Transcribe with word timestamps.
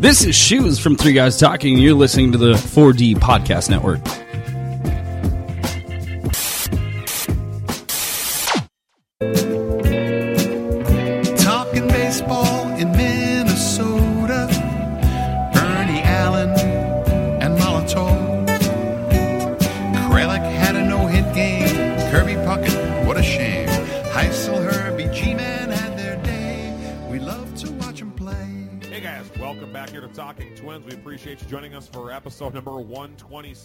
This 0.00 0.24
is 0.24 0.34
Shoes 0.34 0.78
from 0.78 0.96
Three 0.96 1.12
Guys 1.12 1.38
Talking. 1.38 1.76
You're 1.76 1.92
listening 1.92 2.32
to 2.32 2.38
the 2.38 2.54
4D 2.54 3.16
Podcast 3.16 3.68
Network. 3.68 4.00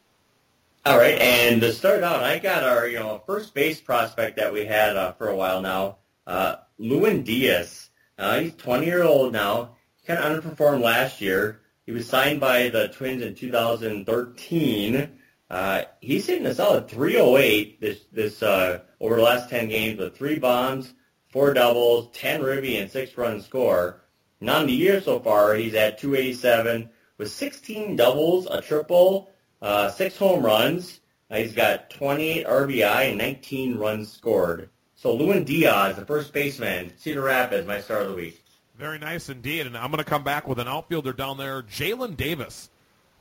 All 0.85 0.99
right, 0.99 1.19
and 1.19 1.61
to 1.61 1.73
start 1.73 2.03
out, 2.03 2.23
I 2.23 2.37
got 2.37 2.63
our 2.63 2.87
you 2.87 2.99
know 2.99 3.19
first 3.25 3.55
base 3.55 3.81
prospect 3.81 4.37
that 4.37 4.53
we 4.53 4.65
had 4.65 4.95
uh, 4.95 5.13
for 5.13 5.29
a 5.29 5.35
while 5.35 5.59
now, 5.59 5.97
uh, 6.27 6.57
Lewin 6.77 7.23
Diaz. 7.23 7.89
Uh, 8.17 8.39
he's 8.39 8.55
20 8.55 8.85
year 8.85 9.03
old 9.03 9.33
now. 9.33 9.75
He 10.01 10.07
kind 10.07 10.19
of 10.19 10.43
underperformed 10.43 10.81
last 10.81 11.21
year. 11.21 11.61
He 11.85 11.91
was 11.91 12.07
signed 12.07 12.39
by 12.39 12.69
the 12.69 12.87
Twins 12.89 13.21
in 13.21 13.35
2013. 13.35 15.19
Uh, 15.49 15.83
he's 16.01 16.25
hitting 16.25 16.47
a 16.47 16.55
solid 16.55 16.87
308 16.87 17.79
this 17.79 18.05
this 18.11 18.41
uh, 18.41 18.79
over 18.99 19.15
the 19.15 19.21
last 19.21 19.49
10 19.49 19.69
games 19.69 19.99
with 19.99 20.17
three 20.17 20.39
bombs, 20.39 20.93
four 21.29 21.53
doubles, 21.53 22.09
10 22.13 22.41
ribby, 22.41 22.77
and 22.77 22.89
six 22.89 23.15
run 23.17 23.41
score. 23.41 24.01
And 24.41 24.49
on 24.49 24.65
the 24.65 24.73
year 24.73 25.01
so 25.01 25.19
far, 25.19 25.53
he's 25.55 25.75
at 25.75 25.99
287 25.99 26.89
with 27.17 27.31
16 27.31 27.95
doubles, 27.95 28.47
a 28.47 28.61
triple, 28.61 29.29
uh, 29.61 29.89
six 29.91 30.17
home 30.17 30.43
runs. 30.43 30.99
Uh, 31.29 31.37
he's 31.37 31.53
got 31.53 31.89
28 31.91 32.45
RBI 32.45 33.09
and 33.09 33.17
19 33.17 33.77
runs 33.77 34.11
scored. 34.11 34.69
So 35.05 35.13
Lewin 35.13 35.43
Diaz, 35.43 35.97
the 35.97 36.03
first 36.03 36.33
baseman, 36.33 36.91
Cedar 36.97 37.21
Rapids, 37.21 37.67
my 37.67 37.79
star 37.79 37.99
of 37.99 38.07
the 38.09 38.15
week. 38.15 38.43
Very 38.75 38.97
nice 38.97 39.29
indeed. 39.29 39.67
And 39.67 39.77
I'm 39.77 39.91
going 39.91 40.03
to 40.03 40.03
come 40.03 40.23
back 40.23 40.47
with 40.47 40.57
an 40.57 40.67
outfielder 40.67 41.13
down 41.13 41.37
there, 41.37 41.61
Jaylin 41.61 42.17
Davis. 42.17 42.71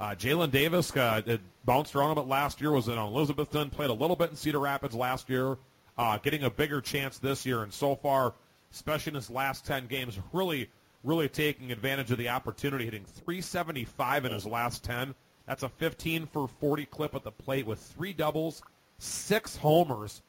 Uh, 0.00 0.15
Jaylin 0.15 0.50
Davis 0.50 0.97
uh, 0.97 1.37
bounced 1.67 1.95
around 1.95 2.12
a 2.12 2.15
bit 2.15 2.27
last 2.27 2.62
year, 2.62 2.71
was 2.71 2.89
in 2.89 2.95
Elizabethton, 2.95 3.71
played 3.71 3.91
a 3.91 3.93
little 3.93 4.17
bit 4.17 4.31
in 4.31 4.37
Cedar 4.37 4.61
Rapids 4.61 4.95
last 4.95 5.28
year, 5.28 5.59
uh, 5.99 6.17
getting 6.17 6.45
a 6.45 6.50
bigger 6.50 6.81
chance 6.81 7.19
this 7.19 7.45
year. 7.45 7.65
And 7.65 7.71
so 7.71 7.95
far, 7.95 8.33
especially 8.72 9.11
in 9.11 9.16
his 9.16 9.28
last 9.28 9.66
10 9.66 9.87
games, 9.87 10.19
really, 10.33 10.71
really 11.03 11.28
taking 11.28 11.71
advantage 11.71 12.11
of 12.11 12.16
the 12.16 12.31
opportunity, 12.31 12.87
hitting 12.87 13.05
375 13.05 14.25
in 14.25 14.33
his 14.33 14.47
last 14.47 14.84
10. 14.84 15.15
That's 15.47 15.65
a 15.65 15.69
15 15.69 16.28
for 16.33 16.49
40 16.49 16.87
clip 16.87 17.15
at 17.15 17.25
the 17.25 17.31
plate 17.31 17.66
with 17.66 17.78
three 17.78 18.15
doubles, 18.15 18.62
six 18.99 19.55
homers, 19.55 20.22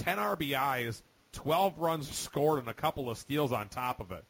10 0.00 0.18
RBIs, 0.18 1.02
12 1.32 1.78
runs 1.78 2.10
scored, 2.10 2.58
and 2.60 2.68
a 2.68 2.74
couple 2.74 3.10
of 3.10 3.18
steals 3.18 3.52
on 3.52 3.68
top 3.68 4.00
of 4.00 4.12
it. 4.12 4.24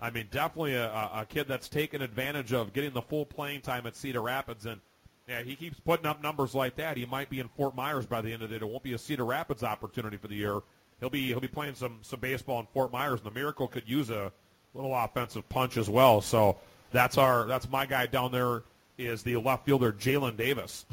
I 0.00 0.10
mean, 0.10 0.28
definitely 0.30 0.74
a, 0.74 0.90
a 0.90 1.26
kid 1.28 1.48
that's 1.48 1.68
taken 1.68 2.02
advantage 2.02 2.52
of 2.52 2.72
getting 2.72 2.92
the 2.92 3.02
full 3.02 3.24
playing 3.24 3.62
time 3.62 3.86
at 3.86 3.96
Cedar 3.96 4.20
Rapids. 4.20 4.66
And 4.66 4.80
yeah, 5.26 5.42
he 5.42 5.56
keeps 5.56 5.80
putting 5.80 6.06
up 6.06 6.22
numbers 6.22 6.54
like 6.54 6.76
that. 6.76 6.96
He 6.96 7.06
might 7.06 7.30
be 7.30 7.40
in 7.40 7.48
Fort 7.56 7.74
Myers 7.74 8.06
by 8.06 8.20
the 8.20 8.32
end 8.32 8.42
of 8.42 8.50
the 8.50 8.58
day. 8.58 8.64
It 8.64 8.68
won't 8.68 8.82
be 8.82 8.92
a 8.92 8.98
Cedar 8.98 9.24
Rapids 9.24 9.62
opportunity 9.62 10.16
for 10.18 10.28
the 10.28 10.34
year. 10.34 10.60
He'll 11.00 11.10
be 11.10 11.26
he'll 11.26 11.40
be 11.40 11.48
playing 11.48 11.74
some 11.74 11.98
some 12.02 12.20
baseball 12.20 12.60
in 12.60 12.66
Fort 12.72 12.92
Myers. 12.92 13.20
And 13.20 13.30
the 13.30 13.34
Miracle 13.34 13.68
could 13.68 13.88
use 13.88 14.10
a 14.10 14.32
little 14.74 14.94
offensive 14.94 15.48
punch 15.48 15.76
as 15.76 15.88
well. 15.88 16.20
So 16.20 16.58
that's 16.92 17.18
our 17.18 17.46
that's 17.46 17.68
my 17.68 17.86
guy 17.86 18.06
down 18.06 18.32
there 18.32 18.62
is 18.98 19.22
the 19.22 19.36
left 19.36 19.64
fielder 19.64 19.92
Jaylin 19.92 20.36
Davis. 20.36 20.84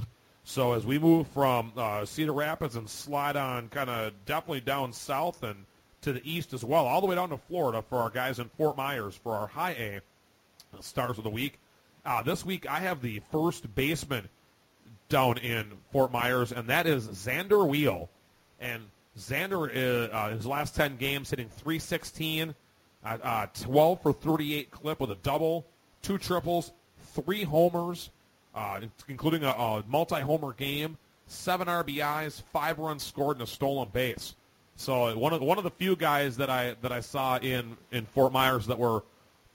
So 0.46 0.74
as 0.74 0.86
we 0.86 1.00
move 1.00 1.28
from 1.28 1.72
uh, 1.78 2.06
Cedar 2.06 2.34
Rapids 2.34 2.76
and 2.76 2.90
slide 2.90 3.38
on 3.38 3.70
kind 3.70 3.90
of 3.90 4.14
definitely 4.26 4.62
down 4.62 4.92
south 4.92 5.42
and 5.44 5.66
to 6.02 6.12
the 6.12 6.22
east 6.30 6.54
as 6.54 6.66
well, 6.66 6.86
all 6.86 7.00
the 7.00 7.08
way 7.08 7.16
down 7.16 7.30
to 7.30 7.38
Florida 7.38 7.81
for 7.90 8.00
our 8.00 8.09
guys 8.09 8.40
in 8.40 8.50
Fort 8.58 8.76
Myers 8.76 9.18
for 9.24 9.36
our 9.36 9.48
high 9.48 9.72
A 9.72 10.02
stars 10.81 11.18
of 11.18 11.24
the 11.24 11.30
week. 11.30 11.59
Uh, 12.06 12.22
this 12.24 12.46
week 12.46 12.70
I 12.70 12.80
have 12.80 13.02
the 13.02 13.22
first 13.31 13.74
baseman 13.74 14.28
down 15.08 15.38
in 15.38 15.72
Fort 15.92 16.12
Myers, 16.12 16.52
and 16.52 16.68
that 16.68 16.88
is 16.88 17.08
Zander 17.08 17.66
Wiel. 17.66 18.10
And 18.60 18.84
Zander 19.18 19.70
is, 19.72 20.10
uh, 20.12 20.30
his 20.30 20.46
last 20.46 20.75
10 20.75 20.98
games 20.98 21.30
hitting 21.30 21.48
316, 21.48 22.54
uh, 23.06 23.18
uh, 23.24 23.46
12 23.62 24.02
for 24.02 24.12
38 24.12 24.72
clip 24.72 25.00
with 25.00 25.12
a 25.12 25.18
double, 25.24 25.66
two 26.02 26.18
triples, 26.18 26.74
three 27.14 27.44
homers, 27.44 28.10
uh, 28.56 28.81
including 29.08 29.44
a, 29.44 29.50
a 29.50 29.84
multi-homer 29.88 30.53
game, 30.53 30.97
seven 31.28 31.68
RBIs, 31.68 32.44
five 32.52 32.80
runs 32.80 33.03
scored, 33.03 33.38
and 33.38 33.44
a 33.44 33.47
stolen 33.47 33.90
base. 33.91 34.36
So 34.75 35.18
one 35.18 35.34
of 35.34 35.40
the, 35.40 35.46
one 35.46 35.58
of 35.58 35.64
the 35.64 35.72
few 35.72 35.96
guys 35.96 36.38
that 36.38 36.50
I 36.50 36.75
that 36.81 36.92
I 36.92 37.00
saw 37.00 37.38
in 37.38 37.78
in 37.92 38.06
Fort 38.06 38.34
Myers 38.34 38.68
that 38.68 38.78
were, 38.78 39.03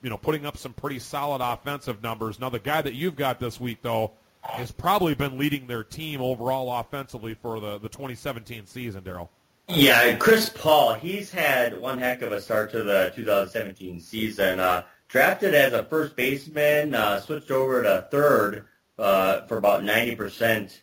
you 0.02 0.10
know, 0.10 0.16
putting 0.16 0.46
up 0.46 0.56
some 0.56 0.72
pretty 0.72 0.98
solid 0.98 1.42
offensive 1.42 2.02
numbers. 2.02 2.38
Now 2.38 2.50
the 2.50 2.60
guy 2.60 2.82
that 2.82 2.94
you've 2.94 3.16
got 3.16 3.40
this 3.40 3.58
week 3.60 3.78
though 3.82 4.12
has 4.42 4.70
probably 4.70 5.14
been 5.14 5.36
leading 5.36 5.66
their 5.66 5.82
team 5.82 6.20
overall 6.20 6.72
offensively 6.78 7.34
for 7.34 7.58
the 7.58 7.78
the 7.78 7.88
2017 7.88 8.66
season, 8.66 9.02
Daryl. 9.02 9.28
Yeah, 9.70 10.16
Chris 10.16 10.48
Paul, 10.48 10.94
he's 10.94 11.30
had 11.30 11.78
one 11.78 11.98
heck 11.98 12.22
of 12.22 12.32
a 12.32 12.40
start 12.40 12.70
to 12.70 12.82
the 12.82 13.12
2017 13.14 14.00
season. 14.00 14.60
Uh, 14.60 14.84
drafted 15.08 15.54
as 15.54 15.74
a 15.74 15.84
first 15.84 16.16
baseman, 16.16 16.94
uh, 16.94 17.20
switched 17.20 17.50
over 17.50 17.82
to 17.82 18.08
third 18.10 18.64
uh, 18.98 19.46
for 19.46 19.56
about 19.56 19.82
90% 19.82 20.78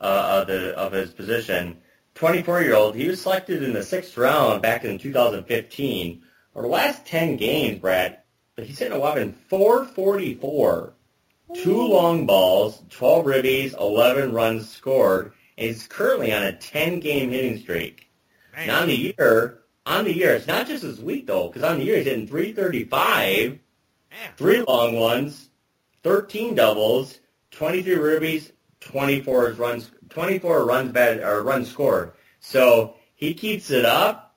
uh, 0.00 0.40
of 0.40 0.46
the 0.48 0.76
of 0.76 0.92
his 0.92 1.10
position. 1.10 1.76
24-year-old, 2.14 2.96
he 2.96 3.08
was 3.08 3.22
selected 3.22 3.62
in 3.62 3.72
the 3.72 3.82
sixth 3.82 4.16
round 4.16 4.62
back 4.62 4.84
in 4.84 4.98
2015. 4.98 6.22
Over 6.54 6.66
the 6.66 6.72
last 6.72 7.06
10 7.06 7.36
games, 7.36 7.78
Brad, 7.78 8.18
but 8.56 8.66
he's 8.66 8.78
hitting 8.78 8.96
a 8.96 9.00
whopping 9.00 9.32
444, 9.32 10.92
two 11.54 11.80
long 11.80 12.26
balls, 12.26 12.82
12 12.90 13.24
ribbies, 13.24 13.78
11 13.78 14.32
runs 14.32 14.68
scored, 14.68 15.32
and 15.56 15.68
he's 15.68 15.86
currently 15.86 16.32
on 16.32 16.42
a 16.42 16.52
10-game 16.52 17.30
hitting 17.30 17.58
streak. 17.58 18.10
Man. 18.52 18.62
And 18.62 18.70
on 18.72 18.88
the 18.88 19.14
year, 19.16 19.60
on 19.86 20.04
the 20.04 20.14
year, 20.14 20.34
it's 20.34 20.46
not 20.46 20.66
just 20.66 20.82
his 20.82 21.00
week 21.00 21.26
though, 21.26 21.48
because 21.48 21.62
on 21.62 21.78
the 21.78 21.84
year 21.84 21.96
he's 21.96 22.06
hitting 22.06 22.26
335, 22.26 23.50
Man. 23.50 23.58
three 24.36 24.62
long 24.62 24.96
ones, 24.96 25.48
13 26.02 26.56
doubles, 26.56 27.20
23 27.50 27.96
ribbies, 27.96 28.52
24 28.80 29.52
runs, 29.52 29.90
24 30.08 30.64
runs 30.64 30.92
bad 30.92 31.20
or 31.20 31.42
runs 31.42 31.70
scored. 31.70 32.12
So 32.40 32.94
he 33.14 33.34
keeps 33.34 33.70
it 33.70 33.84
up. 33.84 34.36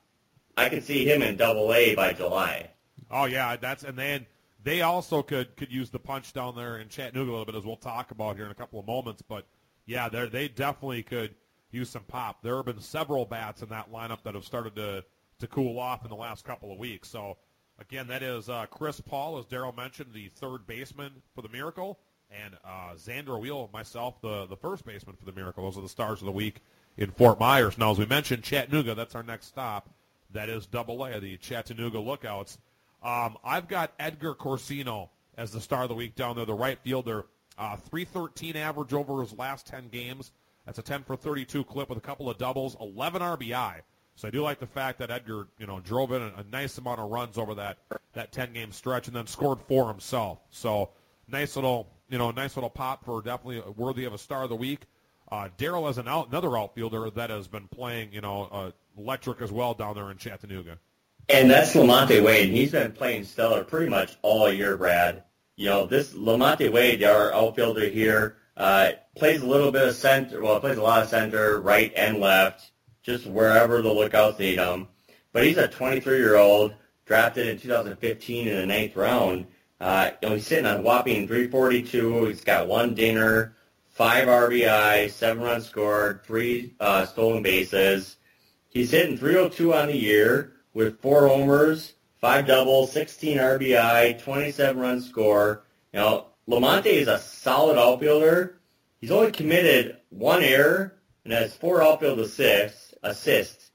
I 0.56 0.68
could 0.68 0.84
see 0.84 1.04
him 1.04 1.22
in 1.22 1.36
Double 1.36 1.72
A 1.72 1.94
by 1.94 2.12
July. 2.12 2.70
Oh 3.10 3.24
yeah, 3.24 3.56
that's 3.56 3.82
and 3.84 3.98
then 3.98 4.26
they 4.62 4.82
also 4.82 5.22
could 5.22 5.56
could 5.56 5.70
use 5.70 5.90
the 5.90 5.98
punch 5.98 6.32
down 6.32 6.54
there 6.54 6.78
in 6.78 6.88
Chattanooga 6.88 7.30
a 7.30 7.32
little 7.32 7.44
bit 7.44 7.54
as 7.54 7.64
we'll 7.64 7.76
talk 7.76 8.10
about 8.10 8.36
here 8.36 8.44
in 8.44 8.50
a 8.50 8.54
couple 8.54 8.78
of 8.78 8.86
moments. 8.86 9.22
But 9.22 9.46
yeah, 9.86 10.08
they 10.08 10.28
they 10.28 10.48
definitely 10.48 11.02
could 11.02 11.34
use 11.70 11.90
some 11.90 12.04
pop. 12.04 12.42
There 12.42 12.56
have 12.56 12.66
been 12.66 12.80
several 12.80 13.24
bats 13.24 13.62
in 13.62 13.68
that 13.70 13.92
lineup 13.92 14.22
that 14.24 14.34
have 14.34 14.44
started 14.44 14.76
to 14.76 15.04
to 15.40 15.46
cool 15.48 15.78
off 15.78 16.04
in 16.04 16.10
the 16.10 16.16
last 16.16 16.44
couple 16.44 16.72
of 16.72 16.78
weeks. 16.78 17.08
So 17.08 17.36
again, 17.78 18.06
that 18.08 18.22
is 18.22 18.48
uh, 18.48 18.66
Chris 18.66 19.00
Paul, 19.00 19.38
as 19.38 19.46
Daryl 19.46 19.76
mentioned, 19.76 20.12
the 20.12 20.28
third 20.28 20.66
baseman 20.66 21.10
for 21.34 21.42
the 21.42 21.48
Miracle, 21.48 21.98
and 22.42 22.54
uh, 22.64 22.94
Zander 22.96 23.40
Wiel, 23.40 23.70
myself, 23.72 24.20
the 24.20 24.46
the 24.46 24.56
first 24.56 24.84
baseman 24.84 25.16
for 25.16 25.24
the 25.24 25.32
Miracle. 25.32 25.64
Those 25.64 25.78
are 25.78 25.82
the 25.82 25.88
stars 25.88 26.20
of 26.20 26.26
the 26.26 26.32
week 26.32 26.60
in 26.96 27.10
Fort 27.10 27.38
Myers. 27.40 27.78
Now, 27.78 27.90
as 27.90 27.98
we 27.98 28.06
mentioned, 28.06 28.42
Chattanooga, 28.42 28.94
that's 28.94 29.14
our 29.14 29.22
next 29.22 29.46
stop. 29.46 29.88
That 30.32 30.48
is 30.48 30.66
Double 30.66 31.04
A, 31.04 31.20
the 31.20 31.36
Chattanooga 31.36 32.00
Lookouts. 32.00 32.58
Um, 33.02 33.36
I've 33.44 33.68
got 33.68 33.92
Edgar 33.98 34.34
Corcino 34.34 35.08
as 35.36 35.52
the 35.52 35.60
star 35.60 35.82
of 35.84 35.88
the 35.88 35.94
week 35.94 36.14
down 36.14 36.36
there, 36.36 36.44
the 36.44 36.54
right 36.54 36.78
fielder. 36.82 37.26
Uh, 37.56 37.76
313 37.76 38.56
average 38.56 38.92
over 38.92 39.20
his 39.20 39.32
last 39.38 39.66
10 39.66 39.88
games. 39.88 40.32
That's 40.66 40.78
a 40.78 40.82
10 40.82 41.04
for 41.04 41.14
32 41.14 41.64
clip 41.64 41.88
with 41.88 41.98
a 41.98 42.00
couple 42.00 42.28
of 42.28 42.38
doubles, 42.38 42.76
11 42.80 43.22
RBI. 43.22 43.80
So 44.16 44.28
I 44.28 44.30
do 44.30 44.42
like 44.42 44.58
the 44.58 44.66
fact 44.66 44.98
that 45.00 45.10
Edgar, 45.10 45.48
you 45.58 45.66
know, 45.66 45.80
drove 45.80 46.12
in 46.12 46.22
a, 46.22 46.32
a 46.38 46.44
nice 46.50 46.78
amount 46.78 47.00
of 47.00 47.10
runs 47.10 47.36
over 47.36 47.54
that 47.56 47.78
that 48.14 48.32
10 48.32 48.52
game 48.52 48.72
stretch 48.72 49.08
and 49.08 49.16
then 49.16 49.26
scored 49.26 49.60
four 49.62 49.88
himself. 49.88 50.38
So 50.50 50.90
nice 51.28 51.56
little, 51.56 51.88
you 52.08 52.18
know, 52.18 52.28
a 52.28 52.32
nice 52.32 52.56
little 52.56 52.70
pop 52.70 53.04
for 53.04 53.22
definitely 53.22 53.62
worthy 53.76 54.04
of 54.04 54.12
a 54.12 54.18
star 54.18 54.44
of 54.44 54.48
the 54.48 54.56
week. 54.56 54.80
Uh, 55.30 55.48
Daryl 55.58 55.86
has 55.86 55.98
an 55.98 56.06
out, 56.06 56.28
another 56.28 56.56
outfielder 56.56 57.10
that 57.10 57.30
has 57.30 57.48
been 57.48 57.66
playing, 57.68 58.12
you 58.12 58.20
know, 58.20 58.44
uh, 58.52 58.70
electric 58.98 59.40
as 59.40 59.50
well 59.50 59.74
down 59.74 59.94
there 59.94 60.10
in 60.10 60.16
Chattanooga. 60.16 60.78
And 61.28 61.50
that's 61.50 61.74
Lamonte 61.74 62.22
Wade. 62.22 62.50
He's 62.50 62.72
been 62.72 62.92
playing 62.92 63.24
stellar 63.24 63.64
pretty 63.64 63.88
much 63.88 64.16
all 64.22 64.52
year, 64.52 64.76
Brad. 64.76 65.24
You 65.56 65.66
know, 65.66 65.86
this 65.86 66.12
Lamonte 66.12 66.70
Wade, 66.70 67.02
our 67.02 67.32
outfielder 67.32 67.88
here, 67.88 68.36
uh, 68.56 68.92
plays 69.16 69.42
a 69.42 69.46
little 69.46 69.72
bit 69.72 69.88
of 69.88 69.94
center, 69.94 70.42
well, 70.42 70.60
plays 70.60 70.76
a 70.76 70.82
lot 70.82 71.02
of 71.02 71.08
center, 71.08 71.60
right 71.60 71.92
and 71.96 72.20
left, 72.20 72.70
just 73.02 73.26
wherever 73.26 73.80
the 73.80 73.92
lookouts 73.92 74.38
need 74.38 74.58
him. 74.58 74.88
But 75.32 75.44
he's 75.44 75.56
a 75.56 75.68
23-year-old, 75.68 76.74
drafted 77.06 77.48
in 77.48 77.58
2015 77.58 78.48
in 78.48 78.56
the 78.56 78.66
ninth 78.66 78.94
round. 78.94 79.46
Uh, 79.84 80.12
you 80.22 80.28
know, 80.30 80.34
he's 80.34 80.46
sitting 80.46 80.64
on 80.64 80.82
whopping 80.82 81.28
342. 81.28 82.24
He's 82.24 82.42
got 82.42 82.68
one 82.68 82.94
dinger, 82.94 83.54
five 83.90 84.28
RBI, 84.28 85.10
seven 85.10 85.42
runs 85.42 85.66
scored, 85.66 86.24
three 86.24 86.72
uh, 86.80 87.04
stolen 87.04 87.42
bases. 87.42 88.16
He's 88.70 88.92
hitting 88.92 89.18
302 89.18 89.74
on 89.74 89.88
the 89.88 89.96
year 89.96 90.54
with 90.72 91.02
four 91.02 91.28
homers, 91.28 91.92
five 92.18 92.46
doubles, 92.46 92.92
16 92.92 93.36
RBI, 93.36 94.22
27 94.22 94.80
run 94.80 95.02
score. 95.02 95.64
You 95.92 96.00
know, 96.00 96.26
Lamonte 96.48 96.86
is 96.86 97.08
a 97.08 97.18
solid 97.18 97.76
outfielder. 97.76 98.60
He's 99.02 99.10
only 99.10 99.32
committed 99.32 99.98
one 100.08 100.42
error 100.42 100.94
and 101.24 101.34
has 101.34 101.54
four 101.54 101.82
outfield 101.82 102.20
assists. 102.20 102.94
assists. 103.02 103.70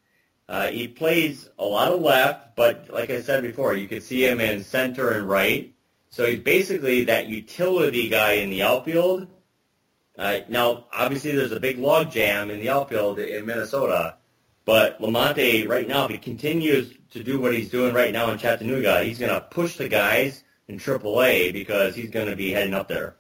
Uh, 0.48 0.70
he 0.70 0.88
plays 0.88 1.48
a 1.60 1.64
lot 1.66 1.92
of 1.92 2.02
left, 2.02 2.56
but 2.56 2.90
like 2.92 3.12
I 3.12 3.22
said 3.22 3.44
before, 3.44 3.76
you 3.76 3.88
could 3.88 4.02
see 4.02 4.26
him 4.26 4.40
in 4.40 4.64
center 4.64 5.12
and 5.12 5.30
right. 5.30 5.72
So 6.10 6.26
he's 6.26 6.40
basically 6.40 7.06
that 7.06 7.28
utility 7.28 8.10
guy 8.10 8.34
in 8.34 8.50
the 8.50 8.64
outfield. 8.64 9.28
Uh, 10.18 10.40
now, 10.50 10.86
obviously, 10.92 11.32
there's 11.32 11.52
a 11.52 11.60
big 11.60 11.78
log 11.78 12.12
jam 12.12 12.50
in 12.50 12.60
the 12.60 12.70
outfield 12.70 13.20
in 13.20 13.46
Minnesota. 13.46 14.16
But 14.66 15.00
Lamonte 15.00 15.68
right 15.68 15.88
now, 15.88 16.06
if 16.06 16.12
he 16.12 16.18
continues 16.18 16.94
to 17.12 17.24
do 17.24 17.40
what 17.40 17.56
he's 17.56 17.70
doing 17.70 17.94
right 17.94 18.14
now 18.14 18.30
in 18.32 18.38
Chattanooga, 18.38 19.04
he's 19.04 19.20
going 19.20 19.34
to 19.34 19.42
push 19.42 19.78
the 19.78 19.88
guys 19.88 20.44
in 20.68 20.78
AAA 20.78 21.54
because 21.54 21.96
he's 21.96 22.10
going 22.10 22.28
to 22.28 22.36
be 22.36 22.52
heading 22.52 22.74
up 22.74 22.88
there. 22.88 23.16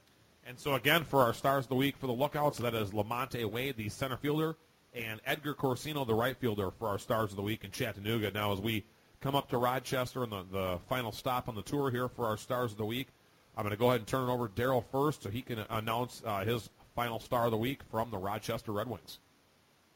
And 0.45 0.59
so 0.59 0.75
again, 0.75 1.03
for 1.03 1.21
our 1.21 1.33
stars 1.33 1.65
of 1.65 1.69
the 1.69 1.75
week 1.75 1.95
for 1.97 2.07
the 2.07 2.13
lookouts, 2.13 2.57
that 2.59 2.75
is 2.75 2.91
Lamonte 2.91 3.49
Wade, 3.49 3.77
the 3.77 3.89
center 3.89 4.17
fielder, 4.17 4.57
and 4.93 5.21
Edgar 5.25 5.53
Corcino, 5.53 6.05
the 6.05 6.13
right 6.13 6.35
fielder, 6.37 6.71
for 6.71 6.87
our 6.87 6.99
stars 6.99 7.31
of 7.31 7.35
the 7.35 7.43
week 7.43 7.63
in 7.63 7.71
Chattanooga. 7.71 8.31
Now, 8.31 8.51
as 8.51 8.59
we 8.59 8.83
come 9.21 9.35
up 9.35 9.49
to 9.49 9.57
Rochester 9.57 10.23
and 10.23 10.31
the, 10.31 10.45
the 10.51 10.79
final 10.87 11.11
stop 11.11 11.49
on 11.49 11.55
the 11.55 11.61
tour 11.61 11.91
here 11.91 12.07
for 12.07 12.25
our 12.25 12.37
stars 12.37 12.71
of 12.71 12.77
the 12.77 12.85
week, 12.85 13.07
I'm 13.57 13.63
going 13.63 13.71
to 13.71 13.79
go 13.79 13.89
ahead 13.89 14.01
and 14.01 14.07
turn 14.07 14.29
it 14.29 14.31
over 14.31 14.47
to 14.47 14.53
Daryl 14.61 14.83
first 14.91 15.23
so 15.23 15.29
he 15.29 15.41
can 15.41 15.59
announce 15.69 16.21
uh, 16.25 16.45
his 16.45 16.69
final 16.95 17.19
star 17.19 17.45
of 17.45 17.51
the 17.51 17.57
week 17.57 17.81
from 17.91 18.09
the 18.11 18.17
Rochester 18.17 18.71
Red 18.71 18.87
Wings. 18.87 19.19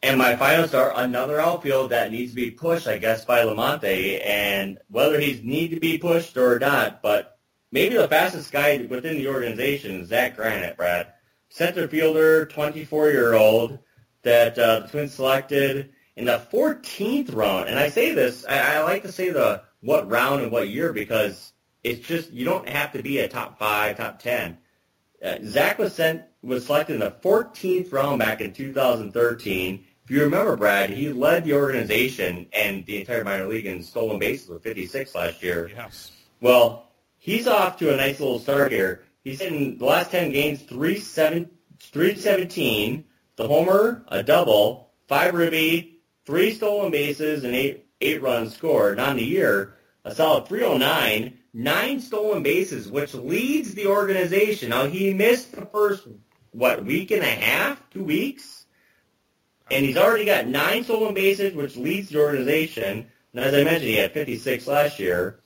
And 0.02 0.18
my 0.18 0.36
final 0.36 0.68
star, 0.68 0.92
another 0.98 1.40
outfield 1.40 1.92
that 1.92 2.12
needs 2.12 2.32
to 2.32 2.36
be 2.36 2.52
pushed, 2.52 2.88
I 2.88 2.98
guess, 2.98 3.24
by 3.24 3.46
Lamonte. 3.46 4.22
And 4.26 4.78
whether 4.90 5.18
he's 5.18 5.42
need 5.44 5.70
to 5.70 5.80
be 5.80 5.98
pushed 5.98 6.36
or 6.36 6.60
not, 6.60 7.02
but 7.02 7.40
maybe 7.72 7.96
the 7.96 8.10
fastest 8.10 8.52
guy 8.52 8.86
within 8.90 9.16
the 9.16 9.30
organization, 9.30 10.06
Zach 10.06 10.36
Granite, 10.36 10.76
Brad. 10.76 11.14
Center 11.48 11.88
fielder, 11.88 12.48
24-year-old, 12.48 13.80
that 14.24 14.58
uh, 14.58 14.82
the 14.82 14.88
Twins 14.88 15.14
selected 15.14 15.92
in 16.16 16.26
the 16.26 16.42
14th 16.52 17.36
round. 17.36 17.70
And 17.70 17.80
I 17.80 17.90
say 17.90 18.14
this, 18.14 18.46
I, 18.48 18.78
I 18.78 18.84
like 18.84 19.04
to 19.04 19.12
say 19.12 19.30
the 19.30 19.64
what 19.82 20.10
round 20.10 20.42
and 20.42 20.52
what 20.52 20.70
year 20.70 20.94
because 20.94 21.54
it's 21.84 22.08
just, 22.08 22.32
you 22.32 22.46
don't 22.46 22.70
have 22.70 22.94
to 22.94 23.04
be 23.04 23.20
a 23.20 23.28
top 23.28 23.60
five, 23.60 23.98
top 23.98 24.20
10. 24.20 24.58
Uh, 25.24 25.38
Zach 25.44 25.78
was 25.80 25.94
sent 25.94 26.24
was 26.42 26.66
selected 26.66 26.96
in 26.96 27.00
the 27.00 27.16
14th 27.24 27.94
round 27.94 28.20
back 28.20 28.42
in 28.42 28.52
2013. 28.54 29.86
If 30.04 30.12
you 30.12 30.22
remember, 30.22 30.58
Brad, 30.58 30.90
he 30.90 31.14
led 31.14 31.46
the 31.46 31.54
organization 31.54 32.48
and 32.52 32.86
the 32.86 33.00
entire 33.00 33.24
minor 33.24 33.48
league 33.48 33.66
in 33.66 33.82
stolen 33.82 34.20
bases 34.20 34.50
with 34.50 34.62
56 34.64 35.16
last 35.16 35.42
year. 35.42 35.72
Yes. 35.74 36.12
Well, 36.42 36.92
he's 37.18 37.48
off 37.48 37.78
to 37.78 37.94
a 37.94 37.98
nice 37.98 38.20
little 38.20 38.40
start 38.40 38.74
here. 38.74 39.04
He's 39.24 39.40
in 39.40 39.78
the 39.78 39.86
last 39.86 40.12
10 40.12 40.34
games, 40.34 40.62
317, 40.64 43.06
the 43.38 43.48
homer, 43.48 44.04
a 44.10 44.22
double, 44.22 44.92
five 45.08 45.34
ribby, 45.34 45.93
three 46.26 46.54
stolen 46.54 46.92
bases, 46.92 47.44
and 47.44 47.56
eight, 47.56 47.86
eight 48.02 48.22
runs 48.22 48.56
scored. 48.56 49.00
On 49.00 49.18
the 49.18 49.24
year, 49.24 49.76
a 50.06 50.14
solid 50.14 50.48
309, 50.48 51.38
nine 51.54 52.00
stolen 52.00 52.44
bases, 52.44 52.90
which 52.90 53.14
leads 53.14 53.74
the 53.74 53.88
organization. 53.88 54.70
Now, 54.70 54.86
he 54.86 55.14
missed 55.14 55.54
the 55.54 55.66
first, 55.66 56.08
what, 56.52 56.84
week 56.84 57.12
and 57.12 57.24
a 57.24 57.26
half, 57.26 57.82
two 57.92 58.04
weeks? 58.04 58.66
And 59.72 59.86
he's 59.86 59.98
already 59.98 60.26
got 60.26 60.48
nine 60.48 60.84
stolen 60.84 61.14
bases, 61.14 61.54
which 61.54 61.78
leads 61.78 62.10
the 62.10 62.20
organization. 62.20 63.08
And 63.34 63.44
as 63.44 63.54
I 63.54 63.64
mentioned, 63.64 63.90
he 63.90 63.96
had 63.96 64.12
56 64.12 64.68
last 64.68 65.00
year. 65.00 65.40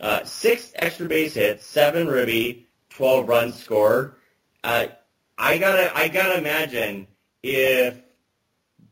Uh, 0.00 0.24
six 0.24 0.72
extra 0.76 1.06
base 1.06 1.34
hits, 1.34 1.64
seven 1.64 2.06
ribby, 2.08 2.66
12 2.90 3.28
runs 3.28 3.62
scored. 3.62 4.14
Uh, 4.62 4.86
I 5.38 5.58
gotta, 5.58 5.96
I 5.96 6.08
gotta 6.08 6.38
imagine 6.38 7.06
if 7.42 8.01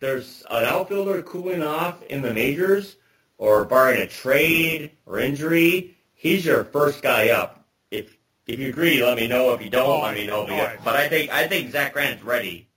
there's 0.00 0.42
an 0.50 0.64
outfielder 0.64 1.22
cooling 1.22 1.62
off 1.62 2.02
in 2.04 2.22
the 2.22 2.34
majors, 2.34 2.96
or 3.38 3.64
barring 3.64 4.02
a 4.02 4.06
trade 4.06 4.90
or 5.06 5.18
injury, 5.18 5.96
he's 6.14 6.44
your 6.44 6.64
first 6.64 7.02
guy 7.02 7.30
up. 7.30 7.64
If 7.90 8.16
if 8.46 8.58
you 8.58 8.68
agree, 8.68 9.02
let 9.02 9.16
me 9.16 9.28
know. 9.28 9.52
If 9.54 9.62
you 9.62 9.70
don't, 9.70 10.02
let 10.02 10.14
me 10.14 10.26
know. 10.26 10.46
But 10.84 10.96
I 10.96 11.08
think 11.08 11.30
I 11.30 11.46
think 11.46 11.70
Zach 11.70 11.92
Granite's 11.92 12.22
ready. 12.22 12.68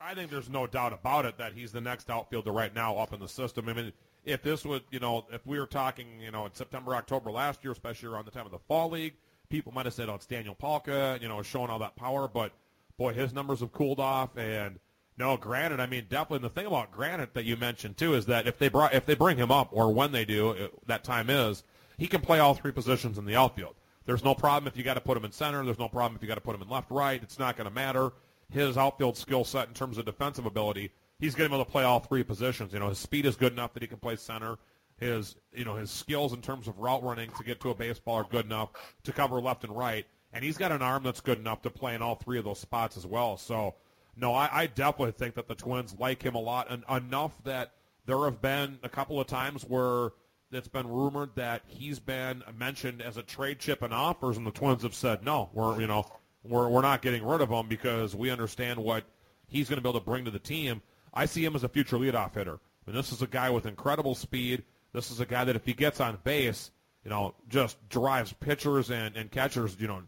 I 0.00 0.14
think 0.14 0.30
there's 0.30 0.48
no 0.48 0.68
doubt 0.68 0.92
about 0.92 1.26
it 1.26 1.36
that 1.38 1.52
he's 1.52 1.72
the 1.72 1.80
next 1.80 2.08
outfielder 2.10 2.52
right 2.52 2.72
now 2.72 2.96
up 2.96 3.12
in 3.12 3.18
the 3.18 3.28
system. 3.28 3.68
I 3.68 3.72
mean, 3.72 3.92
if 4.24 4.40
this 4.40 4.64
would, 4.64 4.82
you 4.92 5.00
know, 5.00 5.26
if 5.32 5.44
we 5.44 5.58
were 5.58 5.66
talking, 5.66 6.06
you 6.20 6.30
know, 6.30 6.46
in 6.46 6.54
September, 6.54 6.94
October 6.94 7.32
last 7.32 7.64
year, 7.64 7.72
especially 7.72 8.08
around 8.08 8.24
the 8.24 8.30
time 8.30 8.46
of 8.46 8.52
the 8.52 8.58
fall 8.68 8.88
league, 8.88 9.14
people 9.48 9.72
might 9.72 9.84
have 9.84 9.94
said, 9.94 10.08
oh, 10.08 10.14
it's 10.14 10.26
Daniel 10.26 10.54
Palka, 10.54 11.18
you 11.20 11.28
know, 11.28 11.42
showing 11.42 11.70
all 11.70 11.80
that 11.80 11.96
power. 11.96 12.28
But 12.28 12.52
boy, 12.96 13.14
his 13.14 13.32
numbers 13.32 13.60
have 13.60 13.72
cooled 13.72 13.98
off. 13.98 14.36
And 14.36 14.78
no, 15.18 15.36
granted, 15.36 15.80
I 15.80 15.86
mean, 15.86 16.06
definitely. 16.08 16.46
the 16.46 16.54
thing 16.54 16.66
about 16.66 16.92
Granite 16.92 17.34
that 17.34 17.44
you 17.44 17.56
mentioned 17.56 17.96
too 17.96 18.14
is 18.14 18.26
that 18.26 18.46
if 18.46 18.58
they 18.58 18.68
brought, 18.68 18.94
if 18.94 19.06
they 19.06 19.14
bring 19.14 19.36
him 19.36 19.50
up, 19.50 19.68
or 19.72 19.92
when 19.92 20.12
they 20.12 20.24
do, 20.24 20.50
it, 20.50 20.86
that 20.86 21.04
time 21.04 21.30
is, 21.30 21.62
he 21.98 22.06
can 22.06 22.20
play 22.20 22.38
all 22.38 22.54
three 22.54 22.72
positions 22.72 23.18
in 23.18 23.24
the 23.24 23.36
outfield. 23.36 23.74
There's 24.04 24.22
no 24.22 24.34
problem 24.34 24.68
if 24.68 24.76
you 24.76 24.84
got 24.84 24.94
to 24.94 25.00
put 25.00 25.16
him 25.16 25.24
in 25.24 25.32
center. 25.32 25.64
There's 25.64 25.78
no 25.78 25.88
problem 25.88 26.16
if 26.16 26.22
you 26.22 26.28
got 26.28 26.36
to 26.36 26.40
put 26.40 26.54
him 26.54 26.62
in 26.62 26.68
left, 26.68 26.90
right. 26.90 27.20
It's 27.22 27.38
not 27.38 27.56
going 27.56 27.68
to 27.68 27.74
matter 27.74 28.12
his 28.50 28.76
outfield 28.76 29.16
skill 29.16 29.44
set 29.44 29.68
in 29.68 29.74
terms 29.74 29.98
of 29.98 30.04
defensive 30.04 30.46
ability, 30.46 30.90
he's 31.18 31.34
going 31.34 31.48
to 31.48 31.50
be 31.50 31.56
able 31.56 31.64
to 31.64 31.70
play 31.70 31.84
all 31.84 32.00
three 32.00 32.22
positions. 32.22 32.72
You 32.72 32.78
know, 32.78 32.88
his 32.88 32.98
speed 32.98 33.26
is 33.26 33.36
good 33.36 33.52
enough 33.52 33.72
that 33.74 33.82
he 33.82 33.88
can 33.88 33.98
play 33.98 34.16
center. 34.16 34.56
His, 34.98 35.36
you 35.52 35.64
know, 35.64 35.74
his 35.74 35.90
skills 35.90 36.32
in 36.32 36.40
terms 36.40 36.68
of 36.68 36.78
route 36.78 37.02
running 37.02 37.30
to 37.36 37.44
get 37.44 37.60
to 37.60 37.70
a 37.70 37.74
baseball 37.74 38.16
are 38.16 38.24
good 38.24 38.46
enough 38.46 38.70
to 39.04 39.12
cover 39.12 39.40
left 39.40 39.64
and 39.64 39.76
right. 39.76 40.06
And 40.32 40.42
he's 40.44 40.56
got 40.56 40.72
an 40.72 40.82
arm 40.82 41.02
that's 41.02 41.20
good 41.20 41.38
enough 41.38 41.62
to 41.62 41.70
play 41.70 41.94
in 41.94 42.02
all 42.02 42.14
three 42.14 42.38
of 42.38 42.44
those 42.44 42.60
spots 42.60 42.96
as 42.96 43.06
well. 43.06 43.36
So, 43.36 43.74
no, 44.16 44.34
I, 44.34 44.48
I 44.50 44.66
definitely 44.66 45.12
think 45.12 45.34
that 45.34 45.46
the 45.48 45.54
Twins 45.54 45.94
like 45.98 46.22
him 46.22 46.34
a 46.34 46.40
lot, 46.40 46.70
and 46.70 46.84
enough 46.90 47.32
that 47.44 47.72
there 48.06 48.24
have 48.24 48.40
been 48.40 48.78
a 48.82 48.88
couple 48.88 49.20
of 49.20 49.26
times 49.26 49.62
where 49.62 50.10
it's 50.52 50.68
been 50.68 50.88
rumored 50.88 51.30
that 51.34 51.62
he's 51.66 51.98
been 51.98 52.42
mentioned 52.56 53.02
as 53.02 53.16
a 53.16 53.22
trade 53.22 53.58
chip 53.58 53.82
and 53.82 53.92
offers, 53.92 54.36
and 54.36 54.46
the 54.46 54.52
Twins 54.52 54.82
have 54.82 54.94
said 54.94 55.24
no. 55.24 55.50
We're, 55.52 55.80
you 55.80 55.86
know, 55.86 56.06
we're, 56.44 56.68
we're 56.68 56.82
not 56.82 57.02
getting 57.02 57.26
rid 57.26 57.40
of 57.40 57.50
him 57.50 57.68
because 57.68 58.14
we 58.14 58.30
understand 58.30 58.78
what 58.78 59.04
he's 59.48 59.68
going 59.68 59.76
to 59.76 59.82
be 59.82 59.88
able 59.88 60.00
to 60.00 60.04
bring 60.04 60.24
to 60.24 60.30
the 60.30 60.38
team. 60.38 60.82
I 61.12 61.26
see 61.26 61.44
him 61.44 61.56
as 61.56 61.64
a 61.64 61.68
future 61.68 61.96
leadoff 61.96 62.34
hitter. 62.34 62.58
And 62.86 62.94
this 62.94 63.12
is 63.12 63.22
a 63.22 63.26
guy 63.26 63.50
with 63.50 63.66
incredible 63.66 64.14
speed 64.14 64.62
This 64.92 65.10
is 65.10 65.20
a 65.20 65.26
guy 65.26 65.44
that 65.44 65.56
if 65.56 65.66
he 65.66 65.74
gets 65.74 66.00
on 66.00 66.18
base, 66.24 66.70
you 67.04 67.10
know, 67.10 67.34
just 67.48 67.76
drives 67.88 68.32
pitchers 68.32 68.90
and, 68.90 69.16
and 69.16 69.30
catchers, 69.30 69.76
you 69.80 69.88
know, 69.88 70.02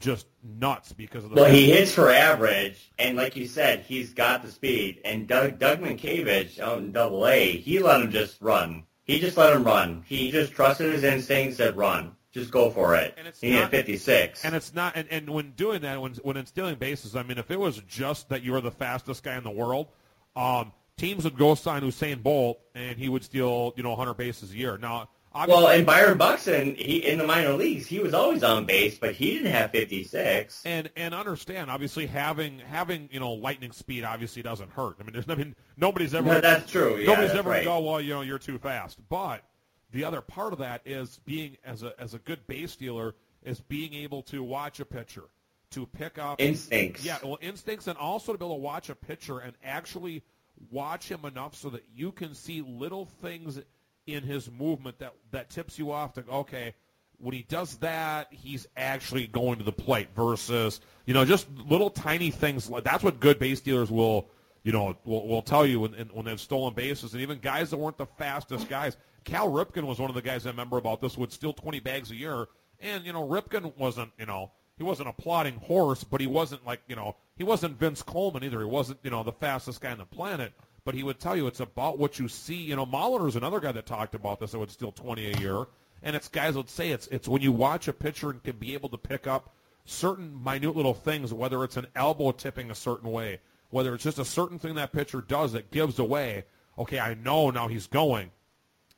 just 0.00 0.26
nuts 0.42 0.92
because 0.92 1.24
of 1.24 1.30
the. 1.30 1.36
Well, 1.36 1.50
he 1.50 1.70
hits 1.70 1.94
for 1.94 2.10
average, 2.10 2.90
and 2.98 3.16
like 3.16 3.36
you 3.36 3.46
said, 3.46 3.80
he's 3.80 4.12
got 4.12 4.42
the 4.42 4.50
speed. 4.50 5.00
And 5.04 5.28
Doug 5.28 5.58
Doug 5.58 5.80
Mientkiewicz 5.80 6.58
out 6.58 6.78
in 6.78 6.92
Double 6.92 7.26
A, 7.26 7.52
he 7.58 7.78
let 7.78 8.00
him 8.00 8.10
just 8.10 8.40
run. 8.40 8.84
He 9.04 9.20
just 9.20 9.36
let 9.36 9.54
him 9.54 9.64
run. 9.64 10.04
He 10.06 10.30
just 10.30 10.52
trusted 10.52 10.92
his 10.92 11.04
instincts, 11.04 11.56
said 11.56 11.76
run, 11.76 12.16
just 12.32 12.50
go 12.50 12.70
for 12.70 12.94
it. 12.94 13.14
And 13.18 13.26
it's 13.26 13.40
he 13.40 13.52
not- 13.52 13.72
hit 13.72 13.86
56. 13.86 14.44
And 14.44 14.54
it's 14.54 14.72
not, 14.72 14.92
and, 14.96 15.08
and 15.10 15.28
when 15.30 15.50
doing 15.52 15.82
that, 15.82 16.00
when 16.00 16.14
when 16.22 16.36
instilling 16.36 16.76
bases, 16.76 17.16
I 17.16 17.22
mean, 17.22 17.38
if 17.38 17.50
it 17.50 17.58
was 17.58 17.78
just 17.88 18.28
that 18.28 18.42
you 18.42 18.52
were 18.52 18.60
the 18.60 18.70
fastest 18.70 19.22
guy 19.22 19.36
in 19.36 19.44
the 19.44 19.50
world, 19.50 19.88
um, 20.36 20.72
teams 20.96 21.24
would 21.24 21.36
go 21.36 21.54
sign 21.54 21.82
Usain 21.82 22.22
Bolt, 22.22 22.60
and 22.74 22.96
he 22.96 23.08
would 23.08 23.24
steal, 23.24 23.72
you 23.76 23.82
know, 23.82 23.90
100 23.90 24.14
bases 24.14 24.52
a 24.52 24.56
year. 24.56 24.78
Now, 24.78 25.08
obviously, 25.32 25.64
well, 25.64 25.72
and 25.72 25.86
Byron 25.86 26.18
Buxton, 26.18 26.74
he 26.74 27.06
in 27.06 27.18
the 27.18 27.26
minor 27.26 27.52
leagues, 27.54 27.86
he 27.86 27.98
was 27.98 28.14
always 28.14 28.42
on 28.42 28.64
base, 28.66 28.98
but 28.98 29.14
he 29.14 29.32
didn't 29.38 29.52
have 29.52 29.70
56. 29.70 30.62
and 30.64 30.90
and 30.96 31.14
understand, 31.14 31.70
obviously, 31.70 32.06
having 32.06 32.58
having 32.60 33.08
you 33.12 33.20
know 33.20 33.32
lightning 33.32 33.72
speed 33.72 34.04
obviously 34.04 34.42
doesn't 34.42 34.70
hurt. 34.70 34.96
I 35.00 35.04
mean, 35.04 35.12
there's 35.12 35.28
I 35.28 35.34
mean, 35.34 35.54
nobody's 35.76 36.14
ever 36.14 36.26
No, 36.34 36.40
that's 36.40 36.70
true. 36.70 36.96
Yeah, 36.96 37.06
nobody's 37.06 37.28
that's 37.30 37.38
ever 37.40 37.50
right. 37.50 37.64
go, 37.64 37.80
well, 37.80 38.00
you 38.00 38.14
know, 38.14 38.22
you're 38.22 38.38
too 38.38 38.58
fast. 38.58 38.98
But 39.08 39.42
the 39.92 40.04
other 40.04 40.20
part 40.20 40.52
of 40.52 40.58
that 40.60 40.82
is 40.84 41.20
being 41.24 41.56
as 41.64 41.82
a 41.82 41.92
as 42.00 42.14
a 42.14 42.18
good 42.18 42.46
base 42.46 42.76
dealer 42.76 43.14
is 43.42 43.60
being 43.60 43.94
able 43.94 44.22
to 44.22 44.42
watch 44.42 44.80
a 44.80 44.84
pitcher, 44.84 45.24
to 45.70 45.86
pick 45.86 46.18
up 46.18 46.40
Instincts. 46.40 47.04
Yeah, 47.04 47.18
well, 47.22 47.38
instincts, 47.40 47.86
and 47.86 47.96
also 47.96 48.32
to 48.32 48.38
be 48.38 48.44
able 48.44 48.56
to 48.56 48.60
watch 48.62 48.90
a 48.90 48.94
pitcher 48.94 49.38
and 49.38 49.54
actually 49.64 50.22
watch 50.70 51.08
him 51.08 51.24
enough 51.24 51.54
so 51.54 51.70
that 51.70 51.84
you 51.94 52.12
can 52.12 52.34
see 52.34 52.60
little 52.60 53.06
things 53.22 53.58
in 54.14 54.22
his 54.22 54.50
movement 54.50 54.98
that 54.98 55.14
that 55.30 55.50
tips 55.50 55.78
you 55.78 55.92
off 55.92 56.14
to 56.14 56.24
okay. 56.30 56.74
When 57.18 57.34
he 57.34 57.42
does 57.42 57.76
that, 57.78 58.28
he's 58.30 58.66
actually 58.76 59.26
going 59.26 59.58
to 59.58 59.64
the 59.64 59.72
plate 59.72 60.08
versus, 60.16 60.80
you 61.04 61.12
know, 61.12 61.26
just 61.26 61.46
little 61.68 61.90
tiny 61.90 62.30
things. 62.30 62.70
That's 62.82 63.04
what 63.04 63.20
good 63.20 63.38
base 63.38 63.60
dealers 63.60 63.90
will, 63.90 64.30
you 64.62 64.72
know, 64.72 64.96
will, 65.04 65.28
will 65.28 65.42
tell 65.42 65.66
you 65.66 65.80
when, 65.80 65.92
when 66.12 66.24
they've 66.24 66.40
stolen 66.40 66.72
bases. 66.72 67.12
And 67.12 67.20
even 67.20 67.38
guys 67.38 67.70
that 67.70 67.76
weren't 67.76 67.98
the 67.98 68.06
fastest 68.06 68.70
guys. 68.70 68.96
Cal 69.24 69.50
Ripken 69.50 69.82
was 69.82 69.98
one 69.98 70.08
of 70.08 70.14
the 70.14 70.22
guys 70.22 70.46
I 70.46 70.50
remember 70.50 70.78
about 70.78 71.02
this 71.02 71.18
would 71.18 71.30
steal 71.30 71.52
20 71.52 71.80
bags 71.80 72.10
a 72.10 72.16
year. 72.16 72.46
And, 72.80 73.04
you 73.04 73.12
know, 73.12 73.28
Ripken 73.28 73.76
wasn't, 73.76 74.12
you 74.18 74.24
know, 74.24 74.52
he 74.78 74.82
wasn't 74.82 75.10
a 75.10 75.12
plodding 75.12 75.56
horse, 75.56 76.04
but 76.04 76.22
he 76.22 76.26
wasn't 76.26 76.64
like, 76.64 76.80
you 76.88 76.96
know, 76.96 77.16
he 77.36 77.44
wasn't 77.44 77.78
Vince 77.78 78.02
Coleman 78.02 78.42
either. 78.42 78.60
He 78.60 78.64
wasn't, 78.64 78.98
you 79.02 79.10
know, 79.10 79.22
the 79.22 79.32
fastest 79.32 79.82
guy 79.82 79.92
on 79.92 79.98
the 79.98 80.06
planet. 80.06 80.54
But 80.84 80.94
he 80.94 81.02
would 81.02 81.20
tell 81.20 81.36
you 81.36 81.46
it's 81.46 81.60
about 81.60 81.98
what 81.98 82.18
you 82.18 82.28
see. 82.28 82.56
You 82.56 82.76
know, 82.76 82.86
Molitor's 82.86 83.36
another 83.36 83.60
guy 83.60 83.72
that 83.72 83.86
talked 83.86 84.14
about 84.14 84.40
this 84.40 84.52
that 84.52 84.58
would 84.58 84.70
steal 84.70 84.92
20 84.92 85.32
a 85.32 85.38
year. 85.38 85.66
And 86.02 86.16
it's 86.16 86.28
guys 86.28 86.56
would 86.56 86.70
say 86.70 86.90
it's 86.90 87.06
it's 87.08 87.28
when 87.28 87.42
you 87.42 87.52
watch 87.52 87.88
a 87.88 87.92
pitcher 87.92 88.30
and 88.30 88.42
can 88.42 88.56
be 88.56 88.72
able 88.74 88.88
to 88.88 88.98
pick 88.98 89.26
up 89.26 89.54
certain 89.84 90.42
minute 90.42 90.74
little 90.74 90.94
things, 90.94 91.34
whether 91.34 91.62
it's 91.64 91.76
an 91.76 91.86
elbow 91.94 92.32
tipping 92.32 92.70
a 92.70 92.74
certain 92.74 93.10
way, 93.10 93.40
whether 93.70 93.94
it's 93.94 94.04
just 94.04 94.18
a 94.18 94.24
certain 94.24 94.58
thing 94.58 94.74
that 94.76 94.92
pitcher 94.92 95.20
does 95.20 95.52
that 95.52 95.70
gives 95.70 95.98
away. 95.98 96.44
Okay, 96.78 96.98
I 96.98 97.14
know 97.14 97.50
now 97.50 97.68
he's 97.68 97.86
going. 97.86 98.30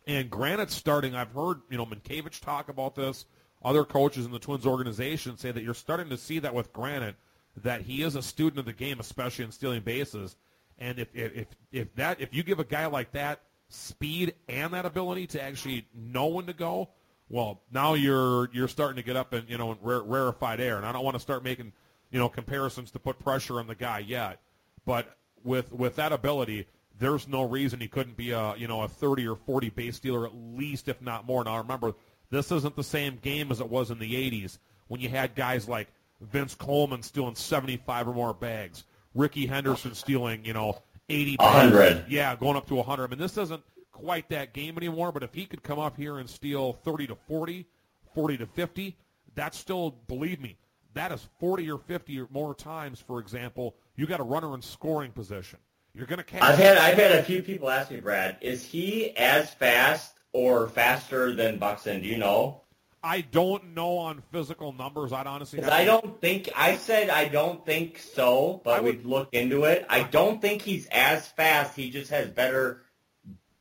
And 0.06 0.30
Granite's 0.30 0.74
starting. 0.74 1.14
I've 1.14 1.32
heard 1.32 1.60
you 1.70 1.78
know 1.78 1.86
Mientkiewicz 1.86 2.40
talk 2.40 2.68
about 2.68 2.94
this. 2.94 3.24
Other 3.64 3.84
coaches 3.84 4.26
in 4.26 4.32
the 4.32 4.38
Twins 4.38 4.66
organization 4.66 5.36
say 5.36 5.52
that 5.52 5.62
you're 5.62 5.74
starting 5.74 6.08
to 6.10 6.16
see 6.16 6.40
that 6.40 6.54
with 6.54 6.72
Granite, 6.72 7.14
that 7.56 7.82
he 7.82 8.02
is 8.02 8.16
a 8.16 8.22
student 8.22 8.58
of 8.58 8.64
the 8.64 8.72
game, 8.72 8.98
especially 8.98 9.44
in 9.44 9.52
stealing 9.52 9.82
bases. 9.82 10.36
And 10.78 10.98
if 10.98 11.08
if 11.14 11.46
if, 11.70 11.94
that 11.96 12.20
if 12.20 12.34
you 12.34 12.42
give 12.42 12.58
a 12.58 12.64
guy 12.64 12.86
like 12.86 13.12
that 13.12 13.40
speed 13.68 14.34
and 14.48 14.74
that 14.74 14.84
ability 14.84 15.26
to 15.28 15.42
actually 15.42 15.86
know 15.94 16.26
when 16.26 16.46
to 16.46 16.52
go, 16.52 16.88
well, 17.28 17.62
now 17.70 17.94
you're 17.94 18.50
you're 18.52 18.68
starting 18.68 18.96
to 18.96 19.02
get 19.02 19.16
up 19.16 19.32
in 19.32 19.44
you 19.48 19.58
know 19.58 19.72
in 19.72 19.78
rare, 19.82 20.02
rarefied 20.02 20.60
air. 20.60 20.76
And 20.76 20.86
I 20.86 20.92
don't 20.92 21.04
want 21.04 21.14
to 21.14 21.20
start 21.20 21.44
making 21.44 21.72
you 22.10 22.18
know 22.18 22.28
comparisons 22.28 22.90
to 22.92 22.98
put 22.98 23.18
pressure 23.18 23.58
on 23.58 23.66
the 23.66 23.74
guy 23.74 24.00
yet, 24.00 24.40
but 24.84 25.16
with 25.44 25.72
with 25.72 25.96
that 25.96 26.12
ability, 26.12 26.66
there's 26.98 27.26
no 27.28 27.42
reason 27.42 27.80
he 27.80 27.88
couldn't 27.88 28.16
be 28.16 28.30
a 28.30 28.54
you 28.56 28.68
know 28.68 28.82
a 28.82 28.88
30 28.88 29.26
or 29.28 29.36
40 29.36 29.70
base 29.70 29.96
stealer 29.96 30.26
at 30.26 30.34
least, 30.34 30.88
if 30.88 31.00
not 31.00 31.26
more. 31.26 31.44
Now 31.44 31.58
remember, 31.58 31.94
this 32.30 32.50
isn't 32.52 32.76
the 32.76 32.84
same 32.84 33.18
game 33.22 33.50
as 33.50 33.60
it 33.60 33.68
was 33.68 33.90
in 33.90 33.98
the 33.98 34.14
80s 34.14 34.58
when 34.88 35.00
you 35.00 35.08
had 35.08 35.34
guys 35.34 35.68
like 35.68 35.88
Vince 36.20 36.54
Coleman 36.54 37.02
stealing 37.02 37.34
75 37.34 38.08
or 38.08 38.14
more 38.14 38.34
bags, 38.34 38.84
Rickey 39.14 39.46
Henderson 39.46 39.94
stealing 39.94 40.44
you 40.44 40.52
know 40.52 40.82
80 41.08 41.36
bags. 41.36 41.72
100. 41.72 42.04
Yeah, 42.08 42.36
going 42.36 42.56
up 42.56 42.66
to 42.68 42.74
100. 42.76 43.04
I 43.04 43.06
mean, 43.08 43.18
this 43.18 43.36
isn't 43.36 43.62
quite 43.90 44.28
that 44.30 44.52
game 44.52 44.76
anymore, 44.76 45.12
but 45.12 45.22
if 45.22 45.34
he 45.34 45.46
could 45.46 45.62
come 45.62 45.78
up 45.78 45.96
here 45.96 46.18
and 46.18 46.28
steal 46.28 46.72
30 46.72 47.08
to 47.08 47.14
40, 47.14 47.66
40 48.14 48.36
to 48.38 48.46
50, 48.46 48.96
that's 49.34 49.58
still, 49.58 49.96
believe 50.08 50.40
me, 50.40 50.56
that 50.94 51.12
is 51.12 51.26
40 51.38 51.70
or 51.70 51.78
50 51.78 52.20
or 52.20 52.28
more 52.30 52.54
times, 52.54 53.00
for 53.00 53.20
example, 53.20 53.76
you 53.96 54.06
got 54.06 54.20
a 54.20 54.24
runner 54.24 54.54
in 54.54 54.62
scoring 54.62 55.12
position. 55.12 55.58
You're 55.94 56.06
going 56.06 56.18
to 56.18 56.24
catch. 56.24 56.42
I've 56.42 56.58
had 56.58 56.78
I've 56.78 56.96
had 56.96 57.12
a 57.12 57.22
few 57.22 57.42
people 57.42 57.68
ask 57.68 57.90
me, 57.90 58.00
Brad, 58.00 58.38
is 58.40 58.64
he 58.64 59.14
as 59.16 59.52
fast 59.52 60.14
or 60.32 60.68
faster 60.68 61.34
than 61.34 61.58
Buxton? 61.58 62.00
Do 62.00 62.08
you 62.08 62.16
know? 62.16 62.61
I 63.04 63.22
don't 63.22 63.74
know 63.74 63.98
on 63.98 64.22
physical 64.30 64.72
numbers. 64.72 65.12
I'd 65.12 65.26
honestly. 65.26 65.62
I 65.64 65.84
don't 65.84 66.20
think 66.20 66.48
I 66.56 66.76
said 66.76 67.10
I 67.10 67.26
don't 67.28 67.64
think 67.66 67.98
so, 67.98 68.60
but 68.64 68.74
I 68.76 68.80
would- 68.80 68.96
we've 68.98 69.06
looked 69.06 69.34
into 69.34 69.64
it. 69.64 69.84
I 69.88 70.04
don't 70.04 70.40
think 70.40 70.62
he's 70.62 70.86
as 70.86 71.26
fast. 71.28 71.74
He 71.76 71.90
just 71.90 72.10
has 72.10 72.28
better 72.28 72.82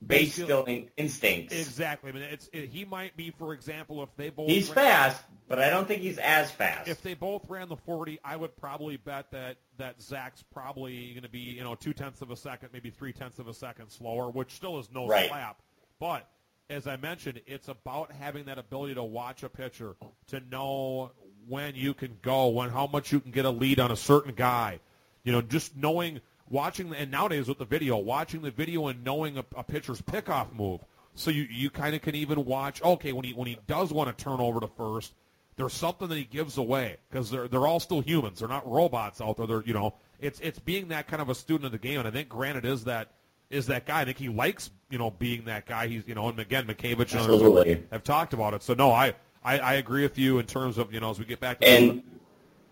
base 0.06 0.34
stealing 0.34 0.90
instincts. 0.98 1.54
Exactly. 1.56 2.10
I 2.10 2.14
mean, 2.14 2.24
it's 2.24 2.50
it, 2.54 2.70
he 2.70 2.86
might 2.86 3.16
be, 3.16 3.32
for 3.32 3.54
example, 3.54 4.02
if 4.04 4.10
they 4.16 4.30
both. 4.30 4.50
He's 4.50 4.68
ran- 4.70 4.76
fast, 4.76 5.24
but 5.48 5.60
I 5.60 5.70
don't 5.70 5.88
think 5.88 6.02
he's 6.02 6.18
as 6.18 6.52
fast. 6.52 6.88
If 6.88 7.02
they 7.02 7.14
both 7.14 7.48
ran 7.50 7.70
the 7.70 7.78
40, 7.78 8.20
I 8.24 8.36
would 8.36 8.56
probably 8.58 8.98
bet 8.98 9.32
that 9.32 9.58
that 9.78 10.02
Zach's 10.02 10.44
probably 10.54 11.12
going 11.12 11.24
to 11.24 11.30
be, 11.30 11.40
you 11.40 11.64
know, 11.64 11.76
two 11.76 11.94
tenths 11.94 12.22
of 12.22 12.30
a 12.32 12.36
second, 12.36 12.70
maybe 12.74 12.90
three 12.92 13.14
tenths 13.14 13.40
of 13.40 13.48
a 13.48 13.54
second 13.54 13.90
slower, 13.90 14.30
which 14.30 14.52
still 14.52 14.78
is 14.80 14.90
no 14.92 15.08
Right. 15.08 15.30
slap. 15.30 15.62
But 16.00 16.28
as 16.72 16.88
I 16.88 16.96
mentioned, 16.96 17.42
it's 17.46 17.68
about 17.68 18.12
having 18.14 18.46
that 18.46 18.58
ability 18.58 18.96
to 18.96 19.04
watch 19.04 19.44
a 19.44 19.50
pitcher, 19.50 19.96
to 20.28 20.40
know 20.50 21.12
when 21.48 21.76
you 21.76 21.94
can 21.94 22.18
go, 22.22 22.48
when 22.48 22.70
how 22.70 22.88
much 22.88 23.12
you 23.12 23.20
can 23.20 23.32
get 23.32 23.46
a 23.46 23.50
lead 23.50 23.80
on 23.80 23.92
a 23.92 23.96
certain 23.96 24.34
guy. 24.34 24.80
You 25.24 25.34
know, 25.34 25.42
just 25.42 25.76
knowing, 25.76 26.22
watching, 26.50 26.96
and 26.96 27.12
nowadays 27.12 27.48
with 27.48 27.58
the 27.58 27.66
video, 27.66 27.98
watching 27.98 28.42
the 28.42 28.52
video 28.52 28.88
and 28.88 29.04
knowing 29.04 29.38
a, 29.38 29.46
a 29.56 29.64
pitcher's 29.64 30.02
pickoff 30.02 30.54
move. 30.54 30.80
So 31.14 31.30
you, 31.30 31.44
you 31.44 31.70
kind 31.70 31.94
of 31.94 32.02
can 32.02 32.16
even 32.16 32.46
watch, 32.46 32.82
okay, 32.82 33.12
when 33.12 33.26
he 33.26 33.34
when 33.34 33.48
he 33.48 33.58
does 33.68 33.92
want 33.92 34.18
to 34.18 34.24
turn 34.24 34.40
over 34.40 34.62
to 34.62 34.68
first, 34.68 35.14
there's 35.58 35.74
something 35.74 36.08
that 36.08 36.18
he 36.18 36.24
gives 36.24 36.58
away 36.58 36.98
because 37.10 37.30
they're 37.30 37.50
they're 37.50 37.68
all 37.68 37.82
still 37.82 38.00
humans. 38.00 38.40
They're 38.40 38.48
not 38.48 38.70
robots 38.70 39.20
out 39.20 39.36
there. 39.36 39.46
They're 39.46 39.64
you 39.64 39.74
know 39.74 39.94
it's 40.22 40.40
it's 40.40 40.60
being 40.60 40.88
that 40.88 41.08
kind 41.08 41.22
of 41.22 41.28
a 41.28 41.36
student 41.36 41.66
of 41.66 41.74
the 41.74 41.78
game, 41.78 42.00
and 42.00 42.08
I 42.08 42.12
think 42.12 42.30
Granite 42.30 42.64
is 42.64 42.86
that 42.86 43.12
is 43.50 43.68
that 43.68 43.86
guy. 43.86 44.02
I 44.02 44.06
think 44.06 44.18
he 44.18 44.30
likes 44.30 44.72
you 44.92 44.98
know 44.98 45.12
being 45.12 45.46
that 45.46 45.66
guy. 45.66 45.88
He's 45.88 46.08
you 46.08 46.16
know 46.16 46.30
and 46.30 46.40
again 46.40 46.70
and 46.70 46.78
others 46.80 47.12
Absolutely. 47.14 47.84
have 47.92 48.04
talked 48.04 48.34
about 48.34 48.54
it. 48.54 48.64
So 48.64 48.74
no, 48.74 48.92
I, 48.92 49.14
I 49.44 49.60
I 49.60 49.74
agree 49.76 50.04
with 50.04 50.18
you 50.18 50.40
in 50.40 50.46
terms 50.46 50.78
of 50.78 50.94
you 50.94 51.00
know 51.00 51.12
as 51.12 51.20
we 51.20 51.26
get 51.26 51.40
back 51.40 51.60
to 51.62 51.68
and 51.68 52.04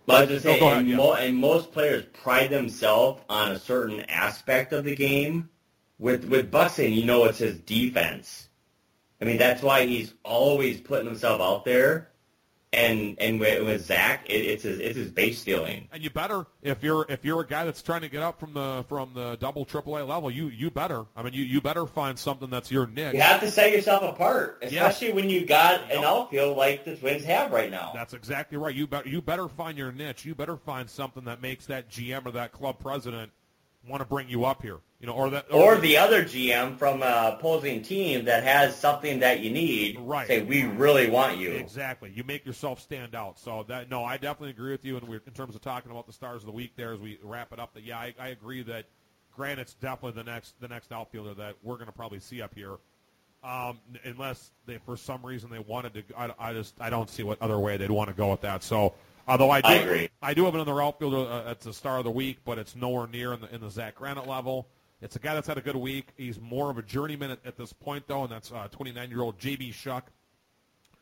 but 0.06 0.16
I 0.16 0.20
was 0.22 0.30
just 0.30 0.46
No, 0.46 0.52
saying, 0.54 0.60
go 0.60 0.70
and, 0.80 0.88
yeah. 0.88 0.98
mo- 0.98 1.14
and 1.14 1.38
most 1.38 1.72
players 1.72 2.06
pride 2.14 2.50
themselves 2.50 3.22
on 3.30 3.52
a 3.52 3.60
certain 3.60 4.02
aspect 4.10 4.74
of 4.74 4.84
the 4.86 4.96
game. 4.96 5.50
With 6.00 6.26
with 6.26 6.50
Buxton, 6.50 6.94
you 6.94 7.06
know, 7.06 7.26
it's 7.26 7.40
his 7.40 7.60
defense. 7.60 8.50
I 9.22 9.26
mean, 9.26 9.38
that's 9.38 9.62
why 9.62 9.86
he's 9.86 10.14
always 10.24 10.80
putting 10.80 11.08
himself 11.08 11.42
out 11.42 11.66
there. 11.66 12.09
And 12.72 13.16
and 13.20 13.40
with, 13.40 13.66
with 13.66 13.84
Zach, 13.84 14.30
it, 14.30 14.34
it's 14.46 14.62
his 14.62 14.78
it's 14.80 14.96
his 14.96 15.10
base 15.10 15.40
stealing. 15.40 15.88
and 15.92 16.04
you 16.04 16.12
better 16.12 16.46
if 16.62 16.84
you're 16.84 17.04
if 17.10 17.26
you're 17.26 17.42
a 17.42 17.48
guy 17.48 17.66
that's 17.66 17.82
trying 17.82 18.02
to 18.02 18.10
get 18.10 18.22
up 18.22 18.40
from 18.40 18.54
the 18.54 18.86
from 18.88 19.12
the 19.16 19.38
double 19.38 19.66
triple 19.66 19.98
A 19.98 20.04
level, 20.04 20.30
you 20.30 20.50
you 20.50 20.70
better. 20.70 21.06
I 21.16 21.24
mean 21.24 21.34
you 21.34 21.44
you 21.44 21.62
better 21.62 21.88
find 21.88 22.18
something 22.20 22.48
that's 22.52 22.70
your 22.70 22.86
niche. 22.86 23.16
You 23.16 23.22
have 23.22 23.40
to 23.42 23.50
set 23.50 23.72
yourself 23.72 24.04
apart, 24.04 24.60
Yes. 24.62 24.74
especially 24.74 25.14
when 25.14 25.32
you 25.32 25.48
got 25.48 25.92
an 25.92 26.04
outfield 26.04 26.58
like 26.58 26.86
the 26.86 26.96
Twins 26.96 27.24
have 27.26 27.52
right 27.52 27.72
now. 27.72 27.92
That's 27.96 28.14
exactly 28.14 28.60
right. 28.60 28.76
You 28.76 28.86
better 28.86 29.10
you 29.10 29.20
better 29.24 29.48
find 29.50 29.76
your 29.76 29.92
niche. 29.92 30.24
You 30.24 30.36
better 30.36 30.58
find 30.58 30.88
something 30.88 31.24
that 31.24 31.42
makes 31.42 31.66
that 31.66 31.90
GM 31.90 32.28
or 32.28 32.32
that 32.34 32.52
club 32.52 32.78
president 32.80 33.32
want 33.88 34.02
to 34.02 34.06
bring 34.06 34.30
you 34.30 34.46
up 34.46 34.62
here. 34.62 34.78
You 35.00 35.08
know, 35.08 35.14
or 35.14 35.30
that 35.30 35.46
or 35.50 35.78
the 35.78 35.98
other 35.98 36.24
GM 36.24 36.78
from 36.78 37.02
a 37.02 37.38
opposing 37.38 37.82
team 37.82 38.26
that 38.26 38.44
has 38.44 38.76
something 38.76 39.20
that 39.20 39.40
you 39.40 39.50
need. 39.50 39.98
Right. 39.98 40.28
Say, 40.28 40.42
we 40.42 40.64
really 40.64 41.10
want 41.10 41.38
you. 41.38 41.52
Exactly. 41.52 42.12
You 42.14 42.26
make 42.26 42.46
yourself 42.46 42.82
stand 42.82 43.16
out. 43.16 43.40
So 43.40 43.64
that 43.70 43.90
no, 43.90 44.04
I 44.04 44.18
definitely 44.18 44.50
agree 44.50 44.72
with 44.72 44.84
you. 44.84 44.98
And 44.98 45.08
we're 45.08 45.22
in 45.26 45.32
terms 45.32 45.56
of 45.56 45.62
talking 45.62 45.92
about 45.92 46.06
the 46.06 46.12
stars 46.12 46.42
of 46.42 46.48
the 46.48 46.52
week 46.52 46.74
there 46.76 46.92
as 46.92 47.00
we 47.00 47.18
wrap 47.24 47.54
it 47.54 47.60
up. 47.60 47.74
That 47.76 47.84
yeah, 47.84 47.98
I, 47.98 48.14
I 48.20 48.28
agree 48.30 48.62
that 48.64 48.88
Granite's 49.34 49.74
definitely 49.76 50.22
the 50.22 50.30
next 50.30 50.60
the 50.60 50.68
next 50.68 50.92
outfielder 50.92 51.34
that 51.36 51.56
we're 51.64 51.76
going 51.76 51.88
to 51.88 51.94
probably 51.94 52.20
see 52.20 52.42
up 52.42 52.54
here. 52.54 52.76
Um, 53.42 53.80
unless 54.04 54.52
they 54.66 54.80
for 54.80 54.98
some 54.98 55.26
reason 55.26 55.50
they 55.50 55.60
wanted 55.60 55.94
to, 55.94 56.04
I, 56.18 56.34
I 56.38 56.52
just 56.52 56.76
I 56.82 56.90
don't 56.90 57.10
see 57.10 57.24
what 57.24 57.42
other 57.42 57.58
way 57.58 57.78
they'd 57.78 57.90
want 57.90 58.10
to 58.10 58.16
go 58.16 58.32
with 58.32 58.42
that. 58.42 58.64
So 58.64 58.94
although 59.30 59.50
I 59.52 59.62
do 59.62 59.68
I 59.68 59.74
agree. 59.76 60.10
I 60.22 60.34
do 60.34 60.44
have 60.46 60.56
another 60.56 60.82
outfielder 60.82 61.32
uh, 61.32 61.44
that's 61.44 61.66
a 61.66 61.74
star 61.74 62.00
of 62.00 62.04
the 62.04 62.12
week, 62.12 62.40
but 62.44 62.58
it's 62.58 62.76
nowhere 62.76 63.08
near 63.08 63.34
in 63.34 63.42
the 63.42 63.54
in 63.56 63.62
the 63.62 63.70
Zach 63.70 63.96
Granite 63.96 64.28
level. 64.28 64.68
It's 65.02 65.16
a 65.16 65.20
guy 65.20 65.34
that's 65.34 65.48
had 65.48 65.58
a 65.58 65.62
good 65.62 65.78
week. 65.78 66.08
He's 66.18 66.40
more 66.42 66.70
of 66.70 66.78
a 66.78 66.82
journeyman 66.82 67.32
at, 67.32 67.40
at 67.46 67.56
this 67.56 67.72
point, 67.72 68.04
though, 68.08 68.24
and 68.24 68.32
that's 68.32 68.50
29-year-old 68.50 69.40
J.B. 69.40 69.72
Shuck, 69.72 70.12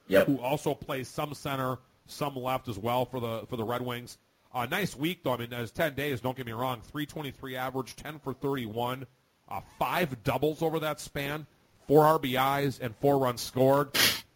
Yep. 0.07 0.27
who 0.27 0.39
also 0.39 0.75
plays 0.75 1.07
some 1.07 1.33
center, 1.33 1.79
some 2.05 2.35
left 2.35 2.67
as 2.67 2.77
well 2.77 3.05
for 3.05 3.19
the 3.19 3.45
for 3.49 3.55
the 3.57 3.63
Red 3.63 3.81
Wings. 3.81 4.17
Uh, 4.53 4.65
nice 4.65 4.95
week 4.95 5.23
though. 5.23 5.33
I 5.33 5.37
mean, 5.37 5.53
as 5.53 5.71
10 5.71 5.95
days. 5.95 6.21
Don't 6.21 6.35
get 6.37 6.45
me 6.45 6.51
wrong. 6.53 6.81
323 6.81 7.55
average, 7.55 7.95
10 7.95 8.19
for 8.19 8.33
31, 8.33 9.05
uh, 9.49 9.61
five 9.77 10.23
doubles 10.23 10.61
over 10.61 10.79
that 10.79 10.99
span, 10.99 11.45
four 11.87 12.03
RBIs 12.19 12.79
and 12.81 12.95
four 12.95 13.17
runs 13.19 13.41
scored. 13.41 13.89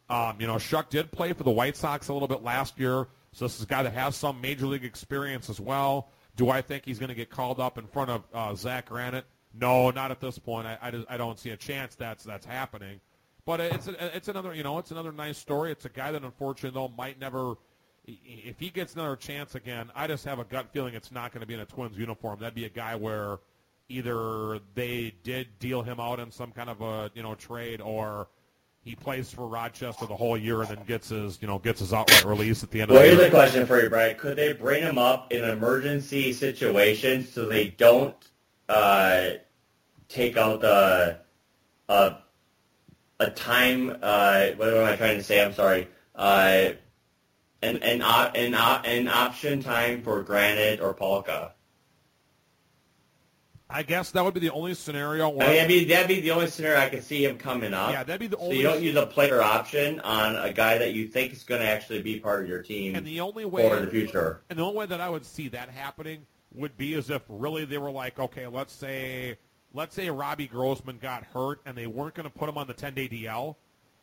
Um, 0.10 0.36
you 0.40 0.48
know, 0.48 0.58
Shuck 0.58 0.90
did 0.90 1.12
play 1.12 1.32
for 1.34 1.44
the 1.44 1.52
White 1.52 1.78
Sox 1.78 2.10
a 2.10 2.14
little 2.14 2.28
bit 2.28 2.44
last 2.44 2.78
year, 2.80 3.08
so 3.34 3.46
this 3.46 3.56
is 3.58 3.64
a 3.64 3.68
guy 3.68 3.84
that 3.84 3.94
has 3.94 4.16
some 4.16 4.42
major 4.42 4.66
league 4.66 4.84
experience 4.84 5.50
as 5.50 5.60
well. 5.60 6.10
Do 6.36 6.50
I 6.50 6.62
think 6.62 6.86
he's 6.86 7.00
going 7.00 7.10
to 7.10 7.16
get 7.16 7.30
called 7.30 7.60
up 7.60 7.78
in 7.78 7.88
front 7.88 8.10
of 8.10 8.24
uh, 8.34 8.56
Zach 8.56 8.90
Granite? 8.90 9.26
No, 9.54 9.92
not 9.92 10.12
at 10.12 10.20
this 10.20 10.40
point. 10.40 10.66
I, 10.68 10.78
I, 10.82 10.92
just, 10.92 11.06
I 11.10 11.18
don't 11.18 11.38
see 11.40 11.50
a 11.50 11.58
chance 11.58 11.96
that's 11.96 12.24
that's 12.24 12.46
happening. 12.46 13.00
But 13.46 13.60
it's 13.60 13.88
a, 13.88 14.16
it's 14.16 14.28
another 14.28 14.54
you 14.54 14.64
know 14.64 14.78
it's 14.78 14.92
another 14.92 15.12
nice 15.12 15.38
story. 15.38 15.72
It's 15.72 15.86
a 15.86 15.90
guy 15.90 16.12
that 16.12 16.24
unfortunately 16.24 16.80
though 16.80 16.94
might 16.96 17.20
never. 17.20 17.56
If 18.06 18.60
he 18.60 18.70
gets 18.70 18.96
another 18.96 19.16
chance 19.16 19.56
again, 19.56 19.92
I 19.96 20.08
just 20.08 20.26
have 20.26 20.40
a 20.40 20.44
gut 20.44 20.70
feeling 20.74 20.96
it's 20.96 21.12
not 21.12 21.32
going 21.32 21.42
to 21.42 21.48
be 21.48 21.54
in 21.54 21.60
a 21.60 21.66
Twins 21.66 21.98
uniform. 21.98 22.40
That'd 22.40 22.56
be 22.56 22.66
a 22.66 22.70
guy 22.70 22.96
where 22.96 23.40
either 23.90 24.60
they 24.74 25.14
did 25.24 25.60
deal 25.60 25.84
him 25.84 26.00
out 26.00 26.20
in 26.20 26.32
some 26.32 26.52
kind 26.52 26.70
of 26.70 26.82
a 26.82 27.12
you 27.14 27.24
know 27.24 27.36
trade, 27.36 27.82
or 27.82 28.28
he 28.84 28.96
plays 28.96 29.32
for 29.32 29.48
Rochester 29.48 30.06
the 30.08 30.16
whole 30.16 30.38
year 30.38 30.62
and 30.62 30.70
then 30.70 30.84
gets 30.86 31.10
his 31.10 31.40
you 31.42 31.48
know 31.48 31.60
gets 31.60 31.80
his 31.80 31.94
outright 31.94 32.26
release 32.26 32.64
at 32.64 32.72
the 32.72 32.82
end 32.82 32.92
Well, 32.92 33.00
of 33.00 33.04
the 33.04 33.10
here's 33.10 33.20
year. 33.20 33.28
a 33.28 33.32
question 33.32 33.66
for 33.66 33.82
you, 33.82 33.90
Brian. 33.90 34.18
Could 34.18 34.38
they 34.38 34.54
bring 34.54 34.82
him 34.84 34.98
up 34.98 35.32
in 35.32 35.44
an 35.44 35.52
emergency 35.52 36.34
situation 36.34 37.26
so 37.26 37.46
they 37.48 37.70
don't 37.70 38.16
uh, 38.68 39.30
take 40.10 40.36
out 40.38 40.62
the 40.62 41.20
uh, 41.90 42.16
a 43.20 43.30
time? 43.32 43.98
Uh, 44.02 44.48
what 44.58 44.74
am 44.74 44.84
I 44.86 44.96
trying 44.96 45.18
to 45.18 45.24
say? 45.24 45.44
I'm 45.44 45.54
sorry. 45.54 45.88
Uh, 46.16 46.70
an 47.62 47.78
an 47.78 48.02
op, 48.02 48.36
an, 48.36 48.56
op, 48.56 48.88
an 48.88 49.08
option 49.08 49.62
time 49.62 50.02
for 50.02 50.24
Granite 50.24 50.82
or 50.82 50.96
Palka. 50.96 51.52
I 53.74 53.84
guess 53.84 54.12
that 54.12 54.24
would 54.24 54.34
be 54.34 54.40
the 54.40 54.51
only 54.51 54.74
scenario 54.74 55.28
I 55.28 55.30
mean, 55.30 55.38
where 55.38 55.48
that'd 55.54 55.68
be, 55.68 55.86
that'd 55.86 56.08
be 56.08 56.20
the 56.22 56.32
only 56.32 56.48
scenario 56.48 56.80
I 56.80 56.90
could 56.90 57.04
see 57.04 57.25
him 57.25 57.38
coming 57.38 57.74
up. 57.74 57.92
yeah, 57.92 58.04
that'd 58.04 58.20
be 58.20 58.28
the 58.28 58.38
only. 58.38 58.56
So 58.56 58.58
you 58.62 58.63
don't 58.63 58.82
use 58.82 58.96
a 58.96 59.06
player 59.06 59.42
option 59.42 60.00
on 60.01 60.36
a 60.36 60.51
guy 60.51 60.78
that 60.78 60.94
you 60.94 61.08
think 61.08 61.34
is 61.34 61.44
going 61.44 61.62
to 61.62 61.68
actually 61.68 62.01
be 62.01 62.20
part 62.20 62.44
of 62.44 62.50
your 62.50 62.62
team 62.62 62.96
and 62.96 63.06
the 63.06 63.20
only 63.22 63.46
way 63.46 63.68
for 63.70 63.80
the 63.80 63.88
future. 63.88 64.42
And 64.50 64.60
the 64.60 64.63
only 64.63 64.78
way 64.78 64.86
that 64.88 65.01
I 65.01 65.10
would 65.10 65.25
see 65.25 65.48
that 65.50 65.70
happening 65.70 66.25
would 66.54 66.75
be 66.78 66.96
as 66.96 67.10
if 67.10 67.22
really 67.30 67.66
they 67.66 67.78
were 67.78 67.92
like, 67.92 68.20
okay, 68.20 68.48
let's 68.48 68.74
say 68.74 69.38
let's 69.74 69.96
say 69.96 70.10
Robbie 70.10 70.48
Grossman 70.48 70.98
got 70.98 71.24
hurt 71.24 71.62
and 71.66 71.78
they 71.78 71.88
weren't 71.88 72.13
going 72.13 72.30
to 72.30 72.38
put 72.38 72.50
him 72.50 72.58
on 72.58 72.68
the 72.68 72.74
10-day 72.74 73.08
DL, 73.08 73.56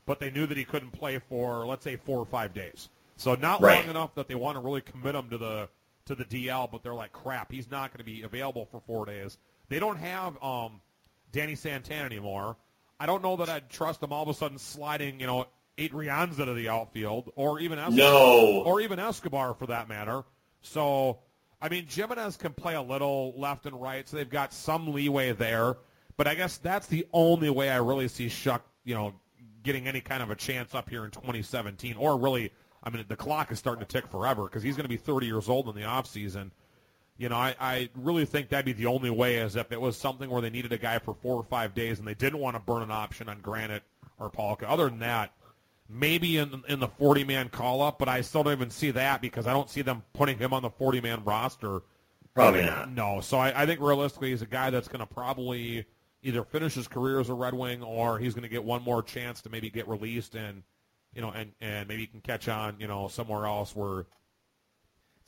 but 0.06 0.18
they 0.18 0.30
knew 0.30 0.46
that 0.46 0.56
he 0.56 0.64
couldn't 0.64 0.92
play 0.92 1.18
for 1.28 1.66
let's 1.66 1.84
say 1.84 1.96
4 1.96 2.18
or 2.18 2.25
5 2.26 2.54
days. 2.54 2.88
So 3.16 3.34
not 3.34 3.60
Right. 3.60 3.80
long 3.80 3.90
enough 3.90 4.14
that 4.14 4.28
they 4.28 4.34
want 4.34 4.56
to 4.56 4.60
really 4.60 4.80
commit 4.80 5.14
him 5.14 5.28
to 5.30 5.38
the 5.38 5.68
to 6.06 6.14
the 6.14 6.25
DL, 6.25 6.70
but 6.72 6.82
they're 6.82 6.94
like, 6.94 7.12
crap, 7.12 7.52
he's 7.52 7.70
not 7.70 7.90
going 7.92 7.98
to 7.98 8.04
be 8.04 8.22
available 8.22 8.66
for 8.70 8.80
4 8.87 9.04
days. 9.04 9.37
They 9.68 9.78
don't 9.78 9.98
have 9.98 10.42
um 10.42 10.80
Danny 11.32 11.54
Santana 11.54 12.04
anymore. 12.04 12.56
I 13.00 13.06
don't 13.06 13.22
know 13.22 13.37
that 13.37 13.48
I'd 13.48 13.70
trust 13.70 14.00
them 14.00 14.12
all 14.12 14.22
of 14.22 14.28
a 14.28 14.34
sudden 14.34 14.58
sliding, 14.58 15.20
you 15.20 15.26
know, 15.26 15.46
Adrianza 15.76 16.44
to 16.44 16.54
the 16.54 16.68
outfield 16.68 17.30
or 17.37 17.60
even 17.60 17.78
Escobar 17.78 17.96
No. 17.96 18.62
or 18.64 18.80
even 18.80 18.98
Escobar 18.98 19.54
for 19.54 19.66
that 19.66 19.88
matter. 19.88 20.25
So, 20.62 21.20
I 21.62 21.68
mean, 21.68 21.87
Jimenez 21.87 22.37
can 22.37 22.52
play 22.52 22.75
a 22.75 22.82
little 22.82 23.32
left 23.37 23.66
and 23.66 23.80
right, 23.80 24.08
so 24.08 24.16
they've 24.16 24.28
got 24.28 24.52
some 24.52 24.92
leeway 24.92 25.32
there. 25.32 25.76
But 26.16 26.26
I 26.26 26.34
guess 26.34 26.56
that's 26.56 26.88
the 26.88 27.06
only 27.12 27.50
way 27.50 27.70
I 27.70 27.76
really 27.76 28.08
see 28.08 28.28
Shuck, 28.28 28.62
you 28.84 28.94
know, 28.94 29.14
getting 29.62 29.87
any 29.87 30.00
kind 30.00 30.20
of 30.22 30.30
a 30.30 30.34
chance 30.34 30.75
up 30.75 30.90
here 30.90 31.04
in 31.04 31.12
2017. 31.12 31.96
Or 31.96 32.18
really, 32.18 32.50
I 32.82 32.90
mean, 32.90 33.04
the 33.06 33.16
clock 33.16 33.52
is 33.52 33.61
starting 33.61 33.85
to 33.85 33.88
tick 33.88 34.09
forever 34.09 34.44
because 34.44 34.64
he's 34.64 34.74
going 34.74 34.85
to 34.85 34.88
be 34.88 34.96
30 34.96 35.26
years 35.26 35.48
old 35.48 35.68
in 35.68 35.76
the 35.76 35.83
offseason. 35.83 36.50
You 37.18 37.28
know, 37.28 37.37
I, 37.37 37.54
I 37.61 37.88
really 37.96 38.24
think 38.24 38.48
that'd 38.48 38.64
be 38.64 38.72
the 38.72 38.87
only 38.87 39.11
way 39.11 39.37
is 39.37 39.57
if 39.57 39.72
it 39.72 39.81
was 39.81 39.96
something 39.96 40.31
where 40.31 40.40
they 40.40 40.50
needed 40.50 40.72
a 40.72 40.78
guy 40.78 41.00
for 41.00 41.14
four 41.14 41.35
or 41.37 41.42
five 41.42 41.74
days 41.74 41.98
and 41.98 42.07
they 42.07 42.14
didn't 42.14 42.38
want 42.38 42.54
to 42.54 42.61
burn 42.61 42.83
an 42.83 42.92
option 42.92 43.28
on 43.28 43.40
Granite 43.40 43.83
or 44.18 44.31
Palka. 44.31 44.68
Other 44.68 44.88
than 44.88 45.00
that, 45.00 45.33
maybe 45.88 46.37
in 46.37 46.62
in 46.68 46.78
the 46.78 46.88
40 46.88 47.24
man 47.24 47.48
call 47.48 47.83
up, 47.83 47.98
but 47.98 48.09
I 48.09 48.20
still 48.20 48.44
don't 48.44 48.52
even 48.52 48.70
see 48.70 48.92
that 48.92 49.20
because 49.20 49.46
I 49.46 49.52
don't 49.52 49.68
see 49.68 49.83
them 49.83 50.02
putting 50.12 50.38
him 50.38 50.52
on 50.52 50.62
the 50.62 50.70
40 50.70 51.00
man 51.00 51.24
roster. 51.24 51.81
Probably 52.35 52.64
not. 52.64 52.92
No, 52.92 53.20
so 53.20 53.38
I, 53.38 53.62
I 53.62 53.66
think 53.66 53.81
realistically 53.81 54.31
he's 54.31 54.42
a 54.42 54.46
guy 54.46 54.70
that's 54.70 54.87
going 54.87 55.00
to 55.00 55.12
probably 55.12 55.87
either 56.22 56.44
finish 56.44 56.74
his 56.74 56.87
career 56.87 57.18
as 57.18 57.31
a 57.31 57.35
Red 57.35 57.54
Wing 57.54 57.83
or 57.83 58.18
he's 58.18 58.35
going 58.35 58.42
to 58.42 58.48
get 58.48 58.62
one 58.62 58.83
more 58.83 59.02
chance 59.02 59.40
to 59.42 59.50
maybe 59.50 59.70
get 59.70 59.88
released 59.88 60.37
and 60.37 60.62
you 61.14 61.20
know 61.20 61.31
and 61.31 61.52
and 61.61 61.88
maybe 61.88 62.02
he 62.02 62.07
can 62.07 62.20
catch 62.20 62.48
on 62.48 62.76
you 62.78 62.87
know 62.87 63.09
somewhere 63.09 63.46
else 63.46 63.74
where 63.74 64.07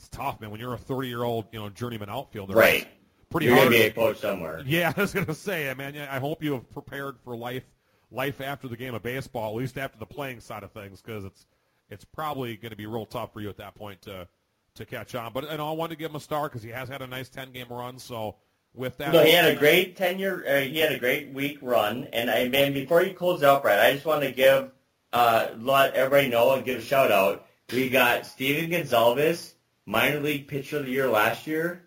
it's 0.01 0.09
tough, 0.09 0.41
man. 0.41 0.49
When 0.49 0.59
you're 0.59 0.73
a 0.73 0.77
30 0.77 1.07
year 1.07 1.23
old 1.23 1.45
you 1.51 1.59
know 1.59 1.69
journeyman 1.69 2.09
outfielder, 2.09 2.53
Right. 2.53 2.87
pretty 3.29 3.45
You're 3.45 3.55
hard. 3.55 3.69
going 3.69 3.81
to 3.81 3.83
be 3.85 3.89
a 3.89 3.93
coach 3.93 4.17
somewhere. 4.19 4.63
Yeah, 4.65 4.91
I 4.95 5.01
was 5.01 5.13
gonna 5.13 5.33
say, 5.35 5.71
man. 5.77 5.95
I 5.95 6.19
hope 6.19 6.43
you 6.43 6.53
have 6.53 6.69
prepared 6.71 7.17
for 7.23 7.35
life, 7.35 7.63
life 8.11 8.41
after 8.41 8.67
the 8.67 8.77
game 8.77 8.95
of 8.95 9.03
baseball, 9.03 9.51
at 9.51 9.55
least 9.61 9.77
after 9.77 9.97
the 9.99 10.05
playing 10.05 10.39
side 10.39 10.63
of 10.63 10.71
things, 10.71 11.01
because 11.01 11.23
it's 11.23 11.45
it's 11.89 12.05
probably 12.05 12.55
going 12.57 12.71
to 12.71 12.75
be 12.77 12.85
real 12.87 13.05
tough 13.05 13.31
for 13.33 13.41
you 13.41 13.49
at 13.49 13.57
that 13.57 13.75
point 13.75 14.01
to 14.03 14.27
to 14.75 14.85
catch 14.85 15.13
on. 15.15 15.33
But 15.33 15.43
know, 15.57 15.69
I 15.69 15.73
wanted 15.73 15.95
to 15.95 15.99
give 15.99 16.09
him 16.11 16.15
a 16.15 16.21
star 16.21 16.47
because 16.49 16.63
he 16.63 16.69
has 16.71 16.89
had 16.89 17.01
a 17.01 17.07
nice 17.07 17.29
ten 17.29 17.51
game 17.51 17.67
run. 17.69 17.99
So 17.99 18.37
with 18.73 18.97
that, 18.97 19.13
No, 19.13 19.23
he 19.23 19.31
had 19.31 19.45
a 19.45 19.55
great 19.55 19.97
tenure. 19.97 20.43
Uh, 20.47 20.61
he 20.61 20.79
had 20.79 20.93
a 20.93 20.99
great 20.99 21.29
week 21.33 21.59
run, 21.61 22.07
and 22.13 22.31
I 22.31 22.47
man, 22.47 22.73
before 22.73 23.03
you 23.03 23.13
close 23.13 23.43
out, 23.43 23.61
Brad, 23.61 23.79
I 23.79 23.93
just 23.93 24.05
want 24.05 24.23
to 24.23 24.31
give 24.31 24.71
uh, 25.13 25.49
let 25.59 25.93
everybody 25.93 26.29
know 26.29 26.53
and 26.53 26.63
give 26.65 26.79
a 26.79 26.81
shout 26.81 27.11
out. 27.11 27.45
We 27.71 27.89
got 27.89 28.25
Stephen 28.25 28.69
Gonsalves, 28.69 29.53
minor 29.91 30.21
league 30.21 30.47
pitcher 30.47 30.77
of 30.77 30.85
the 30.85 30.91
year 30.91 31.09
last 31.09 31.45
year, 31.45 31.83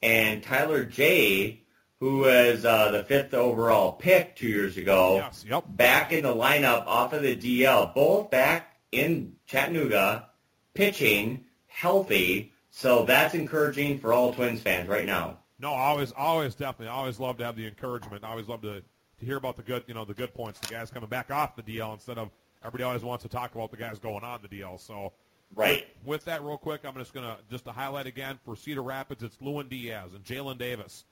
and 0.00 0.42
Tyler 0.42 0.84
Jay, 0.84 1.62
who 1.98 2.20
was 2.20 2.64
uh, 2.64 2.92
the 2.92 3.02
fifth 3.02 3.34
overall 3.34 3.92
pick 3.92 4.36
two 4.36 4.46
years 4.46 4.76
ago. 4.76 5.16
yes, 5.16 5.44
yep, 5.46 5.64
back 5.68 6.12
in 6.12 6.22
the 6.22 6.34
lineup 6.34 6.86
off 6.86 7.12
of 7.12 7.22
the 7.22 7.36
DL, 7.36 7.92
both 7.94 8.30
back 8.30 8.76
in 8.92 9.34
Chattanooga, 9.46 10.28
pitching, 10.74 11.44
healthy. 11.66 12.52
So 12.70 13.04
that's 13.04 13.34
encouraging 13.34 13.98
for 13.98 14.12
all 14.12 14.32
Twins 14.32 14.62
fans 14.62 14.88
right 14.88 15.04
now. 15.06 15.38
no, 15.58 15.70
always, 15.70 16.12
always, 16.16 16.54
definitely, 16.54 16.86
always 16.88 17.18
love 17.18 17.38
to 17.38 17.44
have 17.44 17.56
the 17.56 17.66
encouragement. 17.66 18.22
I 18.22 18.30
always 18.30 18.48
love 18.48 18.62
to 18.62 18.82
to 19.18 19.26
hear 19.26 19.36
about 19.36 19.56
the 19.56 19.62
good, 19.62 19.82
you 19.88 19.94
know, 19.94 20.04
the 20.04 20.14
good 20.14 20.32
points, 20.32 20.60
the 20.60 20.68
guys 20.68 20.92
coming 20.92 21.08
back 21.08 21.32
off 21.32 21.56
the 21.56 21.62
DL 21.62 21.92
instead 21.92 22.18
of 22.18 22.30
everybody 22.62 22.84
always 22.84 23.02
wants 23.02 23.24
to 23.24 23.28
talk 23.28 23.52
about 23.52 23.72
the 23.72 23.76
guys 23.76 23.98
going 23.98 24.22
on 24.22 24.38
the 24.42 24.60
DL. 24.60 24.78
So. 24.78 25.12
Right. 25.54 25.86
With 26.04 26.24
that, 26.26 26.42
real 26.44 26.58
quick, 26.58 26.82
I'm 26.84 26.94
just 26.94 27.12
gonna 27.12 27.38
just 27.50 27.64
to 27.64 27.72
highlight 27.72 28.06
again 28.06 28.38
for 28.44 28.56
Cedar 28.56 28.82
Rapids, 28.82 29.22
it's 29.22 29.36
Lewin 29.40 29.68
Diaz 29.68 30.10
and 30.14 30.24
Jaylin 30.24 30.58
Davis. 30.58 31.04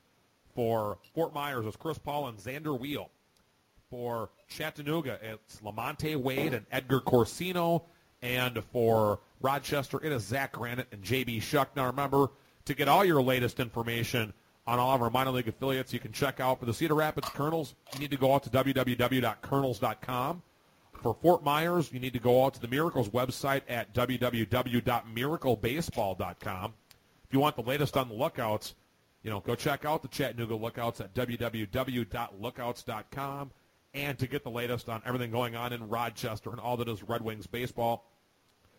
For 0.55 0.99
Fort 1.15 1.35
Myers, 1.35 1.67
it's 1.67 1.77
Chris 1.77 1.99
Paul 1.99 2.29
and 2.29 2.39
Zander 2.39 2.79
Wiel. 2.79 3.09
For 3.91 4.31
Chattanooga, 4.49 5.19
it's 5.23 5.61
Lamonte 5.61 6.17
Wade 6.17 6.55
and 6.55 6.65
Edgar 6.73 7.01
Corcino. 7.01 7.83
And 8.23 8.65
for 8.73 9.21
Rochester, 9.41 10.03
it 10.03 10.13
is 10.13 10.23
Zach 10.25 10.53
Granite 10.53 10.89
and 10.93 11.03
JB 11.03 11.43
Shuck. 11.43 11.77
Now 11.77 11.87
remember, 11.87 12.31
to 12.65 12.75
get 12.75 12.89
all 12.89 13.05
your 13.05 13.23
latest 13.23 13.61
information 13.61 14.33
on 14.67 14.79
all 14.79 14.95
of 14.95 15.03
our 15.03 15.11
minor 15.11 15.31
league 15.31 15.49
affiliates, 15.49 15.93
you 15.93 16.01
can 16.01 16.13
check 16.13 16.41
out 16.41 16.59
for 16.59 16.67
the 16.67 16.75
Cedar 16.75 16.95
Rapids 16.95 17.29
Kernels, 17.29 17.75
you 17.93 18.01
need 18.01 18.11
to 18.11 18.17
go 18.17 18.35
out 18.35 18.43
to 18.45 18.51
www.kernels.com. 18.51 20.43
For 21.03 21.15
Fort 21.15 21.43
Myers, 21.45 21.93
you 21.93 22.01
need 22.01 22.15
to 22.15 22.19
go 22.19 22.45
out 22.45 22.55
to 22.55 22.61
the 22.61 22.67
Miracles 22.69 23.11
website 23.11 23.63
at 23.69 23.93
www.miraclebaseball.com. 23.95 26.75
If 27.25 27.33
you 27.33 27.41
want 27.41 27.57
the 27.57 27.63
latest 27.63 27.97
on 27.97 28.09
the 28.09 28.15
lookouts, 28.15 28.75
you 29.23 29.31
know, 29.31 29.41
go 29.41 29.55
check 29.55 29.85
out 29.85 30.03
the 30.03 30.09
Chattanooga 30.09 30.55
lookouts 30.55 31.01
at 31.01 31.15
www.lookouts.com. 31.15 33.51
And 33.95 34.19
to 34.19 34.27
get 34.27 34.43
the 34.45 34.51
latest 34.51 34.89
on 34.89 35.03
everything 35.07 35.31
going 35.31 35.55
on 35.57 35.73
in 35.73 35.89
Rochester 35.89 36.51
and 36.51 36.61
all 36.61 36.77
that 36.77 36.89
is 36.89 37.03
Red 37.03 37.23
Wings 37.23 37.47
baseball, 37.47 38.05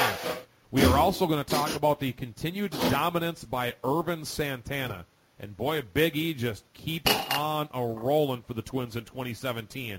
We 0.71 0.83
are 0.85 0.97
also 0.97 1.27
going 1.27 1.43
to 1.43 1.49
talk 1.49 1.75
about 1.75 1.99
the 1.99 2.11
continued 2.13 2.71
dominance 2.89 3.43
by 3.43 3.75
Ervin 3.85 4.25
Santana. 4.25 5.05
And 5.39 5.55
boy, 5.55 5.83
Big 5.93 6.15
E 6.15 6.33
just 6.33 6.63
keeps 6.73 7.11
on 7.35 7.69
a 7.73 7.83
rolling 7.85 8.41
for 8.43 8.53
the 8.53 8.61
Twins 8.61 8.95
in 8.95 9.03
2017. 9.05 9.95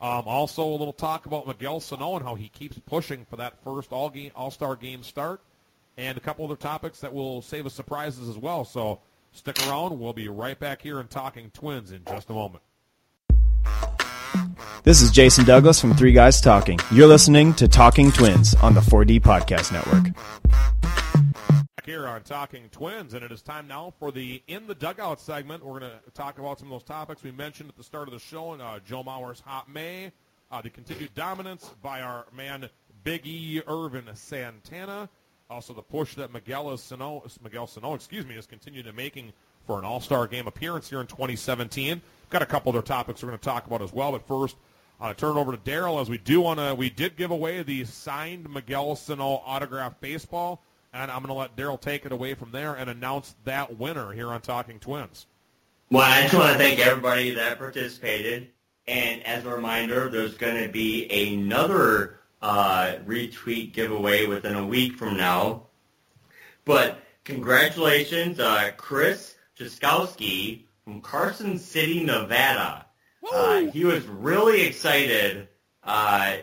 Um, 0.00 0.22
also, 0.26 0.62
a 0.64 0.76
little 0.76 0.92
talk 0.92 1.26
about 1.26 1.46
Miguel 1.46 1.80
Sano 1.80 2.16
and 2.16 2.24
how 2.24 2.34
he 2.34 2.48
keeps 2.48 2.78
pushing 2.86 3.24
for 3.28 3.36
that 3.36 3.62
first 3.64 3.92
all 3.92 4.08
game 4.10 4.30
All 4.36 4.50
Star 4.50 4.76
game 4.76 5.02
start. 5.02 5.40
and 5.98 6.16
a 6.16 6.20
couple 6.20 6.44
other 6.44 6.56
topics 6.56 7.00
that 7.00 7.12
will 7.12 7.40
save 7.42 7.64
us 7.66 7.74
surprises 7.74 8.28
as 8.28 8.36
well. 8.36 8.64
So 8.64 9.00
stick 9.36 9.58
around. 9.68 9.98
We'll 9.98 10.12
be 10.12 10.28
right 10.28 10.58
back 10.58 10.82
here 10.82 10.98
and 10.98 11.08
talking 11.08 11.50
Twins 11.50 11.92
in 11.92 12.02
just 12.08 12.30
a 12.30 12.32
moment. 12.32 12.62
This 14.82 15.02
is 15.02 15.10
Jason 15.10 15.44
Douglas 15.44 15.80
from 15.80 15.94
Three 15.94 16.12
Guys 16.12 16.40
Talking. 16.40 16.78
You're 16.92 17.08
listening 17.08 17.52
to 17.54 17.68
Talking 17.68 18.12
Twins 18.12 18.54
on 18.54 18.74
the 18.74 18.80
4D 18.80 19.20
Podcast 19.20 19.72
Network. 19.72 20.14
Back 21.76 21.84
here 21.84 22.06
on 22.06 22.22
Talking 22.22 22.68
Twins, 22.70 23.14
and 23.14 23.24
it 23.24 23.32
is 23.32 23.42
time 23.42 23.66
now 23.66 23.92
for 23.98 24.12
the 24.12 24.42
In 24.46 24.66
the 24.66 24.74
Dugout 24.74 25.20
segment. 25.20 25.64
We're 25.64 25.80
going 25.80 25.90
to 25.90 26.10
talk 26.14 26.38
about 26.38 26.60
some 26.60 26.68
of 26.68 26.72
those 26.72 26.84
topics 26.84 27.22
we 27.22 27.32
mentioned 27.32 27.68
at 27.68 27.76
the 27.76 27.82
start 27.82 28.08
of 28.08 28.14
the 28.14 28.20
show, 28.20 28.52
and 28.52 28.62
uh, 28.62 28.78
Joe 28.86 29.02
Mauer's 29.02 29.40
Hot 29.40 29.68
May, 29.68 30.12
uh, 30.50 30.62
the 30.62 30.70
continued 30.70 31.14
dominance 31.14 31.74
by 31.82 32.00
our 32.00 32.26
man 32.32 32.68
Big 33.02 33.26
E 33.26 33.60
Ervin 33.68 34.04
Santana, 34.14 35.08
also 35.48 35.72
the 35.72 35.82
push 35.82 36.14
that 36.14 36.32
Miguel 36.32 36.76
Sano, 36.76 37.24
Miguel 37.42 37.66
Sano, 37.66 37.94
excuse 37.94 38.26
me, 38.26 38.34
has 38.34 38.46
continued 38.46 38.86
in 38.86 38.96
making 38.96 39.32
for 39.66 39.78
an 39.78 39.84
All-Star 39.84 40.26
Game 40.26 40.46
appearance 40.46 40.88
here 40.88 41.00
in 41.00 41.06
2017. 41.06 42.00
Got 42.30 42.42
a 42.42 42.46
couple 42.46 42.70
other 42.72 42.82
topics 42.82 43.22
we're 43.22 43.28
going 43.28 43.38
to 43.38 43.44
talk 43.44 43.66
about 43.66 43.82
as 43.82 43.92
well, 43.92 44.12
but 44.12 44.26
first, 44.26 44.56
uh, 45.00 45.12
turn 45.14 45.36
it 45.36 45.40
over 45.40 45.52
to 45.52 45.58
Daryl 45.58 46.00
as 46.00 46.08
we 46.08 46.18
do 46.18 46.40
want 46.40 46.58
to. 46.58 46.74
We 46.74 46.90
did 46.90 47.16
give 47.16 47.30
away 47.30 47.62
the 47.62 47.84
signed 47.84 48.48
Miguel 48.48 48.96
Sano 48.96 49.42
autograph 49.44 50.00
baseball, 50.00 50.62
and 50.92 51.10
I'm 51.10 51.18
going 51.18 51.28
to 51.28 51.34
let 51.34 51.56
Daryl 51.56 51.80
take 51.80 52.06
it 52.06 52.12
away 52.12 52.34
from 52.34 52.50
there 52.50 52.74
and 52.74 52.88
announce 52.88 53.34
that 53.44 53.78
winner 53.78 54.12
here 54.12 54.28
on 54.28 54.40
Talking 54.40 54.80
Twins. 54.80 55.26
Well, 55.90 56.02
I 56.02 56.22
just 56.22 56.34
want 56.34 56.52
to 56.52 56.58
thank 56.58 56.80
everybody 56.80 57.30
that 57.32 57.58
participated. 57.58 58.48
And 58.88 59.24
as 59.24 59.44
a 59.44 59.50
reminder, 59.50 60.08
there's 60.08 60.34
going 60.34 60.62
to 60.62 60.68
be 60.68 61.32
another 61.32 62.20
uh, 62.42 62.94
retweet 63.06 63.72
giveaway 63.72 64.26
within 64.26 64.54
a 64.54 64.66
week 64.66 64.96
from 64.96 65.16
now. 65.16 65.62
But 66.64 66.98
congratulations, 67.24 68.40
uh, 68.40 68.72
Chris 68.76 69.34
Jaskowski 69.58 70.64
from 70.84 71.00
Carson 71.00 71.58
City, 71.58 72.04
Nevada. 72.04 72.86
Uh, 73.32 73.60
he 73.72 73.84
was 73.84 74.06
really 74.06 74.62
excited 74.62 75.48
uh, 75.82 76.36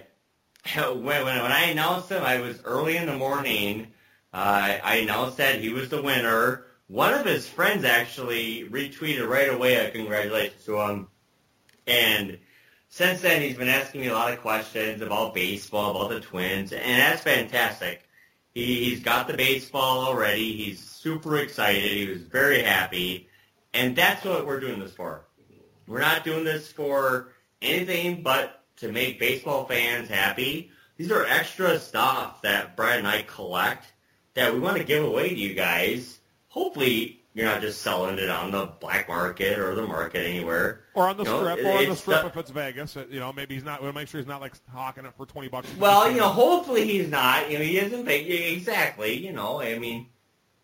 when, 0.76 1.02
when, 1.02 1.24
when 1.24 1.52
I 1.52 1.66
announced 1.66 2.10
him. 2.10 2.24
I 2.24 2.40
was 2.40 2.62
early 2.64 2.98
in 2.98 3.06
the 3.06 3.18
morning. 3.18 3.88
Uh, 4.34 4.80
I 4.84 4.96
announced 4.98 5.38
that 5.38 5.60
he 5.60 5.70
was 5.70 5.90
the 5.90 6.02
winner. 6.02 6.66
One 6.88 7.14
of 7.14 7.26
his 7.26 7.48
friends 7.48 7.86
actually 7.86 8.68
retweeted 8.70 9.28
right 9.28 9.54
away 9.54 9.76
a 9.76 9.92
congratulations 9.92 10.66
to 10.66 10.82
him. 10.82 11.08
And 11.86 12.40
since 12.94 13.22
then, 13.22 13.42
he's 13.42 13.58
been 13.58 13.70
asking 13.70 14.02
me 14.02 14.08
a 14.10 14.14
lot 14.14 14.32
of 14.32 14.42
questions 14.42 15.02
about 15.02 15.34
baseball, 15.34 15.96
about 15.96 16.12
the 16.12 16.20
Twins, 16.20 16.72
and 16.72 17.02
that's 17.02 17.24
fantastic. 17.24 18.08
He, 18.54 18.84
he's 18.84 19.00
got 19.00 19.28
the 19.28 19.34
baseball 19.34 20.06
already. 20.06 20.56
He's 20.56 20.80
super 20.80 21.38
excited. 21.38 21.90
He 21.90 22.08
was 22.08 22.22
very 22.22 22.62
happy. 22.62 23.30
And 23.74 23.96
that's 23.96 24.24
what 24.24 24.46
we're 24.46 24.60
doing 24.60 24.80
this 24.80 24.94
for. 24.94 25.26
We're 25.88 26.02
not 26.02 26.24
doing 26.24 26.44
this 26.44 26.72
for 26.72 27.34
anything 27.64 28.22
but 28.22 28.64
to 28.78 28.92
make 28.92 29.20
baseball 29.20 29.66
fans 29.66 30.08
happy. 30.08 30.70
These 30.98 31.12
are 31.12 31.26
extra 31.26 31.80
stuff 31.80 32.44
that 32.44 32.76
Brad 32.76 33.00
and 33.00 33.08
I 33.08 33.24
collect 33.24 33.92
that 34.36 34.54
we 34.54 34.60
want 34.60 34.78
to 34.78 34.84
give 34.84 35.04
away 35.04 35.30
to 35.30 35.36
you 35.36 35.56
guys. 35.56 36.20
Hopefully, 36.50 37.23
you're 37.34 37.46
not 37.46 37.62
just 37.62 37.82
selling 37.82 38.20
it 38.20 38.30
on 38.30 38.52
the 38.52 38.68
black 38.80 39.08
market 39.08 39.58
or 39.58 39.74
the 39.76 39.86
market 39.88 40.26
anywhere. 40.26 40.82
Or 40.94 41.08
on 41.08 41.18
the 41.18 41.24
You 41.24 41.30
know, 41.30 41.40
strip, 41.40 41.60
it- 41.60 41.66
or 41.66 41.78
on 41.78 41.90
the 41.90 41.96
strip 41.96 42.22
the- 42.22 42.28
if 42.28 42.38
it's 42.38 42.52
Vegas. 42.52 42.96
Uh, 42.98 43.06
You 43.10 43.20
know, 43.20 43.34
maybe 43.34 43.56
he's 43.56 43.64
not. 43.64 43.82
We'll 43.82 43.92
make 43.94 44.08
sure 44.08 44.20
he's 44.20 44.28
not 44.28 44.42
like 44.42 44.54
hawking 44.72 45.06
it 45.06 45.14
for 45.18 45.26
twenty 45.26 45.48
bucks. 45.48 45.68
Well, 45.80 46.10
you 46.12 46.18
know, 46.18 46.30
hopefully 46.30 46.86
he's 46.86 47.10
not. 47.10 47.50
You 47.50 47.58
know, 47.58 47.64
he 47.64 47.78
isn't. 47.80 48.08
Exactly. 48.08 49.14
You 49.18 49.34
know, 49.34 49.60
I 49.62 49.80
mean, 49.80 50.08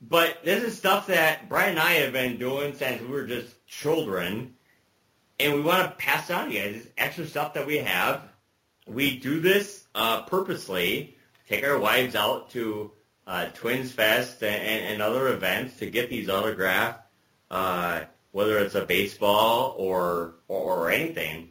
but 0.02 0.44
this 0.44 0.64
is 0.64 0.78
stuff 0.78 1.08
that 1.08 1.50
Brian 1.50 1.72
and 1.72 1.80
I 1.80 1.94
have 1.94 2.14
been 2.14 2.38
doing 2.38 2.76
since 2.76 3.02
we 3.02 3.08
were 3.08 3.26
just 3.26 3.66
children, 3.66 4.54
and 5.40 5.54
we 5.54 5.62
want 5.62 5.90
to 5.90 5.96
pass 5.98 6.30
it 6.30 6.34
on 6.34 6.50
to 6.50 6.54
you 6.54 6.62
guys. 6.62 6.76
It's 6.76 6.88
extra 6.98 7.26
stuff 7.26 7.54
that 7.56 7.66
we 7.66 7.78
have. 7.78 8.22
We 8.86 9.18
do 9.18 9.40
this 9.40 9.86
uh, 9.96 10.22
purposely. 10.24 11.16
Take 11.48 11.66
our 11.66 11.80
wives 11.80 12.16
out 12.16 12.52
to 12.52 12.92
uh, 13.30 13.46
Twins 13.54 13.92
Fest 13.92 14.42
and, 14.42 14.86
and, 14.88 15.02
other 15.04 15.28
events 15.28 15.78
to 15.78 15.86
get 15.86 16.10
these 16.10 16.30
autographed, 16.30 17.00
uh, 17.52 18.02
whether 18.32 18.58
it's 18.58 18.74
a 18.74 18.84
baseball 18.84 19.76
or, 19.78 20.34
or 20.48 20.78
or 20.78 20.90
anything, 20.90 21.50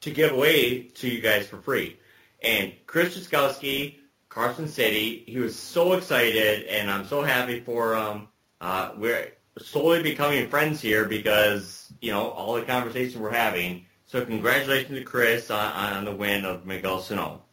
to 0.00 0.10
give 0.10 0.32
away 0.32 0.82
to 0.82 1.08
you 1.08 1.20
guys 1.20 1.46
for 1.46 1.58
free. 1.58 1.96
And 2.42 2.72
Chris 2.86 3.16
Jaskowski, 3.16 3.98
Carson 4.28 4.66
City, 4.66 5.22
he 5.24 5.38
was 5.38 5.56
so 5.56 5.92
excited, 5.92 6.64
and 6.64 6.90
I'm 6.90 7.06
so 7.06 7.22
happy 7.22 7.60
for 7.60 7.94
him. 7.94 8.26
Uh, 8.60 8.90
we're 8.96 9.34
slowly 9.56 10.02
becoming 10.02 10.48
friends 10.48 10.80
here 10.80 11.04
because, 11.04 11.92
you 12.00 12.10
know, 12.10 12.30
all 12.30 12.54
the 12.54 12.62
conversation 12.62 13.20
we're 13.20 13.30
having. 13.30 13.86
So 14.06 14.24
congratulations 14.24 14.98
to 14.98 15.04
Chris 15.04 15.48
on, 15.48 15.72
on 15.72 16.04
the 16.04 16.12
win 16.12 16.44
of 16.44 16.66
Miguel 16.66 16.98
Sano. 16.98 17.44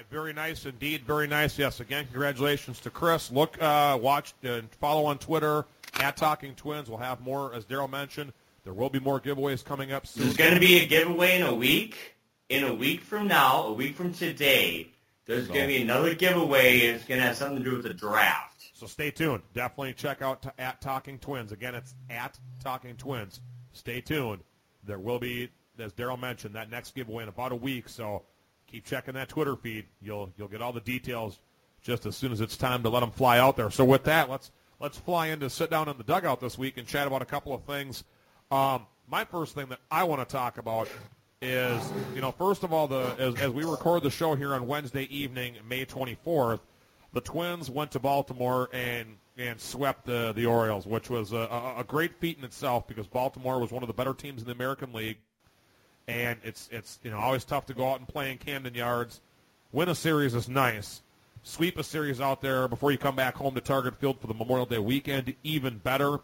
Right, 0.00 0.08
very 0.08 0.32
nice 0.32 0.64
indeed, 0.64 1.02
very 1.02 1.26
nice. 1.26 1.58
Yes, 1.58 1.80
again, 1.80 2.06
congratulations 2.06 2.80
to 2.80 2.90
Chris. 2.90 3.30
Look, 3.30 3.60
uh, 3.62 3.98
watch 4.00 4.32
and 4.42 4.66
follow 4.76 5.04
on 5.04 5.18
Twitter 5.18 5.66
at 6.00 6.16
Talking 6.16 6.54
Twins. 6.54 6.88
We'll 6.88 6.96
have 6.96 7.20
more, 7.20 7.52
as 7.52 7.66
Daryl 7.66 7.90
mentioned. 7.90 8.32
There 8.64 8.72
will 8.72 8.88
be 8.88 8.98
more 8.98 9.20
giveaways 9.20 9.62
coming 9.62 9.92
up 9.92 10.06
soon. 10.06 10.24
There's 10.24 10.38
going 10.38 10.54
to 10.54 10.60
be 10.60 10.78
a 10.80 10.86
giveaway 10.86 11.36
in 11.38 11.42
a 11.42 11.54
week. 11.54 12.16
In 12.48 12.64
a 12.64 12.72
week 12.72 13.02
from 13.02 13.28
now, 13.28 13.64
a 13.64 13.74
week 13.74 13.94
from 13.94 14.14
today, 14.14 14.88
there's 15.26 15.48
going 15.48 15.60
to 15.60 15.66
be 15.66 15.82
another 15.82 16.14
giveaway. 16.14 16.78
It's 16.78 17.04
going 17.04 17.20
to 17.20 17.26
have 17.26 17.36
something 17.36 17.58
to 17.58 17.64
do 17.64 17.76
with 17.76 17.82
the 17.82 17.92
draft. 17.92 18.70
So 18.72 18.86
stay 18.86 19.10
tuned. 19.10 19.42
Definitely 19.52 19.92
check 19.92 20.22
out 20.22 20.40
t- 20.40 20.48
at 20.58 20.80
Talking 20.80 21.18
Twins. 21.18 21.52
Again, 21.52 21.74
it's 21.74 21.94
at 22.08 22.38
Talking 22.64 22.96
Twins. 22.96 23.42
Stay 23.72 24.00
tuned. 24.00 24.40
There 24.82 24.98
will 24.98 25.18
be, 25.18 25.50
as 25.78 25.92
Daryl 25.92 26.18
mentioned, 26.18 26.54
that 26.54 26.70
next 26.70 26.94
giveaway 26.94 27.24
in 27.24 27.28
about 27.28 27.52
a 27.52 27.56
week. 27.56 27.86
So 27.90 28.22
keep 28.70 28.84
checking 28.84 29.14
that 29.14 29.28
Twitter 29.28 29.56
feed. 29.56 29.86
You'll 30.00 30.32
you'll 30.36 30.48
get 30.48 30.62
all 30.62 30.72
the 30.72 30.80
details 30.80 31.38
just 31.82 32.06
as 32.06 32.16
soon 32.16 32.32
as 32.32 32.40
it's 32.40 32.56
time 32.56 32.82
to 32.82 32.88
let 32.88 33.00
them 33.00 33.10
fly 33.10 33.38
out 33.38 33.56
there. 33.56 33.70
So 33.70 33.84
with 33.84 34.04
that, 34.04 34.30
let's 34.30 34.50
let's 34.78 34.98
fly 34.98 35.28
in 35.28 35.40
to 35.40 35.50
sit 35.50 35.70
down 35.70 35.88
in 35.88 35.96
the 35.96 36.04
dugout 36.04 36.40
this 36.40 36.58
week 36.58 36.78
and 36.78 36.86
chat 36.86 37.06
about 37.06 37.22
a 37.22 37.26
couple 37.26 37.54
of 37.54 37.64
things. 37.64 38.04
Um, 38.50 38.86
my 39.08 39.24
first 39.24 39.54
thing 39.54 39.68
that 39.68 39.80
I 39.90 40.04
want 40.04 40.26
to 40.26 40.30
talk 40.30 40.58
about 40.58 40.88
is, 41.42 41.82
you 42.14 42.20
know, 42.20 42.32
first 42.32 42.64
of 42.64 42.72
all, 42.72 42.86
the 42.86 43.14
as, 43.18 43.34
as 43.36 43.50
we 43.50 43.64
record 43.64 44.02
the 44.02 44.10
show 44.10 44.34
here 44.34 44.54
on 44.54 44.66
Wednesday 44.66 45.04
evening, 45.04 45.56
May 45.68 45.84
24th, 45.86 46.60
the 47.12 47.20
Twins 47.20 47.70
went 47.70 47.92
to 47.92 47.98
Baltimore 47.98 48.68
and 48.72 49.16
and 49.36 49.60
swept 49.60 50.04
the 50.06 50.32
the 50.32 50.46
Orioles, 50.46 50.86
which 50.86 51.08
was 51.08 51.32
a, 51.32 51.36
a, 51.36 51.80
a 51.80 51.84
great 51.84 52.14
feat 52.20 52.38
in 52.38 52.44
itself 52.44 52.86
because 52.86 53.06
Baltimore 53.06 53.58
was 53.58 53.70
one 53.72 53.82
of 53.82 53.86
the 53.86 53.94
better 53.94 54.14
teams 54.14 54.42
in 54.42 54.46
the 54.46 54.52
American 54.52 54.92
League, 54.92 55.18
and 56.10 56.38
it's 56.42 56.68
it's 56.72 56.98
you 57.02 57.10
know 57.10 57.18
always 57.18 57.44
tough 57.44 57.66
to 57.66 57.74
go 57.74 57.88
out 57.88 57.98
and 57.98 58.08
play 58.08 58.30
in 58.32 58.38
Camden 58.38 58.74
Yards. 58.74 59.20
Win 59.72 59.88
a 59.88 59.94
series 59.94 60.34
is 60.34 60.48
nice. 60.48 61.02
Sweep 61.42 61.78
a 61.78 61.84
series 61.84 62.20
out 62.20 62.42
there 62.42 62.68
before 62.68 62.90
you 62.90 62.98
come 62.98 63.16
back 63.16 63.36
home 63.36 63.54
to 63.54 63.60
Target 63.60 63.98
Field 63.98 64.20
for 64.20 64.26
the 64.26 64.34
Memorial 64.34 64.66
Day 64.66 64.78
weekend, 64.78 65.34
even 65.42 65.78
better. 65.78 66.18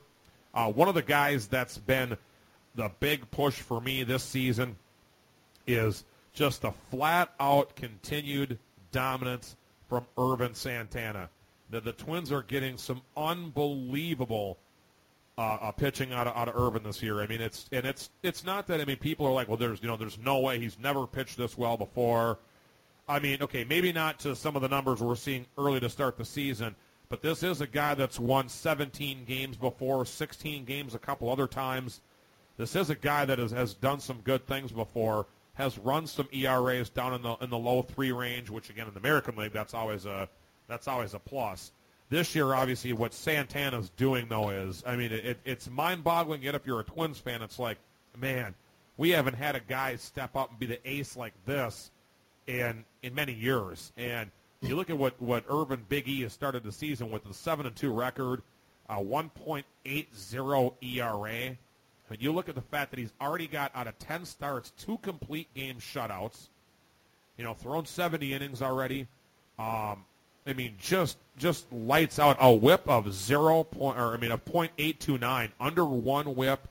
Uh, 0.52 0.70
one 0.70 0.88
of 0.88 0.94
the 0.94 1.02
guys 1.02 1.46
that's 1.46 1.78
been 1.78 2.18
the 2.74 2.90
big 3.00 3.30
push 3.30 3.54
for 3.54 3.80
me 3.80 4.02
this 4.02 4.22
season 4.22 4.76
is 5.66 6.04
just 6.34 6.62
the 6.62 6.72
flat 6.90 7.32
out 7.40 7.74
continued 7.76 8.58
dominance 8.92 9.56
from 9.88 10.04
Ervin 10.18 10.54
Santana. 10.54 11.30
The, 11.70 11.80
the 11.80 11.92
Twins 11.92 12.30
are 12.30 12.42
getting 12.42 12.76
some 12.76 13.00
unbelievable 13.16 14.58
uh, 15.38 15.58
uh, 15.60 15.72
pitching 15.72 16.12
out 16.12 16.26
of, 16.26 16.36
out 16.36 16.48
of 16.48 16.56
Ervin 16.56 16.82
this 16.82 17.02
year. 17.02 17.20
I 17.20 17.26
mean, 17.26 17.40
it's 17.40 17.68
and 17.72 17.84
it's 17.84 18.10
it's 18.22 18.44
not 18.44 18.66
that 18.68 18.80
I 18.80 18.84
mean 18.84 18.96
people 18.96 19.26
are 19.26 19.32
like, 19.32 19.48
well, 19.48 19.56
there's 19.56 19.82
you 19.82 19.88
know 19.88 19.96
there's 19.96 20.18
no 20.18 20.40
way 20.40 20.58
he's 20.58 20.78
never 20.78 21.06
pitched 21.06 21.36
this 21.36 21.58
well 21.58 21.76
before. 21.76 22.38
I 23.08 23.20
mean, 23.20 23.42
okay, 23.42 23.64
maybe 23.64 23.92
not 23.92 24.18
to 24.20 24.34
some 24.34 24.56
of 24.56 24.62
the 24.62 24.68
numbers 24.68 25.00
we're 25.00 25.14
seeing 25.14 25.46
early 25.58 25.78
to 25.80 25.88
start 25.88 26.16
the 26.16 26.24
season, 26.24 26.74
but 27.08 27.22
this 27.22 27.42
is 27.42 27.60
a 27.60 27.66
guy 27.66 27.94
that's 27.94 28.18
won 28.18 28.48
17 28.48 29.24
games 29.24 29.56
before, 29.56 30.04
16 30.04 30.64
games 30.64 30.94
a 30.94 30.98
couple 30.98 31.30
other 31.30 31.46
times. 31.46 32.00
This 32.56 32.74
is 32.74 32.90
a 32.90 32.96
guy 32.96 33.24
that 33.26 33.38
has, 33.38 33.52
has 33.52 33.74
done 33.74 34.00
some 34.00 34.20
good 34.22 34.46
things 34.46 34.72
before, 34.72 35.26
has 35.54 35.78
run 35.78 36.06
some 36.06 36.28
ERAs 36.32 36.88
down 36.88 37.14
in 37.14 37.22
the 37.22 37.34
in 37.36 37.50
the 37.50 37.58
low 37.58 37.82
three 37.82 38.12
range, 38.12 38.50
which 38.50 38.70
again 38.70 38.88
in 38.88 38.94
the 38.94 39.00
American 39.00 39.36
League 39.36 39.52
that's 39.52 39.74
always 39.74 40.06
a 40.06 40.28
that's 40.66 40.88
always 40.88 41.14
a 41.14 41.18
plus. 41.18 41.72
This 42.08 42.34
year, 42.34 42.54
obviously, 42.54 42.92
what 42.92 43.12
Santana's 43.12 43.90
doing 43.90 44.26
though 44.28 44.50
is, 44.50 44.82
I 44.86 44.96
mean, 44.96 45.12
it, 45.12 45.38
it's 45.44 45.68
mind-boggling. 45.68 46.42
Yet, 46.42 46.54
if 46.54 46.66
you're 46.66 46.80
a 46.80 46.84
Twins 46.84 47.18
fan, 47.18 47.42
it's 47.42 47.58
like, 47.58 47.78
man, 48.16 48.54
we 48.96 49.10
haven't 49.10 49.34
had 49.34 49.56
a 49.56 49.60
guy 49.60 49.96
step 49.96 50.36
up 50.36 50.50
and 50.50 50.58
be 50.58 50.66
the 50.66 50.88
ace 50.88 51.16
like 51.16 51.32
this 51.44 51.90
in 52.46 52.84
in 53.02 53.14
many 53.14 53.32
years. 53.32 53.92
And 53.96 54.30
you 54.60 54.76
look 54.76 54.90
at 54.90 54.96
what 54.96 55.20
what 55.20 55.44
Ervin 55.50 55.84
Big 55.88 56.08
E 56.08 56.22
has 56.22 56.32
started 56.32 56.62
the 56.62 56.72
season 56.72 57.10
with 57.10 57.26
a 57.26 57.34
seven 57.34 57.66
and 57.66 57.74
two 57.74 57.92
record, 57.92 58.42
a 58.88 58.96
1.80 58.96 60.72
ERA. 60.80 61.56
But 62.08 62.22
you 62.22 62.32
look 62.32 62.48
at 62.48 62.54
the 62.54 62.62
fact 62.62 62.92
that 62.92 63.00
he's 63.00 63.12
already 63.20 63.48
got 63.48 63.72
out 63.74 63.88
of 63.88 63.98
10 63.98 64.24
starts 64.26 64.72
two 64.78 64.98
complete 64.98 65.52
game 65.54 65.78
shutouts. 65.80 66.48
You 67.36 67.44
know, 67.44 67.52
thrown 67.52 67.84
70 67.84 68.32
innings 68.32 68.62
already. 68.62 69.08
Um, 69.58 70.04
I 70.46 70.52
mean, 70.52 70.74
just 70.78 71.18
just 71.36 71.70
lights 71.72 72.18
out 72.18 72.36
a 72.40 72.52
whip 72.52 72.88
of 72.88 73.12
zero 73.12 73.64
point, 73.64 73.98
or 73.98 74.14
I 74.14 74.16
mean, 74.16 74.30
a 74.30 74.38
point 74.38 74.72
eight 74.78 75.00
two 75.00 75.18
nine 75.18 75.52
under 75.60 75.84
one 75.84 76.34
whip. 76.34 76.68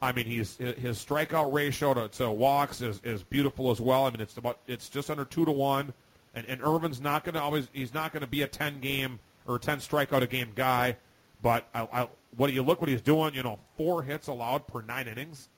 I 0.00 0.12
mean, 0.12 0.26
he's 0.26 0.56
his 0.56 1.04
strikeout 1.04 1.52
ratio 1.52 1.94
to, 1.94 2.08
to 2.08 2.30
walks 2.30 2.82
is, 2.82 3.00
is 3.04 3.22
beautiful 3.22 3.70
as 3.70 3.80
well. 3.80 4.06
I 4.06 4.10
mean, 4.10 4.20
it's 4.20 4.36
about 4.36 4.58
it's 4.66 4.88
just 4.88 5.10
under 5.10 5.24
two 5.24 5.44
to 5.44 5.52
one, 5.52 5.92
and 6.34 6.46
and 6.46 6.60
Ervin's 6.62 7.00
not 7.00 7.24
going 7.24 7.34
to 7.34 7.42
always 7.42 7.68
he's 7.72 7.94
not 7.94 8.12
going 8.12 8.22
to 8.22 8.26
be 8.26 8.42
a 8.42 8.46
ten 8.46 8.80
game 8.80 9.18
or 9.46 9.58
ten 9.58 9.78
strikeout 9.78 10.22
a 10.22 10.26
game 10.26 10.52
guy, 10.54 10.96
but 11.42 11.66
I, 11.74 11.88
I, 11.92 12.08
what 12.36 12.48
do 12.48 12.52
you 12.52 12.62
look 12.62 12.80
what 12.80 12.88
he's 12.88 13.02
doing? 13.02 13.34
You 13.34 13.42
know, 13.42 13.58
four 13.76 14.02
hits 14.02 14.28
allowed 14.28 14.66
per 14.66 14.82
nine 14.82 15.08
innings. 15.08 15.48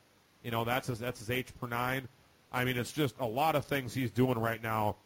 You 0.43 0.51
know, 0.51 0.65
that's 0.65 0.89
his 0.89 0.99
that's 0.99 1.21
his 1.21 1.31
H 1.31 1.53
per 1.61 1.67
nine. 1.67 2.09
I 2.53 2.65
mean, 2.65 2.77
it's 2.77 2.93
just 2.93 3.15
a 3.19 3.27
lot 3.27 3.57
of 3.57 3.65
things 3.65 3.95
he's 3.95 4.11
doing 4.11 4.39
right 4.39 4.63
now. 4.63 4.97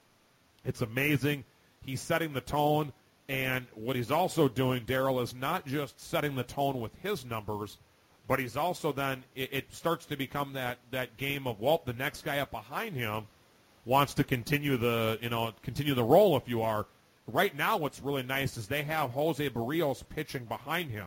It's 0.64 0.83
amazing. 0.83 1.44
He's 1.84 2.00
setting 2.00 2.32
the 2.32 2.40
tone, 2.40 2.92
and 3.28 3.66
what 3.74 3.96
he's 3.96 4.10
also 4.10 4.48
doing, 4.48 4.84
Daryl, 4.84 5.22
is 5.22 5.34
not 5.34 5.66
just 5.66 5.98
setting 6.00 6.34
the 6.34 6.42
tone 6.42 6.80
with 6.80 6.92
his 7.02 7.24
numbers, 7.24 7.78
but 8.28 8.38
he's 8.38 8.56
also 8.56 8.92
then 8.92 9.24
it, 9.34 9.52
it 9.52 9.72
starts 9.72 10.06
to 10.06 10.16
become 10.16 10.52
that 10.52 10.78
that 10.90 11.16
game 11.16 11.46
of 11.46 11.58
well, 11.60 11.82
the 11.84 11.92
next 11.92 12.22
guy 12.22 12.38
up 12.38 12.50
behind 12.50 12.94
him 12.94 13.26
wants 13.84 14.14
to 14.14 14.24
continue 14.24 14.76
the 14.76 15.18
you 15.22 15.30
know 15.30 15.52
continue 15.62 15.94
the 15.94 16.04
role 16.04 16.36
if 16.36 16.48
you 16.48 16.62
are. 16.62 16.86
Right 17.26 17.56
now, 17.56 17.76
what's 17.76 18.00
really 18.00 18.22
nice 18.22 18.56
is 18.56 18.66
they 18.66 18.82
have 18.82 19.10
Jose 19.10 19.48
Berrios 19.50 20.02
pitching 20.08 20.44
behind 20.44 20.90
him, 20.90 21.06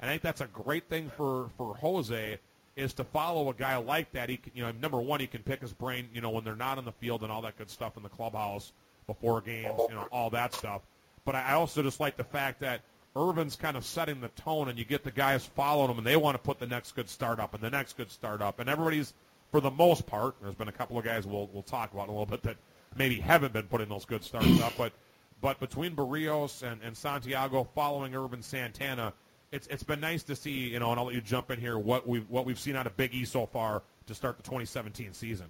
and 0.00 0.08
I 0.08 0.14
think 0.14 0.22
that's 0.22 0.40
a 0.40 0.46
great 0.46 0.88
thing 0.88 1.10
for 1.16 1.50
for 1.58 1.76
Jose 1.76 2.38
is 2.76 2.92
to 2.94 3.04
follow 3.04 3.50
a 3.50 3.54
guy 3.54 3.76
like 3.76 4.10
that. 4.12 4.28
He, 4.28 4.36
can, 4.36 4.50
you 4.54 4.64
know, 4.64 4.72
number 4.72 5.00
one, 5.00 5.20
he 5.20 5.28
can 5.28 5.44
pick 5.44 5.60
his 5.60 5.72
brain, 5.72 6.08
you 6.12 6.20
know, 6.20 6.30
when 6.30 6.42
they're 6.42 6.56
not 6.56 6.76
on 6.76 6.84
the 6.84 6.92
field 6.92 7.22
and 7.22 7.30
all 7.30 7.42
that 7.42 7.56
good 7.56 7.70
stuff 7.70 7.96
in 7.96 8.02
the 8.02 8.08
clubhouse 8.08 8.72
before 9.06 9.40
games, 9.40 9.80
you 9.88 9.94
know, 9.94 10.08
all 10.10 10.30
that 10.30 10.54
stuff. 10.54 10.82
But 11.24 11.34
I 11.34 11.54
also 11.54 11.82
just 11.82 12.00
like 12.00 12.16
the 12.16 12.24
fact 12.24 12.60
that 12.60 12.82
Ervin's 13.16 13.56
kind 13.56 13.76
of 13.76 13.84
setting 13.84 14.20
the 14.20 14.28
tone, 14.28 14.68
and 14.68 14.78
you 14.78 14.84
get 14.84 15.04
the 15.04 15.10
guys 15.10 15.44
following 15.44 15.90
him, 15.90 15.98
and 15.98 16.06
they 16.06 16.16
want 16.16 16.34
to 16.34 16.42
put 16.42 16.58
the 16.58 16.66
next 16.66 16.92
good 16.92 17.08
start 17.08 17.38
up 17.38 17.54
and 17.54 17.62
the 17.62 17.70
next 17.70 17.96
good 17.96 18.10
start 18.10 18.42
up, 18.42 18.60
and 18.60 18.68
everybody's, 18.68 19.14
for 19.50 19.60
the 19.60 19.70
most 19.70 20.06
part, 20.06 20.34
there's 20.42 20.54
been 20.54 20.68
a 20.68 20.72
couple 20.72 20.98
of 20.98 21.04
guys 21.04 21.26
we'll 21.26 21.48
we'll 21.52 21.62
talk 21.62 21.92
about 21.92 22.04
in 22.04 22.08
a 22.08 22.12
little 22.12 22.26
bit 22.26 22.42
that 22.42 22.56
maybe 22.96 23.16
haven't 23.16 23.52
been 23.52 23.66
putting 23.66 23.88
those 23.88 24.04
good 24.04 24.24
starts 24.24 24.60
up, 24.60 24.72
but 24.76 24.92
but 25.40 25.60
between 25.60 25.94
Berrios 25.94 26.62
and, 26.62 26.80
and 26.82 26.96
Santiago 26.96 27.68
following 27.74 28.14
Ervin 28.14 28.42
Santana, 28.42 29.12
it's 29.52 29.66
it's 29.68 29.82
been 29.82 30.00
nice 30.00 30.22
to 30.24 30.34
see, 30.34 30.70
you 30.70 30.80
know, 30.80 30.90
and 30.90 30.98
I'll 30.98 31.06
let 31.06 31.14
you 31.14 31.20
jump 31.20 31.50
in 31.50 31.60
here 31.60 31.78
what 31.78 32.08
we've 32.08 32.28
what 32.28 32.46
we've 32.46 32.58
seen 32.58 32.76
out 32.76 32.86
of 32.86 32.96
Big 32.96 33.14
E 33.14 33.24
so 33.24 33.46
far 33.46 33.82
to 34.06 34.14
start 34.14 34.36
the 34.36 34.42
2017 34.42 35.12
season. 35.12 35.46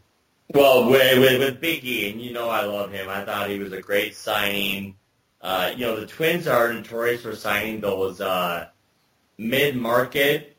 Well, 0.52 0.88
with, 0.90 1.18
with, 1.18 1.38
with 1.38 1.60
Big 1.60 1.84
E, 1.84 2.10
and 2.10 2.20
you 2.20 2.32
know 2.32 2.48
I 2.48 2.64
love 2.64 2.92
him. 2.92 3.08
I 3.08 3.24
thought 3.24 3.50
he 3.50 3.58
was 3.58 3.72
a 3.72 3.80
great 3.80 4.14
signing. 4.14 4.96
Uh, 5.40 5.72
you 5.74 5.84
know, 5.84 5.98
the 5.98 6.06
Twins 6.06 6.46
are 6.46 6.72
notorious 6.72 7.22
for 7.22 7.34
signing 7.34 7.80
those 7.80 8.20
uh, 8.20 8.68
mid-market. 9.38 10.56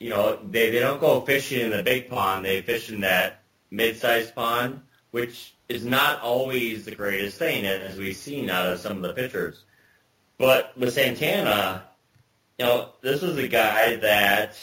You 0.00 0.10
know, 0.10 0.38
they 0.50 0.70
they 0.70 0.80
don't 0.80 1.00
go 1.00 1.20
fishing 1.20 1.60
in 1.60 1.70
the 1.70 1.82
big 1.82 2.08
pond; 2.08 2.44
they 2.44 2.62
fish 2.62 2.90
in 2.90 3.00
that 3.00 3.42
mid-sized 3.70 4.34
pond, 4.34 4.80
which 5.12 5.54
is 5.68 5.84
not 5.84 6.20
always 6.20 6.84
the 6.84 6.94
greatest 6.94 7.38
thing, 7.38 7.64
as 7.64 7.96
we've 7.98 8.16
seen 8.16 8.50
out 8.50 8.66
of 8.66 8.80
some 8.80 8.96
of 8.96 9.02
the 9.02 9.12
pitchers. 9.12 9.64
But 10.38 10.76
with 10.78 10.94
Santana, 10.94 11.84
you 12.58 12.64
know, 12.64 12.90
this 13.02 13.22
was 13.22 13.36
a 13.36 13.48
guy 13.48 13.96
that 13.96 14.56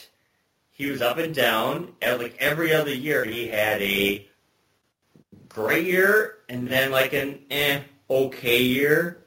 he 0.72 0.90
was 0.90 1.02
up 1.02 1.18
and 1.18 1.36
down. 1.36 1.94
And 2.02 2.22
like 2.22 2.38
every 2.40 2.74
other 2.74 2.94
year, 2.94 3.26
he 3.26 3.48
had 3.48 3.82
a 3.82 4.28
great 5.56 5.88
year 5.88 6.36
and 6.50 6.68
then 6.68 6.92
like 6.92 7.14
an 7.14 7.40
eh, 7.50 7.80
okay 8.10 8.62
year. 8.62 9.24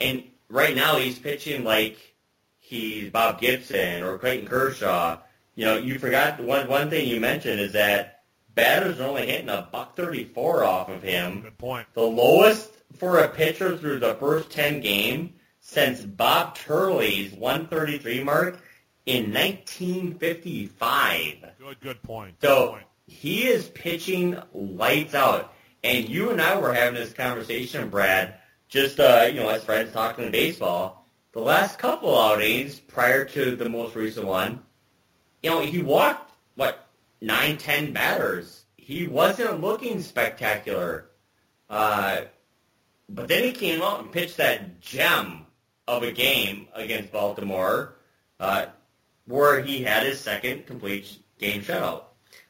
And 0.00 0.22
right 0.48 0.76
now, 0.76 0.96
he's 0.96 1.18
pitching 1.18 1.64
like 1.64 2.14
he's 2.60 3.10
Bob 3.10 3.40
Gibson 3.40 4.04
or 4.04 4.16
Clayton 4.16 4.46
Kershaw. 4.46 5.18
You 5.56 5.64
know, 5.64 5.76
you 5.76 5.98
forgot 5.98 6.40
one 6.40 6.68
one 6.68 6.88
thing 6.88 7.08
you 7.08 7.18
mentioned 7.18 7.58
is 7.60 7.72
that 7.72 8.22
batters 8.54 9.00
are 9.00 9.08
only 9.08 9.26
hitting 9.26 9.48
a 9.48 9.68
buck 9.72 9.96
thirty 9.96 10.22
four 10.24 10.62
off 10.62 10.88
of 10.88 11.02
him. 11.02 11.40
Good 11.42 11.58
point. 11.58 11.88
The 11.94 12.02
lowest 12.02 12.70
for 12.96 13.18
a 13.18 13.28
pitcher 13.28 13.76
through 13.76 13.98
the 13.98 14.14
first 14.14 14.50
ten 14.50 14.80
games 14.80 15.32
since 15.60 16.00
Bob 16.00 16.54
Turley's 16.54 17.32
133 17.32 18.22
mark 18.22 18.60
in 19.04 19.34
1955. 19.34 21.44
Good, 21.58 21.80
good 21.80 22.00
point. 22.02 22.36
So 22.40 22.48
good 22.48 22.70
point. 22.70 22.87
He 23.08 23.48
is 23.48 23.68
pitching 23.70 24.38
lights 24.52 25.14
out. 25.14 25.54
And 25.82 26.08
you 26.08 26.30
and 26.30 26.40
I 26.40 26.58
were 26.58 26.74
having 26.74 26.94
this 26.94 27.12
conversation, 27.12 27.88
Brad, 27.88 28.34
just 28.68 29.00
uh, 29.00 29.26
you 29.28 29.40
know, 29.40 29.48
as 29.48 29.64
friends 29.64 29.92
talking 29.92 30.30
baseball. 30.30 31.08
The 31.32 31.40
last 31.40 31.78
couple 31.78 32.16
outings 32.18 32.78
prior 32.78 33.24
to 33.24 33.56
the 33.56 33.68
most 33.68 33.94
recent 33.94 34.26
one, 34.26 34.60
you 35.42 35.50
know, 35.50 35.60
he 35.60 35.82
walked 35.82 36.32
what 36.56 36.86
nine, 37.20 37.56
ten 37.56 37.92
batters. 37.92 38.64
He 38.76 39.06
wasn't 39.06 39.60
looking 39.60 40.02
spectacular. 40.02 41.10
Uh, 41.70 42.22
but 43.08 43.28
then 43.28 43.44
he 43.44 43.52
came 43.52 43.80
out 43.82 44.00
and 44.00 44.12
pitched 44.12 44.36
that 44.36 44.80
gem 44.80 45.46
of 45.86 46.02
a 46.02 46.12
game 46.12 46.68
against 46.74 47.12
Baltimore, 47.12 47.96
uh, 48.38 48.66
where 49.26 49.62
he 49.62 49.82
had 49.82 50.04
his 50.04 50.20
second 50.20 50.66
complete 50.66 51.18
game 51.38 51.62
shutout. 51.62 52.07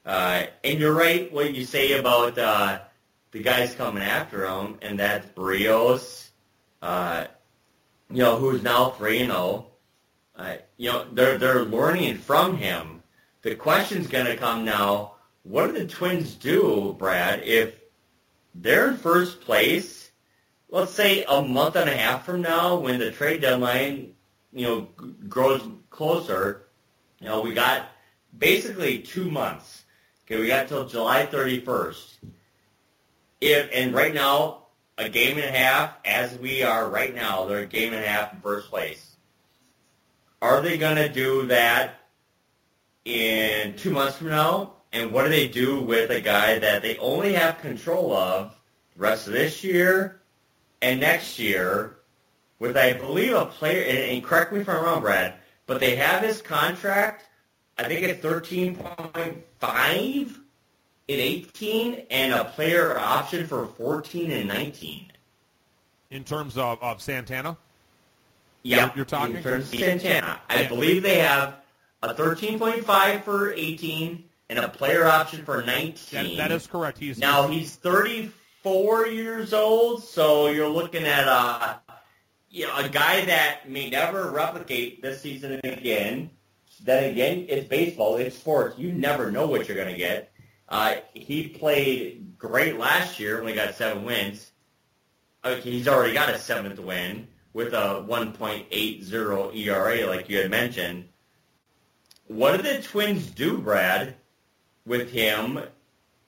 Uh, 0.08 0.46
and 0.64 0.80
you're 0.80 0.92
right 0.92 1.32
what 1.32 1.54
you 1.54 1.64
say 1.64 1.92
about 1.92 2.36
uh, 2.38 2.80
the 3.30 3.42
guys 3.42 3.74
coming 3.74 4.02
after 4.02 4.46
him, 4.46 4.78
and 4.82 4.98
that's 4.98 5.28
Berrios, 5.36 6.30
uh, 6.82 7.26
you 8.10 8.22
know, 8.22 8.36
who's 8.36 8.62
now 8.62 8.90
3 8.90 9.20
and 9.20 9.30
0. 9.30 9.66
Uh, 10.34 10.56
you 10.78 10.90
know, 10.90 11.04
they're, 11.12 11.38
they're 11.38 11.64
learning 11.64 12.16
from 12.16 12.56
him. 12.56 13.02
The 13.42 13.54
question's 13.54 14.08
going 14.08 14.26
to 14.26 14.36
come 14.36 14.64
now, 14.64 15.14
what 15.44 15.68
do 15.68 15.72
the 15.74 15.86
Twins 15.86 16.34
do, 16.34 16.96
Brad, 16.98 17.42
if 17.44 17.78
they're 18.54 18.88
in 18.88 18.96
first 18.96 19.42
place 19.42 19.98
let's 20.70 20.92
say 20.92 21.24
a 21.28 21.42
month 21.42 21.76
and 21.76 21.88
a 21.88 21.96
half 21.96 22.24
from 22.24 22.42
now, 22.42 22.76
when 22.76 22.98
the 22.98 23.10
trade 23.10 23.40
deadline, 23.40 24.12
you 24.52 24.66
know, 24.66 24.88
grows 25.28 25.62
closer, 25.90 26.68
you 27.20 27.28
know, 27.28 27.40
we 27.40 27.54
got 27.54 27.88
basically 28.36 29.00
two 29.00 29.30
months. 29.30 29.77
Okay, 30.30 30.38
we 30.38 30.46
got 30.46 30.68
till 30.68 30.86
July 30.86 31.24
31st. 31.24 32.16
If 33.40 33.70
and 33.72 33.94
right 33.94 34.12
now, 34.12 34.64
a 34.98 35.08
game 35.08 35.38
and 35.38 35.46
a 35.46 35.50
half, 35.50 35.94
as 36.04 36.38
we 36.38 36.62
are 36.62 36.90
right 36.90 37.14
now, 37.14 37.46
they're 37.46 37.60
a 37.60 37.66
game 37.66 37.94
and 37.94 38.04
a 38.04 38.06
half 38.06 38.34
in 38.34 38.40
first 38.42 38.68
place. 38.68 39.16
Are 40.42 40.60
they 40.60 40.76
going 40.76 40.96
to 40.96 41.08
do 41.08 41.46
that 41.46 42.00
in 43.06 43.74
two 43.76 43.90
months 43.90 44.18
from 44.18 44.28
now? 44.28 44.74
And 44.92 45.12
what 45.12 45.22
do 45.22 45.30
they 45.30 45.48
do 45.48 45.80
with 45.80 46.10
a 46.10 46.20
guy 46.20 46.58
that 46.58 46.82
they 46.82 46.98
only 46.98 47.32
have 47.32 47.62
control 47.62 48.12
of 48.12 48.54
the 48.94 49.00
rest 49.00 49.28
of 49.28 49.32
this 49.32 49.64
year 49.64 50.20
and 50.82 51.00
next 51.00 51.38
year 51.38 52.00
with, 52.58 52.76
I 52.76 52.92
believe, 52.92 53.32
a 53.32 53.46
player, 53.46 53.82
and, 53.82 54.22
correct 54.22 54.52
me 54.52 54.60
if 54.60 54.68
I'm 54.68 54.84
wrong, 54.84 55.00
Brad, 55.00 55.36
but 55.64 55.80
they 55.80 55.96
have 55.96 56.22
his 56.22 56.42
contract, 56.42 57.24
I 57.78 57.84
think 57.84 58.02
it's 58.02 58.24
13.5 58.24 60.38
in 61.08 61.20
18 61.20 62.06
and 62.10 62.34
a 62.34 62.44
player 62.44 62.98
option 62.98 63.46
for 63.46 63.66
14 63.66 64.30
and 64.30 64.48
19. 64.48 65.06
In 66.10 66.24
terms 66.24 66.56
of, 66.58 66.82
of 66.82 67.00
Santana, 67.00 67.56
Yeah, 68.62 68.90
You're 68.96 69.04
talking? 69.04 69.36
in 69.36 69.42
terms 69.42 69.72
of 69.72 69.78
Santana. 69.78 70.40
I 70.48 70.64
believe 70.64 71.02
they 71.02 71.18
have 71.18 71.56
a 72.02 72.14
13.5 72.14 73.22
for 73.22 73.52
18 73.52 74.24
and 74.50 74.58
a 74.58 74.68
player 74.68 75.06
option 75.06 75.44
for 75.44 75.62
19. 75.62 76.36
that, 76.36 76.48
that 76.48 76.52
is 76.54 76.66
correct. 76.66 76.98
He's 76.98 77.18
Now 77.18 77.46
he's 77.46 77.76
34 77.76 79.06
years 79.06 79.52
old, 79.52 80.02
so 80.02 80.48
you're 80.48 80.68
looking 80.68 81.04
at 81.04 81.28
a 81.28 81.80
you 82.50 82.66
know 82.66 82.74
a 82.76 82.88
guy 82.88 83.24
that 83.26 83.68
may 83.68 83.90
never 83.90 84.30
replicate 84.30 85.02
this 85.02 85.20
season 85.20 85.60
again. 85.64 86.30
Then 86.78 87.10
again, 87.10 87.46
it's 87.48 87.68
baseball, 87.68 88.16
it's 88.16 88.36
sports. 88.36 88.78
You 88.78 88.92
never 88.92 89.30
know 89.30 89.46
what 89.46 89.68
you're 89.68 89.76
going 89.76 89.92
to 89.92 89.98
get. 89.98 90.32
Uh, 90.68 90.96
he 91.14 91.48
played 91.48 92.36
great 92.38 92.78
last 92.78 93.18
year 93.18 93.42
he 93.46 93.54
got 93.54 93.74
seven 93.74 94.04
wins. 94.04 94.50
Okay, 95.44 95.70
he's 95.70 95.88
already 95.88 96.12
got 96.12 96.28
a 96.28 96.38
seventh 96.38 96.78
win 96.78 97.28
with 97.52 97.72
a 97.72 98.04
1.80 98.06 99.56
ERA, 99.56 100.06
like 100.06 100.28
you 100.28 100.38
had 100.38 100.50
mentioned. 100.50 101.08
What 102.26 102.56
do 102.56 102.62
the 102.62 102.82
Twins 102.82 103.26
do, 103.30 103.58
Brad, 103.58 104.16
with 104.84 105.10
him 105.10 105.60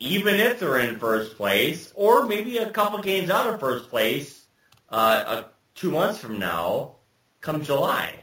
even 0.00 0.36
if 0.36 0.58
they're 0.58 0.78
in 0.78 0.98
first 0.98 1.36
place, 1.36 1.92
or 1.94 2.26
maybe 2.26 2.56
a 2.56 2.70
couple 2.70 3.00
games 3.00 3.30
out 3.30 3.46
of 3.46 3.60
first 3.60 3.90
place, 3.90 4.46
uh, 4.90 5.22
uh, 5.26 5.44
two 5.74 5.90
months 5.90 6.18
from 6.18 6.38
now, 6.38 6.96
come 7.42 7.62
July. 7.62 8.14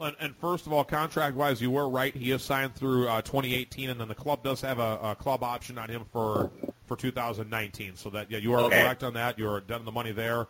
And, 0.00 0.16
and 0.18 0.36
first 0.36 0.66
of 0.66 0.72
all, 0.72 0.82
contract-wise, 0.84 1.60
you 1.60 1.70
were 1.70 1.88
right. 1.88 2.14
He 2.14 2.30
is 2.30 2.42
signed 2.42 2.74
through 2.74 3.08
uh, 3.08 3.20
2018, 3.22 3.90
and 3.90 4.00
then 4.00 4.08
the 4.08 4.14
club 4.14 4.42
does 4.42 4.60
have 4.62 4.78
a, 4.78 4.98
a 5.02 5.14
club 5.14 5.42
option 5.42 5.78
on 5.78 5.88
him 5.88 6.04
for 6.12 6.50
for 6.86 6.96
2019. 6.96 7.96
So 7.96 8.10
that 8.10 8.30
yeah, 8.30 8.38
you 8.38 8.52
are 8.54 8.60
Okay. 8.60 8.82
correct 8.82 9.04
on 9.04 9.14
that. 9.14 9.38
You're 9.38 9.60
done 9.60 9.84
the 9.84 9.92
money 9.92 10.12
there. 10.12 10.40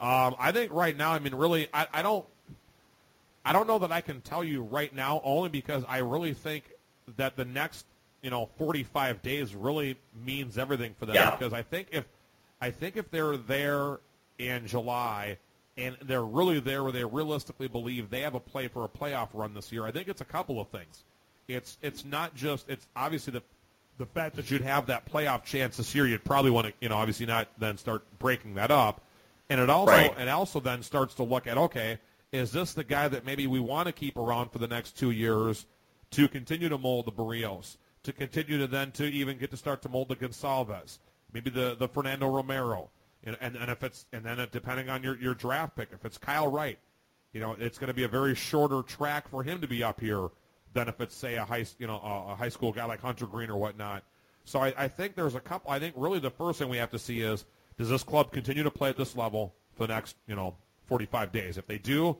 Um, 0.00 0.34
I 0.38 0.50
think 0.52 0.72
right 0.72 0.96
now, 0.96 1.12
I 1.12 1.18
mean, 1.18 1.34
really, 1.34 1.68
I, 1.74 1.86
I 1.92 2.02
don't, 2.02 2.24
I 3.44 3.52
don't 3.52 3.66
know 3.66 3.78
that 3.78 3.92
I 3.92 4.00
can 4.00 4.20
tell 4.22 4.42
you 4.42 4.62
right 4.62 4.94
now, 4.94 5.20
only 5.24 5.48
because 5.50 5.84
I 5.88 5.98
really 5.98 6.32
think 6.32 6.64
that 7.16 7.36
the 7.36 7.44
next, 7.44 7.86
you 8.22 8.30
know, 8.30 8.48
45 8.58 9.22
days 9.22 9.54
really 9.54 9.96
means 10.24 10.56
everything 10.58 10.94
for 10.98 11.06
them. 11.06 11.16
Yeah. 11.16 11.30
Because 11.30 11.52
I 11.52 11.62
think 11.62 11.88
if, 11.92 12.04
I 12.60 12.70
think 12.70 12.96
if 12.96 13.10
they're 13.10 13.36
there 13.36 13.98
in 14.38 14.66
July 14.66 15.38
and 15.76 15.96
they're 16.02 16.24
really 16.24 16.60
there 16.60 16.82
where 16.82 16.92
they 16.92 17.04
realistically 17.04 17.68
believe 17.68 18.10
they 18.10 18.20
have 18.20 18.34
a 18.34 18.40
play 18.40 18.68
for 18.68 18.84
a 18.84 18.88
playoff 18.88 19.28
run 19.32 19.54
this 19.54 19.72
year, 19.72 19.84
I 19.84 19.90
think 19.90 20.08
it's 20.08 20.20
a 20.20 20.24
couple 20.26 20.60
of 20.60 20.68
things. 20.68 21.04
It's 21.48 21.78
it's 21.82 22.04
not 22.04 22.34
just 22.34 22.68
it's 22.68 22.86
obviously 22.96 23.32
the 23.32 23.42
the 23.98 24.06
fact 24.06 24.34
that 24.36 24.50
you'd 24.50 24.62
have 24.62 24.86
that 24.86 25.06
playoff 25.10 25.44
chance 25.44 25.76
this 25.76 25.94
year, 25.94 26.06
you'd 26.06 26.24
probably 26.24 26.50
want 26.50 26.66
to, 26.66 26.72
you 26.80 26.88
know, 26.88 26.96
obviously 26.96 27.26
not 27.26 27.48
then 27.58 27.76
start 27.76 28.02
breaking 28.18 28.54
that 28.54 28.70
up. 28.70 29.02
And 29.50 29.60
it 29.60 29.70
also 29.70 29.92
Right. 29.92 30.18
it 30.18 30.28
also 30.28 30.60
then 30.60 30.82
starts 30.82 31.14
to 31.14 31.22
look 31.22 31.46
at 31.46 31.58
okay, 31.58 31.98
is 32.32 32.50
this 32.52 32.72
the 32.72 32.84
guy 32.84 33.08
that 33.08 33.24
maybe 33.24 33.46
we 33.46 33.60
want 33.60 33.86
to 33.86 33.92
keep 33.92 34.16
around 34.16 34.50
for 34.50 34.58
the 34.58 34.66
next 34.68 34.96
two 34.98 35.10
years 35.10 35.66
to 36.12 36.28
continue 36.28 36.68
to 36.68 36.78
mold 36.78 37.06
the 37.06 37.12
Berrios, 37.12 37.76
to 38.04 38.12
continue 38.12 38.58
to 38.58 38.66
then 38.66 38.90
to 38.92 39.04
even 39.04 39.38
get 39.38 39.50
to 39.50 39.56
start 39.56 39.82
to 39.82 39.88
mold 39.88 40.08
the 40.08 40.16
Gonsalves, 40.16 40.98
maybe 41.32 41.50
the 41.50 41.76
the 41.78 41.88
Fernando 41.88 42.28
Romero, 42.28 42.90
and 43.24 43.36
and, 43.40 43.56
and 43.56 43.70
if 43.70 43.82
it's 43.82 44.06
and 44.12 44.24
then 44.24 44.38
it, 44.38 44.52
depending 44.52 44.88
on 44.88 45.02
your 45.02 45.16
your 45.18 45.34
draft 45.34 45.76
pick, 45.76 45.88
if 45.92 46.04
it's 46.04 46.18
Kyle 46.18 46.50
Wright, 46.50 46.78
you 47.32 47.40
know, 47.40 47.56
it's 47.58 47.78
going 47.78 47.88
to 47.88 47.94
be 47.94 48.04
a 48.04 48.08
very 48.08 48.34
shorter 48.34 48.82
track 48.82 49.28
for 49.28 49.42
him 49.42 49.60
to 49.60 49.66
be 49.66 49.82
up 49.82 50.00
here 50.00 50.28
than 50.72 50.88
if 50.88 51.00
it's 51.00 51.14
say 51.14 51.36
a 51.36 51.44
high 51.44 51.64
you 51.78 51.86
know 51.86 52.00
a, 52.00 52.34
high 52.34 52.48
school 52.48 52.72
guy 52.72 52.84
like 52.84 53.00
Hunter 53.00 53.26
Greene 53.26 53.50
or 53.50 53.56
whatnot. 53.56 54.04
So 54.44 54.60
I, 54.60 54.74
I 54.76 54.88
think 54.88 55.14
there's 55.14 55.34
a 55.34 55.40
couple. 55.40 55.70
I 55.70 55.78
think 55.78 55.94
really 55.96 56.18
the 56.18 56.30
first 56.30 56.58
thing 56.58 56.68
we 56.68 56.76
have 56.76 56.90
to 56.90 56.98
see 56.98 57.20
is 57.20 57.44
does 57.78 57.88
this 57.88 58.02
club 58.02 58.30
continue 58.30 58.62
to 58.62 58.70
play 58.70 58.90
at 58.90 58.96
this 58.96 59.16
level 59.16 59.54
for 59.74 59.86
the 59.86 59.94
next 59.94 60.16
you 60.26 60.36
know 60.36 60.54
45 60.86 61.32
days? 61.32 61.56
If 61.56 61.66
they 61.66 61.78
do, 61.78 62.16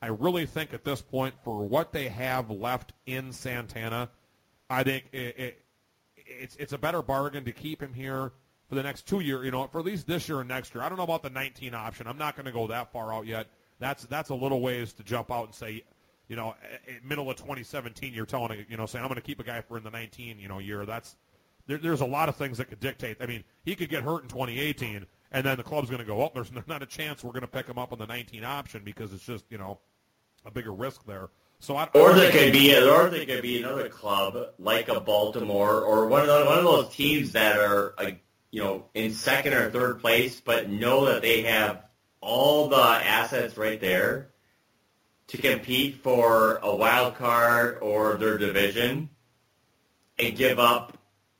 I 0.00 0.06
really 0.08 0.46
think 0.46 0.72
at 0.72 0.84
this 0.84 1.02
point 1.02 1.34
for 1.44 1.66
what 1.66 1.92
they 1.92 2.08
have 2.08 2.50
left 2.50 2.92
in 3.04 3.32
Santana, 3.32 4.08
I 4.70 4.82
think 4.84 5.04
it, 5.12 5.38
it, 5.38 5.62
it's 6.16 6.56
it's 6.56 6.72
a 6.72 6.78
better 6.78 7.02
bargain 7.02 7.44
to 7.44 7.52
keep 7.52 7.82
him 7.82 7.92
here 7.92 8.32
for 8.68 8.74
the 8.74 8.82
next 8.82 9.06
two 9.06 9.20
years. 9.20 9.44
You 9.44 9.50
know, 9.50 9.66
for 9.68 9.78
at 9.80 9.84
least 9.84 10.06
this 10.06 10.28
year 10.28 10.40
and 10.40 10.48
next 10.48 10.74
year. 10.74 10.82
I 10.82 10.88
don't 10.88 10.98
know 10.98 11.04
about 11.04 11.22
the 11.22 11.30
19 11.30 11.74
option. 11.74 12.06
I'm 12.06 12.18
not 12.18 12.36
going 12.36 12.46
to 12.46 12.52
go 12.52 12.66
that 12.68 12.92
far 12.92 13.12
out 13.12 13.26
yet. 13.26 13.46
That's 13.78 14.04
that's 14.06 14.30
a 14.30 14.34
little 14.34 14.60
ways 14.60 14.92
to 14.94 15.02
jump 15.02 15.30
out 15.30 15.44
and 15.46 15.54
say, 15.54 15.84
you 16.28 16.36
know, 16.36 16.54
i- 16.62 16.90
i- 16.92 16.98
middle 17.04 17.30
of 17.30 17.36
2017, 17.36 18.12
you're 18.14 18.26
telling 18.26 18.64
you 18.68 18.76
know 18.76 18.86
saying 18.86 19.02
I'm 19.04 19.08
going 19.08 19.20
to 19.20 19.26
keep 19.26 19.38
a 19.40 19.44
guy 19.44 19.60
for 19.60 19.76
in 19.76 19.84
the 19.84 19.90
19 19.90 20.38
you 20.38 20.48
know 20.48 20.58
year. 20.58 20.84
That's 20.86 21.16
there, 21.66 21.78
there's 21.78 22.00
a 22.00 22.06
lot 22.06 22.28
of 22.28 22.36
things 22.36 22.58
that 22.58 22.68
could 22.68 22.80
dictate. 22.80 23.18
I 23.20 23.26
mean, 23.26 23.44
he 23.64 23.74
could 23.74 23.88
get 23.90 24.02
hurt 24.02 24.22
in 24.22 24.28
2018, 24.28 25.04
and 25.32 25.44
then 25.44 25.56
the 25.56 25.62
club's 25.62 25.88
going 25.90 25.98
to 26.00 26.06
go, 26.06 26.22
oh, 26.22 26.30
there's 26.34 26.50
not 26.66 26.82
a 26.82 26.86
chance 26.86 27.22
we're 27.24 27.32
going 27.32 27.42
to 27.42 27.48
pick 27.48 27.66
him 27.66 27.78
up 27.78 27.92
on 27.92 27.98
the 27.98 28.06
19 28.06 28.44
option 28.44 28.82
because 28.84 29.12
it's 29.12 29.24
just 29.26 29.44
you 29.50 29.58
know 29.58 29.78
a 30.44 30.50
bigger 30.50 30.72
risk 30.72 31.04
there. 31.06 31.28
So 31.58 31.74
I 31.76 31.88
Or 31.94 32.12
there 32.12 32.30
could 32.30 32.52
be, 32.52 32.76
or 32.76 33.08
there 33.08 33.24
could 33.24 33.40
be 33.42 33.62
another 33.62 33.88
club 33.88 34.36
like 34.58 34.88
a 34.88 35.00
Baltimore 35.00 35.80
or 35.80 36.06
one 36.06 36.28
of 36.28 36.46
one 36.46 36.58
of 36.58 36.64
those 36.64 36.88
teams 36.94 37.32
that 37.32 37.58
are, 37.58 37.94
like, 37.98 38.22
you 38.50 38.62
know, 38.62 38.84
in 38.94 39.12
second 39.12 39.52
or 39.54 39.70
third 39.70 40.00
place, 40.00 40.40
but 40.40 40.70
know 40.70 41.06
that 41.06 41.22
they 41.22 41.42
have 41.42 41.84
all 42.20 42.68
the 42.68 42.76
assets 42.76 43.56
right 43.56 43.80
there 43.80 44.28
to 45.28 45.38
compete 45.38 46.02
for 46.02 46.58
a 46.62 46.74
wild 46.74 47.16
card 47.16 47.78
or 47.80 48.14
their 48.14 48.38
division, 48.38 49.08
and 50.18 50.36
give 50.36 50.58
up 50.58 50.96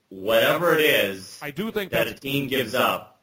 whatever 0.09 0.75
it 0.75 0.81
is 0.81 1.39
I 1.43 1.51
do 1.51 1.71
think 1.71 1.91
that 1.93 2.07
a 2.07 2.15
team 2.15 2.49
gives 2.49 2.75
up. 2.75 3.21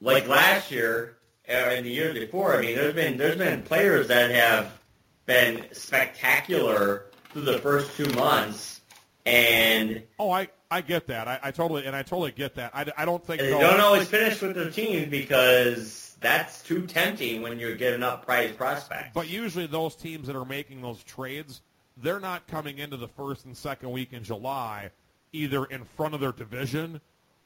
Like 0.00 0.26
last 0.26 0.70
year 0.70 1.16
uh, 1.48 1.52
and 1.52 1.86
the 1.86 1.90
year 1.90 2.12
before, 2.12 2.56
I 2.56 2.60
mean, 2.60 2.76
there's 2.76 2.94
been 2.94 3.16
there's 3.16 3.36
been 3.36 3.62
players 3.62 4.08
that 4.08 4.30
have 4.30 4.80
been 5.26 5.64
spectacular 5.72 7.06
through 7.30 7.42
the 7.42 7.58
first 7.58 7.96
two 7.96 8.08
months, 8.14 8.80
and 9.26 10.02
Oh, 10.18 10.30
I, 10.30 10.48
I 10.72 10.80
get 10.80 11.06
that. 11.08 11.28
I, 11.28 11.38
I 11.42 11.50
totally 11.50 11.84
and 11.84 11.94
I 11.94 12.02
totally 12.02 12.32
get 12.32 12.54
that. 12.54 12.70
I, 12.74 12.86
I 12.96 13.04
don't 13.04 13.24
think 13.24 13.40
they 13.42 13.50
don't 13.50 13.78
always 13.78 14.08
finish 14.08 14.40
with 14.40 14.54
their 14.54 14.70
team 14.70 15.10
because 15.10 16.16
that's 16.20 16.62
too 16.62 16.86
tempting 16.86 17.42
when 17.42 17.58
you're 17.58 17.76
getting 17.76 18.02
up 18.02 18.24
prize 18.24 18.52
prospects. 18.52 19.10
But 19.12 19.28
usually 19.28 19.66
those 19.66 19.94
teams 19.94 20.26
that 20.28 20.36
are 20.36 20.46
making 20.46 20.80
those 20.80 21.02
trades, 21.04 21.60
they're 21.98 22.20
not 22.20 22.46
coming 22.46 22.78
into 22.78 22.96
the 22.96 23.08
first 23.08 23.44
and 23.44 23.54
second 23.54 23.90
week 23.90 24.14
in 24.14 24.24
July 24.24 24.90
either 25.32 25.64
in 25.66 25.84
front 25.84 26.14
of 26.14 26.20
their 26.20 26.32
division 26.32 27.00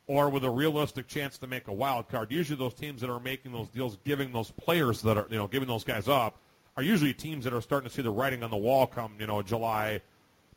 or 0.06 0.28
with 0.28 0.44
a 0.44 0.50
realistic 0.50 1.08
chance 1.08 1.38
to 1.38 1.46
make 1.46 1.66
a 1.68 1.72
wild 1.72 2.08
card. 2.08 2.30
Usually 2.30 2.56
those 2.56 2.74
teams 2.74 3.00
that 3.00 3.10
are 3.10 3.20
making 3.20 3.52
those 3.52 3.68
deals, 3.68 3.98
giving 4.04 4.32
those 4.32 4.52
players 4.52 5.02
that 5.02 5.16
are, 5.16 5.26
you 5.30 5.36
know, 5.36 5.48
giving 5.48 5.68
those 5.68 5.84
guys 5.84 6.08
up, 6.08 6.38
are 6.76 6.82
usually 6.82 7.12
teams 7.12 7.44
that 7.44 7.52
are 7.52 7.60
starting 7.60 7.88
to 7.88 7.94
see 7.94 8.02
the 8.02 8.10
writing 8.10 8.42
on 8.42 8.50
the 8.50 8.56
wall 8.56 8.86
come, 8.86 9.14
you 9.18 9.26
know, 9.26 9.42
July, 9.42 10.00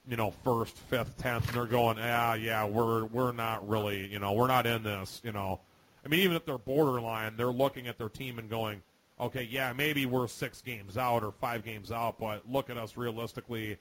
you 0.09 0.17
know, 0.17 0.31
first, 0.43 0.75
fifth, 0.75 1.17
tenth, 1.17 1.47
and 1.47 1.55
they're 1.55 1.65
going, 1.65 1.97
yeah, 1.97 2.33
yeah, 2.33 2.65
we're 2.65 3.05
we're 3.05 3.31
not 3.31 3.67
really, 3.67 4.07
you 4.07 4.19
know, 4.19 4.33
we're 4.33 4.47
not 4.47 4.65
in 4.65 4.83
this, 4.83 5.21
you 5.23 5.31
know. 5.31 5.59
I 6.03 6.07
mean, 6.07 6.21
even 6.21 6.35
if 6.35 6.45
they're 6.45 6.57
borderline, 6.57 7.35
they're 7.37 7.47
looking 7.47 7.87
at 7.87 7.97
their 7.97 8.09
team 8.09 8.39
and 8.39 8.49
going, 8.49 8.81
okay, 9.19 9.43
yeah, 9.43 9.73
maybe 9.73 10.05
we're 10.05 10.27
six 10.27 10.61
games 10.61 10.97
out 10.97 11.23
or 11.23 11.31
five 11.31 11.63
games 11.63 11.91
out, 11.91 12.19
but 12.19 12.49
look 12.49 12.69
at 12.69 12.77
us 12.77 12.97
realistically, 12.97 13.77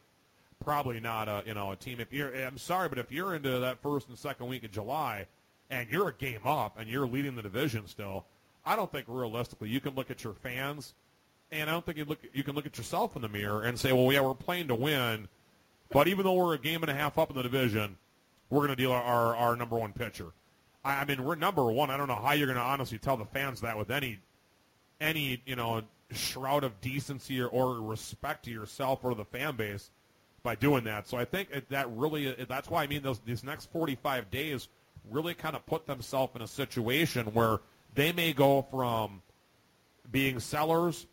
probably 0.63 1.01
not 1.01 1.29
a 1.29 1.43
you 1.47 1.55
know 1.55 1.73
a 1.73 1.77
team. 1.77 2.01
If 2.01 2.13
you're, 2.13 2.35
I'm 2.35 2.59
sorry, 2.59 2.89
but 2.89 2.99
if 2.99 3.11
you're 3.11 3.35
into 3.35 3.59
that 3.61 3.81
first 3.83 4.09
and 4.09 4.19
second 4.19 4.49
week 4.49 4.65
of 4.65 4.73
July, 4.73 5.27
and 5.71 5.89
you're 5.91 6.09
a 6.09 6.15
game 6.15 6.41
up 6.45 6.79
and 6.79 6.89
you're 6.89 7.07
leading 7.07 7.37
the 7.37 7.43
division 7.43 7.87
still, 7.87 8.27
I 8.65 8.77
don't 8.77 8.91
think 8.91 9.07
realistically 9.09 9.69
you 9.69 9.81
can 9.81 9.95
look 9.95 10.11
at 10.11 10.25
your 10.25 10.35
fans, 10.35 10.95
and 11.51 11.71
I 11.71 11.73
don't 11.73 11.87
think 11.87 11.99
you 11.99 12.05
look 12.05 12.19
you 12.33 12.43
can 12.43 12.55
look 12.55 12.67
at 12.67 12.77
yourself 12.77 13.17
in 13.17 13.23
the 13.23 13.29
mirror 13.29 13.63
and 13.63 13.79
say, 13.79 13.93
well, 13.93 14.13
yeah, 14.13 14.21
we're 14.21 14.35
playing 14.35 14.69
to 14.69 14.75
win, 14.75 15.29
but 15.91 16.09
even 16.09 16.25
though 16.25 16.35
we're 16.35 16.55
a 16.55 16.59
game 16.59 16.83
and 16.83 16.91
a 16.91 16.95
half 16.95 17.19
up 17.19 17.31
in 17.31 17.37
the 17.37 17.43
division, 17.43 17.97
we're 18.51 18.61
going 18.61 18.71
to 18.71 18.77
deal 18.77 18.93
our, 18.93 19.03
our 19.03 19.37
our 19.37 19.57
number 19.57 19.77
one 19.77 19.93
pitcher. 19.93 20.27
I, 20.85 21.01
I 21.01 21.05
mean, 21.05 21.25
we're 21.25 21.35
number 21.35 21.65
one. 21.65 21.91
I 21.91 21.97
don't 21.97 22.09
know 22.09 22.15
how 22.15 22.33
you're 22.33 22.47
going 22.47 22.59
to 22.59 22.65
honestly 22.65 22.99
tell 22.99 23.17
the 23.17 23.25
fans 23.27 23.61
that 23.61 23.77
with 23.77 23.91
any 23.91 24.19
any 25.01 25.43
you 25.47 25.57
know 25.57 25.83
shroud 26.11 26.65
of 26.65 26.81
decency 26.81 27.41
or, 27.41 27.49
or 27.49 27.81
respect 27.81 28.45
to 28.47 28.51
yourself 28.51 29.01
or 29.03 29.15
the 29.15 29.25
fan 29.25 29.57
base 29.57 29.91
by 30.43 30.55
doing 30.55 30.85
that. 30.85 31.07
So 31.07 31.17
I 31.17 31.25
think 31.25 31.69
that 31.69 31.91
really 31.91 32.35
that's 32.49 32.71
why 32.71 32.83
I 32.83 32.87
mean 32.87 33.03
those 33.03 33.21
these 33.21 33.45
next 33.45 33.71
45 33.73 34.31
days 34.31 34.69
really 35.11 35.35
kind 35.35 35.57
of 35.57 35.65
put 35.67 35.87
themselves 35.87 36.35
in 36.37 36.43
a 36.43 36.47
situation 36.47 37.27
where 37.27 37.61
they 37.95 38.13
may 38.13 38.33
go 38.33 38.67
from 38.71 39.23
being 40.11 40.41
sellers 40.41 41.07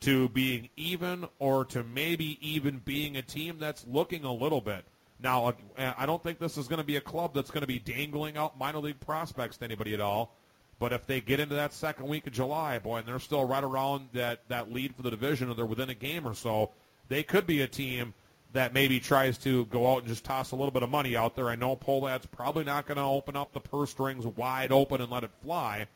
to 0.00 0.28
being 0.30 0.68
even 0.76 1.26
or 1.38 1.64
to 1.66 1.82
maybe 1.82 2.38
even 2.40 2.78
being 2.84 3.16
a 3.16 3.22
team 3.22 3.58
that's 3.58 3.86
looking 3.86 4.24
a 4.24 4.32
little 4.32 4.60
bit. 4.60 4.84
Now, 5.22 5.48
uh, 5.48 5.92
I 5.98 6.06
don't 6.06 6.22
think 6.22 6.38
this 6.38 6.56
is 6.56 6.68
going 6.68 6.78
to 6.78 6.84
be 6.84 6.96
a 6.96 7.00
club 7.00 7.34
that's 7.34 7.50
going 7.50 7.60
to 7.60 7.66
be 7.66 7.78
dangling 7.78 8.36
out 8.36 8.58
minor 8.58 8.78
league 8.78 9.00
prospects 9.00 9.58
to 9.58 9.64
anybody 9.64 9.92
at 9.92 10.00
all. 10.00 10.34
But 10.78 10.94
if 10.94 11.06
they 11.06 11.20
get 11.20 11.40
into 11.40 11.54
that 11.56 11.74
second 11.74 12.08
week 12.08 12.26
of 12.26 12.32
July, 12.32 12.78
boy, 12.78 12.98
and 12.98 13.06
they're 13.06 13.18
still 13.18 13.44
right 13.44 13.62
around 13.62 14.08
that, 14.14 14.40
that 14.48 14.72
lead 14.72 14.96
for 14.96 15.02
the 15.02 15.10
division, 15.10 15.50
or 15.50 15.54
they're 15.54 15.66
within 15.66 15.90
a 15.90 15.94
game 15.94 16.26
or 16.26 16.34
so, 16.34 16.70
they 17.08 17.22
could 17.22 17.46
be 17.46 17.60
a 17.60 17.66
team 17.66 18.14
that 18.54 18.72
maybe 18.72 18.98
tries 18.98 19.36
to 19.38 19.66
go 19.66 19.92
out 19.92 19.98
and 19.98 20.08
just 20.08 20.24
toss 20.24 20.52
a 20.52 20.56
little 20.56 20.70
bit 20.70 20.82
of 20.82 20.88
money 20.88 21.16
out 21.16 21.36
there. 21.36 21.50
I 21.50 21.54
know 21.54 21.76
Pohlad's 21.76 22.26
probably 22.26 22.64
not 22.64 22.86
going 22.86 22.96
to 22.96 23.04
open 23.04 23.36
up 23.36 23.52
the 23.52 23.60
purse 23.60 23.90
strings 23.90 24.26
wide 24.26 24.72
open 24.72 25.02
and 25.02 25.10
let 25.10 25.22
it 25.22 25.30
fly, 25.42 25.86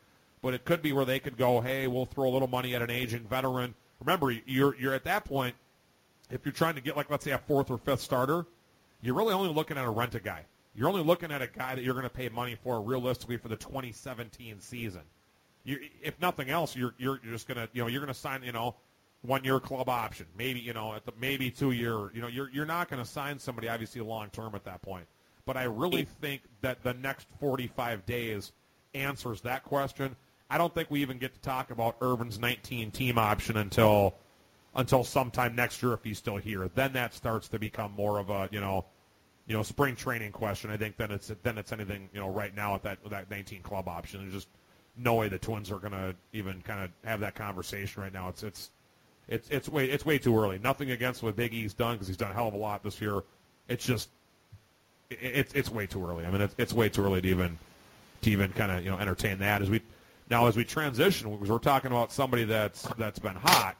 but 0.43 0.53
it 0.53 0.63
could 0.63 0.83
be 0.83 0.93
where 0.93 1.03
they 1.03 1.19
could 1.19 1.35
go, 1.35 1.59
hey, 1.59 1.87
we'll 1.87 2.05
throw 2.05 2.29
a 2.29 2.31
little 2.31 2.47
money 2.47 2.75
at 2.75 2.83
an 2.83 2.91
aging 2.91 3.25
veteran. 3.27 3.73
Remember, 3.99 4.31
you're 4.31 4.75
you're 4.75 4.93
at 4.93 5.03
that 5.05 5.25
point. 5.25 5.55
If 6.29 6.45
you're 6.45 6.53
trying 6.53 6.75
to 6.75 6.81
get 6.81 6.97
like 6.97 7.09
let's 7.09 7.23
say 7.23 7.31
a 7.31 7.37
fourth 7.37 7.69
or 7.69 7.77
fifth 7.77 8.01
starter, 8.01 8.45
you're 9.01 9.15
really 9.15 9.33
only 9.33 9.53
looking 9.53 9.77
at 9.77 9.85
a 9.85 9.89
rent 9.89 10.15
a 10.15 10.19
guy. 10.19 10.45
You're 10.75 10.89
only 10.89 11.03
looking 11.03 11.31
at 11.31 11.41
a 11.41 11.47
guy 11.47 11.75
that 11.75 11.83
you're 11.83 11.93
going 11.93 12.03
to 12.03 12.09
pay 12.09 12.27
money 12.27 12.57
for 12.61 12.81
realistically 12.81 13.37
for 13.37 13.47
the 13.47 13.55
2017 13.55 14.59
season. 14.59 15.01
You, 15.63 15.79
if 16.03 16.19
nothing 16.19 16.49
else, 16.49 16.75
you're 16.75 16.93
you're, 16.97 17.17
just 17.17 17.47
gonna 17.47 17.69
you 17.73 17.81
know 17.81 17.87
you're 17.87 18.01
gonna 18.01 18.13
sign 18.13 18.43
you 18.43 18.51
know 18.51 18.75
one 19.21 19.43
year 19.43 19.59
club 19.59 19.89
option, 19.89 20.27
maybe 20.37 20.59
you 20.59 20.73
know 20.73 20.95
the 21.05 21.13
maybe 21.19 21.49
two 21.49 21.71
year. 21.71 22.11
You 22.13 22.21
know 22.21 22.27
you're 22.27 22.49
you're 22.49 22.65
not 22.65 22.89
going 22.89 23.03
to 23.03 23.09
sign 23.09 23.39
somebody 23.39 23.67
obviously 23.69 24.01
long 24.01 24.29
term 24.29 24.55
at 24.55 24.63
that 24.65 24.81
point. 24.81 25.05
But 25.45 25.57
I 25.57 25.63
really 25.63 26.05
think 26.05 26.41
that 26.61 26.83
the 26.83 26.93
next 26.95 27.27
45 27.39 28.05
days 28.05 28.51
answers 28.95 29.41
that 29.41 29.63
question. 29.63 30.15
I 30.49 30.57
don't 30.57 30.73
think 30.73 30.91
we 30.91 31.01
even 31.01 31.17
get 31.17 31.33
to 31.33 31.39
talk 31.41 31.71
about 31.71 31.99
Ervin's 32.01 32.39
19 32.39 32.91
team 32.91 33.17
option 33.17 33.57
until 33.57 34.15
until 34.75 35.03
sometime 35.03 35.55
next 35.55 35.81
year 35.81 35.93
if 35.93 36.03
he's 36.03 36.17
still 36.17 36.35
here. 36.35 36.69
Then 36.75 36.93
that 36.93 37.13
starts 37.13 37.47
to 37.49 37.59
become 37.59 37.93
more 37.93 38.19
of 38.19 38.29
a 38.29 38.49
you 38.51 38.59
know 38.59 38.85
you 39.47 39.55
know 39.55 39.63
spring 39.63 39.95
training 39.95 40.31
question. 40.31 40.69
I 40.69 40.77
think 40.77 40.97
then 40.97 41.11
it's 41.11 41.31
then 41.43 41.57
it's 41.57 41.71
anything 41.71 42.09
you 42.13 42.19
know 42.19 42.29
right 42.29 42.55
now 42.55 42.75
at 42.75 42.83
that 42.83 42.99
with 43.03 43.11
that 43.11 43.29
19 43.29 43.61
club 43.61 43.87
option. 43.87 44.21
There's 44.21 44.33
just 44.33 44.47
no 44.97 45.15
way 45.15 45.27
the 45.29 45.39
Twins 45.39 45.71
are 45.71 45.79
going 45.79 45.91
to 45.91 46.15
even 46.33 46.61
kind 46.61 46.83
of 46.83 46.89
have 47.03 47.19
that 47.19 47.35
conversation 47.35 48.03
right 48.03 48.13
now. 48.13 48.29
It's 48.29 48.43
it's 48.43 48.71
it's 49.27 49.49
it's 49.49 49.69
way 49.69 49.85
it's 49.89 50.05
way 50.05 50.17
too 50.17 50.37
early. 50.37 50.59
Nothing 50.59 50.91
against 50.91 51.23
what 51.23 51.35
Big 51.35 51.53
E's 51.53 51.73
done 51.73 51.95
because 51.95 52.07
he's 52.07 52.17
done 52.17 52.31
a 52.31 52.33
hell 52.33 52.47
of 52.47 52.53
a 52.53 52.57
lot 52.57 52.83
this 52.83 53.01
year. 53.01 53.23
It's 53.67 53.85
just 53.85 54.09
it, 55.09 55.17
it's 55.21 55.53
it's 55.53 55.69
way 55.71 55.87
too 55.87 56.05
early. 56.05 56.25
I 56.25 56.31
mean 56.31 56.41
it's 56.41 56.55
it's 56.57 56.73
way 56.73 56.89
too 56.89 57.03
early 57.03 57.21
to 57.21 57.27
even 57.27 57.57
to 58.21 58.29
even 58.29 58.51
kind 58.53 58.71
of 58.71 58.83
you 58.83 58.91
know 58.91 58.97
entertain 58.97 59.39
that 59.39 59.61
as 59.61 59.69
we 59.69 59.81
Now, 60.29 60.47
as 60.47 60.55
we 60.55 60.63
transition, 60.63 61.31
because 61.31 61.49
we're 61.49 61.59
talking 61.59 61.91
about 61.91 62.11
somebody 62.11 62.45
that's 62.45 62.83
that's 62.97 63.19
been 63.19 63.35
hot, 63.35 63.75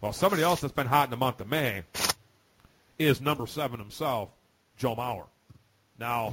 well, 0.00 0.12
somebody 0.12 0.42
else 0.42 0.60
that's 0.60 0.72
been 0.72 0.86
hot 0.86 1.04
in 1.04 1.10
the 1.10 1.16
month 1.16 1.40
of 1.40 1.48
May 1.48 1.82
is 2.98 3.20
number 3.20 3.46
seven 3.46 3.78
himself, 3.80 4.30
Joe 4.76 4.94
Mauer. 4.94 5.26
Now, 5.98 6.32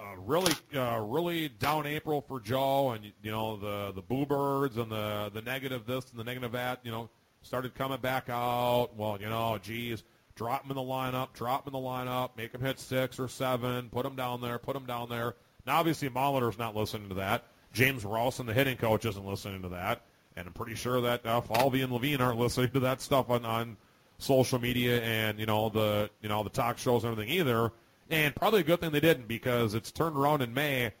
uh, 0.00 0.16
really, 0.24 0.52
uh, 0.74 1.00
really 1.04 1.48
down 1.48 1.86
April 1.86 2.22
for 2.22 2.40
Joe, 2.40 2.92
and 2.92 3.04
you 3.22 3.30
know 3.30 3.56
the 3.56 3.92
the 3.92 4.02
boo 4.02 4.24
birds 4.24 4.78
and 4.78 4.90
the 4.90 5.30
the 5.32 5.42
negative 5.42 5.84
this 5.86 6.10
and 6.10 6.18
the 6.18 6.24
negative 6.24 6.52
that. 6.52 6.80
You 6.84 6.90
know, 6.90 7.10
started 7.42 7.74
coming 7.74 8.00
back 8.00 8.28
out. 8.30 8.90
Well, 8.96 9.18
you 9.20 9.28
know, 9.28 9.58
geez, 9.62 10.02
drop 10.34 10.64
him 10.64 10.70
in 10.70 10.76
the 10.76 10.82
lineup, 10.82 11.34
drop 11.34 11.66
him 11.66 11.74
in 11.74 11.82
the 11.82 11.86
lineup, 11.86 12.30
make 12.36 12.54
him 12.54 12.62
hit 12.62 12.80
six 12.80 13.20
or 13.20 13.28
seven, 13.28 13.90
put 13.90 14.06
him 14.06 14.16
down 14.16 14.40
there, 14.40 14.58
put 14.58 14.74
him 14.74 14.86
down 14.86 15.08
there. 15.10 15.34
Now, 15.66 15.78
obviously, 15.78 16.08
Molitor's 16.08 16.58
not 16.58 16.74
listening 16.74 17.10
to 17.10 17.14
that. 17.16 17.44
James 17.72 18.04
Rowson, 18.04 18.46
the 18.46 18.52
hitting 18.52 18.76
coach, 18.76 19.04
isn't 19.04 19.24
listening 19.24 19.62
to 19.62 19.70
that, 19.70 20.02
and 20.36 20.46
I'm 20.46 20.52
pretty 20.52 20.74
sure 20.74 21.00
that 21.02 21.24
uh, 21.24 21.40
Falvey 21.40 21.82
and 21.82 21.92
Levine 21.92 22.20
aren't 22.20 22.38
listening 22.38 22.70
to 22.70 22.80
that 22.80 23.00
stuff 23.00 23.30
on 23.30 23.44
on 23.44 23.76
social 24.18 24.60
media 24.60 25.02
and 25.02 25.38
you 25.38 25.46
know 25.46 25.68
the 25.68 26.08
you 26.20 26.28
know 26.28 26.42
the 26.42 26.50
talk 26.50 26.78
shows 26.78 27.04
and 27.04 27.12
everything 27.12 27.32
either. 27.34 27.72
And 28.10 28.34
probably 28.34 28.60
a 28.60 28.64
good 28.64 28.80
thing 28.80 28.92
they 28.92 29.00
didn't 29.00 29.26
because 29.26 29.74
it's 29.74 29.90
turned 29.90 30.16
around 30.16 30.42
in 30.42 30.52
May, 30.52 30.92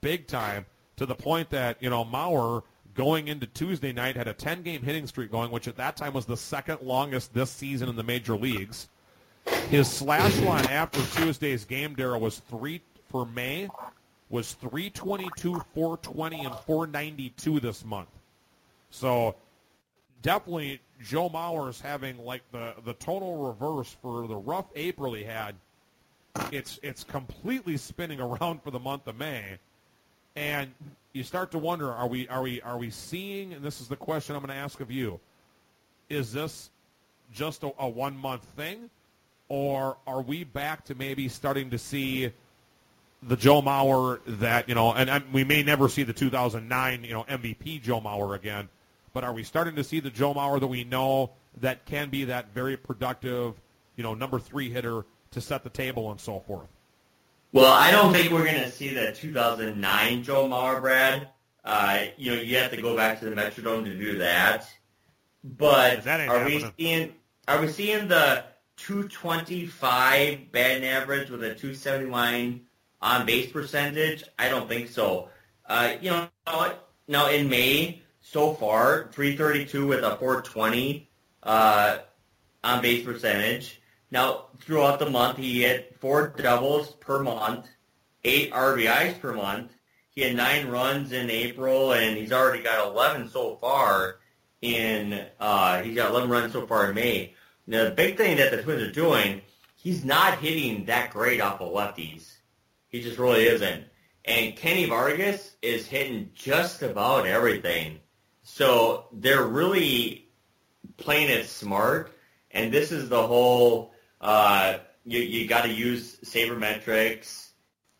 big 0.00 0.28
time, 0.28 0.64
to 0.96 1.06
the 1.06 1.14
point 1.14 1.50
that 1.50 1.82
you 1.82 1.90
know 1.90 2.04
Mauer 2.04 2.62
going 2.94 3.28
into 3.28 3.46
Tuesday 3.46 3.92
night 3.92 4.16
had 4.16 4.28
a 4.28 4.34
10-game 4.34 4.82
hitting 4.82 5.06
streak 5.06 5.30
going, 5.30 5.50
which 5.50 5.66
at 5.66 5.76
that 5.76 5.96
time 5.96 6.12
was 6.12 6.26
the 6.26 6.36
second 6.36 6.78
longest 6.82 7.32
this 7.32 7.50
season 7.50 7.88
in 7.88 7.96
the 7.96 8.02
major 8.02 8.36
leagues. 8.36 8.88
His 9.70 9.88
slash 9.88 10.38
line 10.40 10.66
after 10.66 11.00
Tuesday's 11.18 11.64
game, 11.64 11.96
Daryl, 11.96 12.20
was 12.20 12.38
three 12.38 12.82
for 13.08 13.26
May 13.26 13.68
was 14.32 14.54
322, 14.54 15.62
420, 15.74 16.44
and 16.46 16.54
492 16.66 17.60
this 17.60 17.84
month. 17.84 18.08
So 18.90 19.36
definitely 20.22 20.80
Joe 21.04 21.28
Mauer's 21.28 21.80
having 21.82 22.16
like 22.24 22.40
the, 22.50 22.72
the 22.82 22.94
total 22.94 23.46
reverse 23.46 23.94
for 24.00 24.26
the 24.26 24.34
rough 24.34 24.64
April 24.74 25.12
he 25.12 25.22
had. 25.22 25.54
It's 26.50 26.80
it's 26.82 27.04
completely 27.04 27.76
spinning 27.76 28.20
around 28.22 28.62
for 28.62 28.70
the 28.70 28.78
month 28.78 29.06
of 29.06 29.18
May. 29.18 29.58
And 30.34 30.72
you 31.12 31.24
start 31.24 31.50
to 31.50 31.58
wonder, 31.58 31.92
are 31.92 32.08
we 32.08 32.26
are 32.28 32.40
we 32.40 32.62
are 32.62 32.78
we 32.78 32.88
seeing 32.88 33.52
and 33.52 33.62
this 33.62 33.82
is 33.82 33.88
the 33.88 33.96
question 33.96 34.34
I'm 34.34 34.40
gonna 34.40 34.54
ask 34.54 34.80
of 34.80 34.90
you, 34.90 35.20
is 36.08 36.32
this 36.32 36.70
just 37.34 37.64
a, 37.64 37.72
a 37.78 37.86
one 37.86 38.16
month 38.16 38.44
thing? 38.56 38.88
Or 39.50 39.98
are 40.06 40.22
we 40.22 40.44
back 40.44 40.86
to 40.86 40.94
maybe 40.94 41.28
starting 41.28 41.68
to 41.68 41.78
see 41.78 42.32
the 43.22 43.36
Joe 43.36 43.62
Mauer 43.62 44.20
that 44.26 44.68
you 44.68 44.74
know, 44.74 44.92
and, 44.92 45.08
and 45.08 45.32
we 45.32 45.44
may 45.44 45.62
never 45.62 45.88
see 45.88 46.02
the 46.02 46.12
2009 46.12 47.04
you 47.04 47.12
know 47.12 47.24
MVP 47.24 47.82
Joe 47.82 48.00
Mauer 48.00 48.34
again, 48.34 48.68
but 49.12 49.24
are 49.24 49.32
we 49.32 49.42
starting 49.44 49.76
to 49.76 49.84
see 49.84 50.00
the 50.00 50.10
Joe 50.10 50.34
Mauer 50.34 50.60
that 50.60 50.66
we 50.66 50.84
know 50.84 51.30
that 51.60 51.84
can 51.84 52.08
be 52.10 52.24
that 52.24 52.52
very 52.54 52.76
productive, 52.76 53.54
you 53.96 54.02
know, 54.02 54.14
number 54.14 54.38
three 54.38 54.70
hitter 54.70 55.04
to 55.32 55.40
set 55.40 55.62
the 55.64 55.70
table 55.70 56.10
and 56.10 56.20
so 56.20 56.40
forth? 56.40 56.68
Well, 57.52 57.70
I 57.72 57.90
don't 57.90 58.12
think 58.14 58.32
we're 58.32 58.44
going 58.46 58.62
to 58.62 58.70
see 58.70 58.88
the 58.94 59.12
2009 59.12 60.22
Joe 60.22 60.48
Mauer, 60.48 60.80
Brad. 60.80 61.28
Uh, 61.64 62.04
you 62.16 62.34
know, 62.34 62.40
you 62.40 62.56
have 62.56 62.70
to 62.70 62.80
go 62.80 62.96
back 62.96 63.20
to 63.20 63.26
the 63.28 63.36
Metrodome 63.36 63.84
to 63.84 63.94
do 63.96 64.18
that. 64.18 64.66
But 65.44 66.04
That 66.04 66.28
are 66.28 66.44
we 66.44 66.54
happening. 66.54 66.72
seeing 66.78 67.12
are 67.48 67.60
we 67.60 67.68
seeing 67.68 68.08
the 68.08 68.44
225 68.76 70.50
batting 70.52 70.84
average 70.84 71.30
with 71.30 71.42
a 71.42 71.54
279 71.54 72.60
on 73.02 73.26
base 73.26 73.50
percentage? 73.50 74.24
I 74.38 74.48
don't 74.48 74.68
think 74.68 74.88
so. 74.88 75.28
Uh, 75.66 75.94
you 76.00 76.10
know, 76.10 76.28
now 77.08 77.28
in 77.28 77.48
May 77.48 78.02
so 78.20 78.54
far, 78.54 79.08
332 79.12 79.86
with 79.86 80.04
a 80.04 80.16
420 80.16 81.08
uh, 81.42 81.98
on 82.62 82.82
base 82.82 83.04
percentage. 83.04 83.80
Now 84.10 84.46
throughout 84.60 84.98
the 84.98 85.10
month, 85.10 85.38
he 85.38 85.62
hit 85.62 85.96
four 86.00 86.28
doubles 86.28 86.92
per 86.92 87.22
month, 87.22 87.66
eight 88.24 88.52
RBIs 88.52 89.20
per 89.20 89.32
month. 89.32 89.72
He 90.10 90.20
had 90.20 90.36
nine 90.36 90.68
runs 90.68 91.12
in 91.12 91.30
April, 91.30 91.92
and 91.92 92.18
he's 92.18 92.32
already 92.32 92.62
got 92.62 92.86
11 92.86 93.30
so 93.30 93.56
far. 93.56 94.18
In 94.60 95.24
uh, 95.40 95.82
he's 95.82 95.96
got 95.96 96.10
11 96.10 96.30
runs 96.30 96.52
so 96.52 96.66
far 96.68 96.88
in 96.88 96.94
May. 96.94 97.34
Now 97.66 97.84
the 97.84 97.90
big 97.90 98.16
thing 98.16 98.36
that 98.36 98.52
the 98.52 98.62
Twins 98.62 98.82
are 98.82 98.92
doing, 98.92 99.40
he's 99.74 100.04
not 100.04 100.38
hitting 100.38 100.84
that 100.84 101.10
great 101.10 101.40
off 101.40 101.60
of 101.60 101.72
lefties. 101.72 102.31
He 102.92 103.00
just 103.00 103.18
really 103.18 103.46
isn't. 103.46 103.84
And 104.24 104.54
Kenny 104.54 104.84
Vargas 104.84 105.56
is 105.62 105.86
hitting 105.86 106.30
just 106.34 106.82
about 106.82 107.26
everything. 107.26 107.98
So 108.42 109.06
they're 109.12 109.42
really 109.42 110.28
playing 110.98 111.30
it 111.30 111.46
smart. 111.46 112.12
And 112.50 112.70
this 112.70 112.92
is 112.92 113.08
the 113.08 113.26
whole, 113.26 113.94
uh, 114.20 114.76
you, 115.04 115.20
you 115.20 115.48
got 115.48 115.64
to 115.64 115.72
use 115.72 116.18
sabermetrics. 116.18 117.48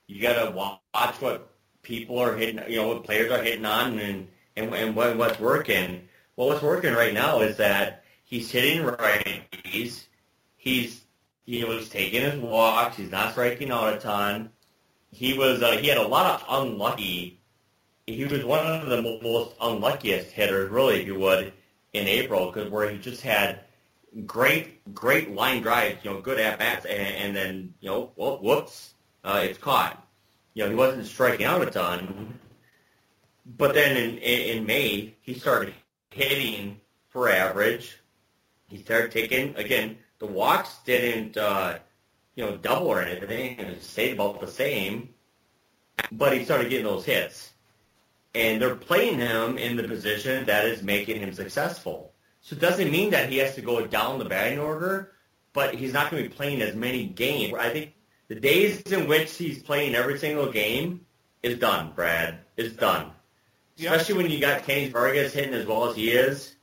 You 0.06 0.20
got 0.20 0.44
to 0.44 0.50
watch 0.50 1.20
what 1.20 1.50
people 1.80 2.18
are 2.18 2.36
hitting, 2.36 2.62
you 2.68 2.76
know, 2.76 2.88
what 2.88 3.02
players 3.02 3.32
are 3.32 3.42
hitting 3.42 3.64
on 3.64 3.98
and, 3.98 4.28
and, 4.56 4.74
and 4.74 4.94
what, 4.94 5.16
what's 5.16 5.40
working. 5.40 6.06
Well, 6.36 6.48
what's 6.48 6.62
working 6.62 6.92
right 6.92 7.14
now 7.14 7.40
is 7.40 7.56
that 7.56 8.04
he's 8.24 8.50
hitting 8.50 8.82
righties. 8.82 10.04
He's, 10.54 11.00
you 11.46 11.62
know, 11.62 11.78
he's 11.78 11.88
taking 11.88 12.20
his 12.20 12.38
walks. 12.38 12.98
He's 12.98 13.10
not 13.10 13.32
striking 13.32 13.70
out 13.70 13.94
a 13.94 13.98
ton 13.98 14.50
he 15.12 15.34
was 15.34 15.62
uh, 15.62 15.72
he 15.72 15.86
had 15.86 15.98
a 15.98 16.06
lot 16.06 16.40
of 16.40 16.62
unlucky. 16.64 17.38
He 18.06 18.24
was 18.24 18.44
one 18.44 18.66
of 18.66 18.88
the 18.88 19.00
most 19.22 19.54
unluckiest 19.60 20.32
hitters, 20.32 20.70
really, 20.70 21.02
if 21.02 21.06
you 21.06 21.18
would, 21.18 21.52
in 21.92 22.08
April, 22.08 22.46
because 22.46 22.68
where 22.70 22.90
he 22.90 22.98
just 22.98 23.20
had 23.22 23.60
great 24.26 24.92
great 24.94 25.30
line 25.32 25.62
drives, 25.62 26.04
you 26.04 26.10
know, 26.10 26.20
good 26.20 26.40
at 26.40 26.58
bats, 26.58 26.86
and, 26.86 27.14
and 27.14 27.36
then 27.36 27.74
you 27.80 27.90
know, 27.90 28.10
well, 28.16 28.38
whoops, 28.38 28.94
uh, 29.22 29.42
it's 29.44 29.58
caught. 29.58 30.04
You 30.54 30.64
know, 30.64 30.70
he 30.70 30.74
wasn't 30.74 31.06
striking 31.06 31.46
out 31.46 31.62
a 31.62 31.70
ton, 31.70 32.38
but 33.58 33.74
then 33.74 33.96
in 33.96 34.18
in, 34.18 34.58
in 34.58 34.66
May 34.66 35.14
he 35.20 35.34
started 35.34 35.74
hitting 36.10 36.80
for 37.10 37.28
average. 37.28 37.98
He 38.68 38.78
started 38.78 39.12
taking 39.12 39.54
again. 39.56 39.98
The 40.18 40.26
walks 40.26 40.78
didn't. 40.86 41.36
Uh, 41.36 41.78
you 42.34 42.44
know, 42.44 42.56
double 42.56 42.88
or 42.88 43.02
anything. 43.02 43.58
It 43.58 43.82
stayed 43.82 44.14
about 44.14 44.40
the 44.40 44.46
same. 44.46 45.10
But 46.10 46.36
he 46.36 46.44
started 46.44 46.70
getting 46.70 46.86
those 46.86 47.04
hits. 47.04 47.52
And 48.34 48.60
they're 48.60 48.74
playing 48.74 49.18
him 49.18 49.58
in 49.58 49.76
the 49.76 49.84
position 49.84 50.46
that 50.46 50.64
is 50.64 50.82
making 50.82 51.20
him 51.20 51.32
successful. 51.34 52.12
So 52.40 52.56
it 52.56 52.60
doesn't 52.60 52.90
mean 52.90 53.10
that 53.10 53.30
he 53.30 53.38
has 53.38 53.54
to 53.56 53.60
go 53.60 53.86
down 53.86 54.18
the 54.18 54.24
batting 54.24 54.58
order, 54.58 55.12
but 55.52 55.74
he's 55.74 55.92
not 55.92 56.10
going 56.10 56.22
to 56.22 56.28
be 56.28 56.34
playing 56.34 56.62
as 56.62 56.74
many 56.74 57.06
games. 57.06 57.54
I 57.58 57.68
think 57.68 57.92
the 58.28 58.34
days 58.34 58.80
in 58.82 59.06
which 59.06 59.36
he's 59.36 59.62
playing 59.62 59.94
every 59.94 60.18
single 60.18 60.50
game 60.50 61.04
is 61.42 61.58
done, 61.58 61.92
Brad. 61.94 62.38
Is 62.56 62.72
done. 62.72 63.10
Yeah. 63.76 63.92
Especially 63.92 64.22
when 64.22 64.30
you 64.30 64.40
got 64.40 64.64
Kenny 64.64 64.88
Vargas 64.88 65.32
hitting 65.32 65.54
as 65.54 65.66
well 65.66 65.88
as 65.88 65.96
he 65.96 66.10
is, 66.10 66.54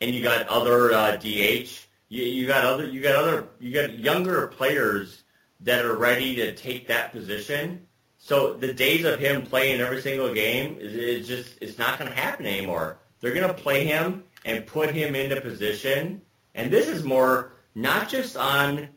and 0.00 0.14
you 0.14 0.22
got 0.22 0.48
other 0.48 0.92
uh, 0.92 1.16
DH 1.16 1.70
you, 2.10 2.24
you 2.24 2.46
got 2.46 2.64
other 2.64 2.84
you 2.84 3.00
got 3.00 3.14
other 3.14 3.48
you 3.58 3.72
got 3.72 3.98
younger 3.98 4.48
players 4.48 5.22
that 5.60 5.86
are 5.86 5.96
ready 5.96 6.34
to 6.36 6.54
take 6.54 6.86
that 6.88 7.12
position. 7.12 7.86
So 8.18 8.52
the 8.54 8.74
days 8.74 9.06
of 9.06 9.18
him 9.18 9.46
playing 9.46 9.80
every 9.80 10.02
single 10.02 10.34
game 10.34 10.76
is, 10.78 10.92
is 10.92 11.26
just 11.26 11.56
it's 11.62 11.78
not 11.78 11.98
going 11.98 12.10
to 12.10 12.16
happen 12.16 12.44
anymore. 12.44 12.98
They're 13.20 13.32
going 13.32 13.48
to 13.48 13.54
play 13.54 13.86
him 13.86 14.24
and 14.44 14.66
put 14.66 14.92
him 14.92 15.14
into 15.14 15.40
position. 15.40 16.20
And 16.54 16.70
this 16.70 16.88
is 16.88 17.04
more 17.04 17.52
not 17.74 18.08
just 18.08 18.36
on 18.36 18.88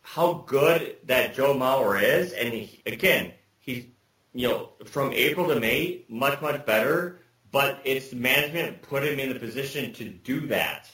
how 0.00 0.44
good 0.46 0.96
that 1.04 1.34
Joe 1.34 1.54
Mauer 1.54 2.02
is, 2.02 2.32
and 2.32 2.54
he, 2.54 2.80
again, 2.86 3.32
he's 3.58 3.84
you 4.32 4.48
know 4.48 4.70
from 4.86 5.12
April 5.12 5.48
to 5.48 5.60
May 5.60 6.04
much 6.08 6.40
much 6.40 6.64
better. 6.64 7.20
But 7.50 7.80
it's 7.84 8.12
management 8.12 8.82
put 8.82 9.02
him 9.02 9.18
in 9.18 9.30
the 9.30 9.40
position 9.40 9.92
to 9.94 10.04
do 10.04 10.46
that. 10.48 10.90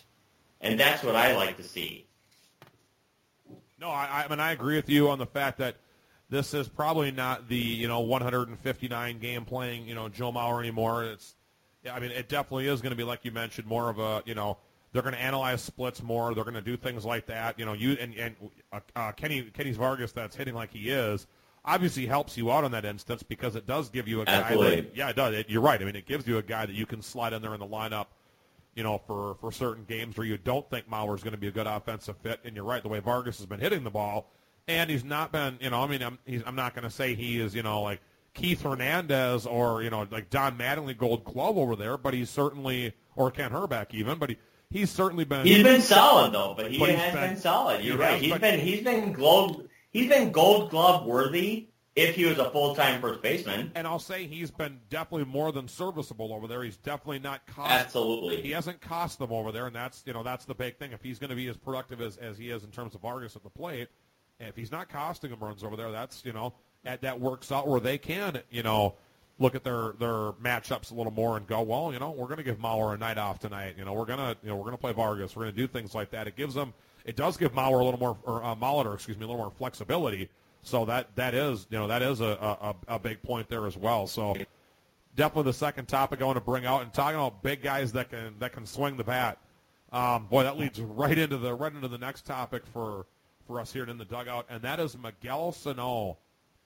And 0.64 0.80
that's 0.80 1.04
what 1.04 1.14
I 1.14 1.36
like 1.36 1.58
to 1.58 1.62
see. 1.62 2.06
No, 3.78 3.90
I, 3.90 4.24
I 4.24 4.28
mean 4.28 4.40
I 4.40 4.52
agree 4.52 4.76
with 4.76 4.88
you 4.88 5.10
on 5.10 5.18
the 5.18 5.26
fact 5.26 5.58
that 5.58 5.76
this 6.30 6.54
is 6.54 6.68
probably 6.68 7.10
not 7.10 7.48
the 7.48 7.56
you 7.56 7.86
know 7.86 8.00
159 8.00 9.18
game 9.18 9.44
playing 9.44 9.86
you 9.86 9.94
know 9.94 10.08
Joe 10.08 10.32
Mauer 10.32 10.58
anymore. 10.60 11.04
It's 11.04 11.34
yeah, 11.84 11.94
I 11.94 12.00
mean 12.00 12.10
it 12.10 12.30
definitely 12.30 12.66
is 12.66 12.80
going 12.80 12.90
to 12.90 12.96
be 12.96 13.04
like 13.04 13.26
you 13.26 13.30
mentioned 13.30 13.66
more 13.66 13.90
of 13.90 13.98
a 13.98 14.22
you 14.24 14.34
know 14.34 14.56
they're 14.92 15.02
going 15.02 15.14
to 15.14 15.20
analyze 15.20 15.60
splits 15.60 16.02
more. 16.02 16.34
They're 16.34 16.44
going 16.44 16.54
to 16.54 16.62
do 16.62 16.78
things 16.78 17.04
like 17.04 17.26
that. 17.26 17.58
You 17.58 17.66
know 17.66 17.74
you 17.74 17.98
and 18.00 18.14
and 18.14 18.36
uh, 18.72 18.80
uh, 18.96 19.12
Kenny 19.12 19.42
Kenny's 19.42 19.76
Vargas 19.76 20.12
that's 20.12 20.34
hitting 20.34 20.54
like 20.54 20.72
he 20.72 20.88
is 20.88 21.26
obviously 21.66 22.06
helps 22.06 22.38
you 22.38 22.50
out 22.50 22.64
in 22.64 22.72
that 22.72 22.86
instance 22.86 23.22
because 23.22 23.54
it 23.54 23.66
does 23.66 23.90
give 23.90 24.08
you 24.08 24.22
a 24.22 24.24
guy. 24.24 24.54
That, 24.54 24.96
yeah, 24.96 25.10
it 25.10 25.16
does. 25.16 25.34
It, 25.34 25.50
you're 25.50 25.62
right. 25.62 25.80
I 25.80 25.84
mean 25.84 25.96
it 25.96 26.06
gives 26.06 26.26
you 26.26 26.38
a 26.38 26.42
guy 26.42 26.64
that 26.64 26.74
you 26.74 26.86
can 26.86 27.02
slide 27.02 27.34
in 27.34 27.42
there 27.42 27.52
in 27.52 27.60
the 27.60 27.66
lineup 27.66 28.06
you 28.74 28.82
know, 28.82 28.98
for, 29.06 29.36
for 29.40 29.52
certain 29.52 29.84
games 29.84 30.16
where 30.16 30.26
you 30.26 30.36
don't 30.36 30.68
think 30.70 30.88
Mauer's 30.88 31.22
going 31.22 31.32
to 31.32 31.38
be 31.38 31.48
a 31.48 31.52
good 31.52 31.66
offensive 31.66 32.16
fit. 32.18 32.40
And 32.44 32.54
you're 32.56 32.64
right, 32.64 32.82
the 32.82 32.88
way 32.88 32.98
Vargas 33.00 33.36
has 33.38 33.46
been 33.46 33.60
hitting 33.60 33.84
the 33.84 33.90
ball, 33.90 34.30
and 34.68 34.88
he's 34.90 35.04
not 35.04 35.30
been, 35.32 35.58
you 35.60 35.70
know, 35.70 35.82
I 35.82 35.86
mean, 35.86 36.02
I'm, 36.02 36.18
he's, 36.24 36.42
I'm 36.46 36.56
not 36.56 36.74
going 36.74 36.84
to 36.84 36.90
say 36.90 37.14
he 37.14 37.40
is, 37.40 37.54
you 37.54 37.62
know, 37.62 37.82
like 37.82 38.00
Keith 38.34 38.62
Hernandez 38.62 39.46
or 39.46 39.82
you 39.84 39.90
know 39.90 40.08
like 40.10 40.28
Don 40.28 40.58
Mattingly 40.58 40.98
Gold 40.98 41.22
Glove 41.24 41.56
over 41.56 41.76
there, 41.76 41.96
but 41.96 42.14
he's 42.14 42.28
certainly 42.30 42.92
or 43.14 43.30
Kent 43.30 43.52
Hrbek 43.52 43.94
even, 43.94 44.18
but 44.18 44.30
he 44.30 44.36
he's 44.70 44.90
certainly 44.90 45.24
been 45.24 45.46
He's 45.46 45.62
been 45.62 45.80
solid 45.80 46.32
though, 46.32 46.52
but 46.56 46.68
he 46.72 46.78
But 46.80 46.90
has 46.90 47.14
been- 47.14 47.28
been, 47.30 47.36
solid. 47.38 47.84
You're 47.84 47.96
right. 47.96 48.14
has 48.14 48.20
He's 48.22 48.38
been 48.38 48.58
he's 48.58 48.82
been 48.82 49.12
gold 49.12 49.68
he's 49.92 50.08
been 50.08 50.32
gold 50.32 50.70
glove 50.70 51.06
worthy 51.06 51.68
if 51.96 52.16
he 52.16 52.24
was 52.24 52.38
a 52.38 52.50
full 52.50 52.74
time 52.74 53.00
first 53.00 53.22
baseman. 53.22 53.70
and 53.74 53.86
I'll 53.86 53.98
say 53.98 54.26
he's 54.26 54.50
been 54.50 54.80
definitely 54.90 55.26
more 55.26 55.52
than 55.52 55.68
serviceable 55.68 56.32
over 56.32 56.46
there. 56.46 56.62
He's 56.62 56.76
definitely 56.76 57.20
not 57.20 57.46
cost 57.46 57.70
Absolutely. 57.70 58.42
he 58.42 58.50
hasn't 58.50 58.80
cost 58.80 59.18
them 59.18 59.32
over 59.32 59.52
there, 59.52 59.66
and 59.66 59.74
that's 59.74 60.02
you 60.06 60.12
know 60.12 60.22
that's 60.22 60.44
the 60.44 60.54
big 60.54 60.76
thing. 60.76 60.92
If 60.92 61.02
he's 61.02 61.18
going 61.18 61.30
to 61.30 61.36
be 61.36 61.48
as 61.48 61.56
productive 61.56 62.00
as, 62.00 62.16
as 62.16 62.36
he 62.36 62.50
is 62.50 62.64
in 62.64 62.70
terms 62.70 62.94
of 62.94 63.00
Vargas 63.00 63.36
at 63.36 63.42
the 63.42 63.50
plate, 63.50 63.88
if 64.40 64.56
he's 64.56 64.72
not 64.72 64.88
costing 64.88 65.30
them 65.30 65.40
runs 65.40 65.62
over 65.62 65.76
there, 65.76 65.92
that's 65.92 66.24
you 66.24 66.32
know 66.32 66.54
that, 66.82 67.02
that 67.02 67.20
works 67.20 67.52
out 67.52 67.68
where 67.68 67.80
they 67.80 67.98
can 67.98 68.40
you 68.50 68.62
know 68.62 68.94
look 69.38 69.54
at 69.54 69.64
their 69.64 69.92
their 69.98 70.32
matchups 70.32 70.90
a 70.90 70.94
little 70.94 71.12
more 71.12 71.36
and 71.36 71.46
go, 71.46 71.60
well, 71.62 71.92
you 71.92 71.98
know, 71.98 72.10
we're 72.10 72.26
going 72.26 72.38
to 72.38 72.44
give 72.44 72.58
Mauer 72.58 72.94
a 72.94 72.98
night 72.98 73.18
off 73.18 73.38
tonight. 73.38 73.74
You 73.76 73.84
know, 73.84 73.92
we're 73.92 74.04
gonna 74.04 74.36
you 74.42 74.48
know 74.48 74.56
we're 74.56 74.64
going 74.64 74.76
to 74.76 74.80
play 74.80 74.92
Vargas. 74.92 75.36
We're 75.36 75.44
going 75.44 75.54
to 75.54 75.60
do 75.60 75.66
things 75.66 75.94
like 75.94 76.10
that. 76.10 76.26
It 76.26 76.36
gives 76.36 76.54
them 76.54 76.72
it 77.04 77.16
does 77.16 77.36
give 77.36 77.52
Mauer 77.52 77.80
a 77.80 77.84
little 77.84 78.00
more 78.00 78.16
or 78.24 78.42
uh, 78.42 78.54
Molitor, 78.54 78.94
excuse 78.94 79.18
me, 79.18 79.24
a 79.24 79.28
little 79.28 79.42
more 79.42 79.52
flexibility. 79.52 80.28
So 80.64 80.84
that 80.86 81.14
that 81.16 81.34
is 81.34 81.66
you 81.70 81.78
know 81.78 81.86
that 81.86 82.02
is 82.02 82.20
a, 82.20 82.24
a, 82.24 82.74
a 82.88 82.98
big 82.98 83.22
point 83.22 83.48
there 83.48 83.66
as 83.66 83.76
well. 83.76 84.06
So 84.06 84.34
definitely 85.14 85.50
the 85.50 85.56
second 85.56 85.86
topic 85.86 86.22
I 86.22 86.24
want 86.24 86.36
to 86.36 86.44
bring 86.44 86.66
out 86.66 86.82
and 86.82 86.92
talking 86.92 87.16
about 87.16 87.42
big 87.42 87.62
guys 87.62 87.92
that 87.92 88.10
can 88.10 88.34
that 88.38 88.52
can 88.52 88.66
swing 88.66 88.96
the 88.96 89.04
bat. 89.04 89.38
Um, 89.92 90.26
boy, 90.26 90.42
that 90.42 90.58
leads 90.58 90.80
right 90.80 91.16
into 91.16 91.36
the 91.36 91.54
right 91.54 91.72
into 91.72 91.88
the 91.88 91.98
next 91.98 92.24
topic 92.24 92.66
for 92.66 93.06
for 93.46 93.60
us 93.60 93.72
here 93.72 93.84
in 93.84 93.98
the 93.98 94.04
dugout, 94.04 94.46
and 94.48 94.62
that 94.62 94.80
is 94.80 94.96
Miguel 94.96 95.52
Sano 95.52 96.16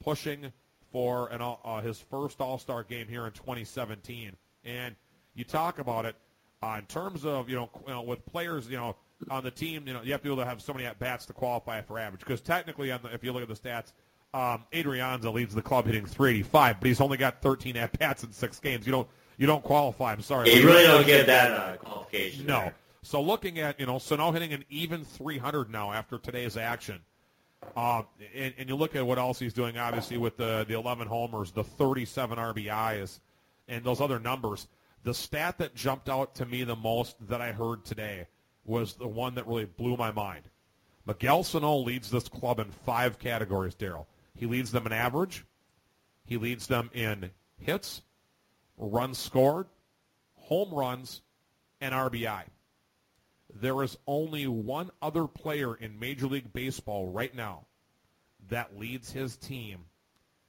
pushing 0.02 0.52
for 0.92 1.28
an 1.28 1.42
uh, 1.42 1.80
his 1.80 1.98
first 1.98 2.40
All 2.40 2.58
Star 2.58 2.84
game 2.84 3.08
here 3.08 3.26
in 3.26 3.32
2017. 3.32 4.36
And 4.64 4.94
you 5.34 5.44
talk 5.44 5.78
about 5.78 6.04
it 6.04 6.16
uh, 6.62 6.76
in 6.78 6.86
terms 6.86 7.24
of 7.24 7.48
you 7.48 7.56
know, 7.56 7.70
you 7.86 7.92
know 7.92 8.02
with 8.02 8.24
players 8.26 8.68
you 8.68 8.76
know 8.76 8.96
on 9.30 9.44
the 9.44 9.50
team, 9.50 9.86
you 9.86 9.92
know 9.92 10.02
you 10.02 10.12
have 10.12 10.20
to 10.20 10.28
be 10.28 10.32
able 10.32 10.42
to 10.42 10.48
have 10.48 10.62
so 10.62 10.72
many 10.72 10.86
at 10.86 10.98
bats 10.98 11.26
to 11.26 11.32
qualify 11.32 11.82
for 11.82 11.98
average 11.98 12.20
because 12.20 12.40
technically, 12.40 12.92
on 12.92 13.00
the, 13.02 13.12
if 13.12 13.24
you 13.24 13.32
look 13.32 13.42
at 13.42 13.48
the 13.48 13.54
stats. 13.54 13.92
Um, 14.34 14.66
Adrianza 14.74 15.32
leads 15.32 15.54
the 15.54 15.62
club 15.62 15.86
hitting 15.86 16.04
385, 16.04 16.80
but 16.80 16.86
he's 16.86 17.00
only 17.00 17.16
got 17.16 17.40
13 17.40 17.78
at 17.78 17.98
bats 17.98 18.24
in 18.24 18.30
six 18.30 18.60
games. 18.60 18.84
You 18.84 18.92
don't 18.92 19.08
you 19.38 19.46
don't 19.46 19.62
qualify. 19.64 20.12
I'm 20.12 20.20
sorry. 20.20 20.52
you 20.52 20.66
really 20.66 20.82
don't 20.82 21.06
get 21.06 21.26
that 21.28 21.50
uh, 21.52 21.76
qualification. 21.78 22.44
No. 22.44 22.60
there. 22.60 22.74
So 23.02 23.22
looking 23.22 23.60
at, 23.60 23.78
you 23.78 23.86
know, 23.86 23.98
Sano 23.98 24.32
hitting 24.32 24.52
an 24.52 24.64
even 24.68 25.04
300 25.04 25.70
now 25.70 25.92
after 25.92 26.18
today's 26.18 26.56
action. 26.56 27.00
Uh, 27.76 28.02
and, 28.34 28.52
and 28.58 28.68
you 28.68 28.74
look 28.74 28.96
at 28.96 29.06
what 29.06 29.18
else 29.18 29.38
he's 29.38 29.52
doing, 29.52 29.78
obviously, 29.78 30.18
with 30.18 30.36
the, 30.36 30.64
the 30.68 30.74
11 30.74 31.06
homers, 31.06 31.52
the 31.52 31.64
37 31.64 32.36
RBIs, 32.36 33.20
and 33.68 33.84
those 33.84 34.00
other 34.00 34.18
numbers. 34.18 34.66
The 35.04 35.14
stat 35.14 35.58
that 35.58 35.74
jumped 35.74 36.08
out 36.08 36.34
to 36.36 36.46
me 36.46 36.64
the 36.64 36.76
most 36.76 37.16
that 37.28 37.40
I 37.40 37.52
heard 37.52 37.84
today 37.84 38.26
was 38.68 38.94
the 38.94 39.08
one 39.08 39.34
that 39.34 39.46
really 39.46 39.64
blew 39.64 39.96
my 39.96 40.12
mind. 40.12 40.44
Miguel 41.06 41.42
Sano 41.42 41.76
leads 41.76 42.10
this 42.10 42.28
club 42.28 42.60
in 42.60 42.70
five 42.70 43.18
categories, 43.18 43.74
Daryl. 43.74 44.06
He 44.34 44.46
leads 44.46 44.70
them 44.70 44.86
in 44.86 44.92
average. 44.92 45.44
He 46.24 46.36
leads 46.36 46.66
them 46.66 46.90
in 46.92 47.30
hits, 47.56 48.02
runs 48.76 49.16
scored, 49.16 49.66
home 50.34 50.72
runs, 50.72 51.22
and 51.80 51.94
RBI. 51.94 52.44
There 53.54 53.82
is 53.82 53.96
only 54.06 54.46
one 54.46 54.90
other 55.00 55.26
player 55.26 55.74
in 55.74 55.98
Major 55.98 56.26
League 56.26 56.52
Baseball 56.52 57.08
right 57.08 57.34
now 57.34 57.64
that 58.50 58.78
leads 58.78 59.10
his 59.10 59.36
team 59.36 59.86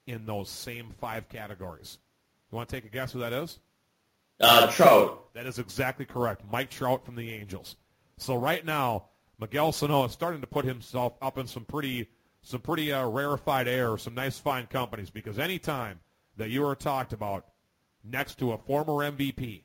in 0.06 0.26
those 0.26 0.50
same 0.50 0.90
five 1.00 1.30
categories. 1.30 2.00
You 2.52 2.58
want 2.58 2.68
to 2.70 2.76
take 2.76 2.86
a 2.86 2.90
guess 2.90 3.14
who 3.14 3.20
that 3.20 3.32
is? 3.32 3.60
Uh, 4.40 4.68
Trout. 4.72 5.34
That 5.34 5.46
is 5.46 5.60
exactly 5.60 6.06
correct. 6.06 6.44
Mike 6.52 6.70
Trout 6.70 7.06
from 7.06 7.16
the 7.16 7.32
Angels. 7.34 7.76
So 8.20 8.36
right 8.36 8.64
now, 8.66 9.06
Miguel 9.40 9.72
Sano 9.72 10.04
is 10.06 10.12
starting 10.12 10.42
to 10.42 10.48
put 10.48 10.66
himself 10.66 11.14
up 11.22 11.38
in 11.38 11.48
some 11.48 11.66
pretty, 11.66 12.08
some 12.42 12.62
pretty 12.62 12.92
uh, 12.92 13.08
rarefied 13.08 13.68
air, 13.68 13.98
some 13.98 14.14
nice 14.14 14.38
fine 14.38 14.68
companies. 14.68 15.10
Because 15.10 15.40
anytime 15.40 16.00
that 16.38 16.50
you 16.50 16.66
are 16.66 16.76
talked 16.76 17.14
about 17.14 17.46
next 18.04 18.40
to 18.40 18.52
a 18.52 18.58
former 18.58 18.94
MVP, 19.10 19.64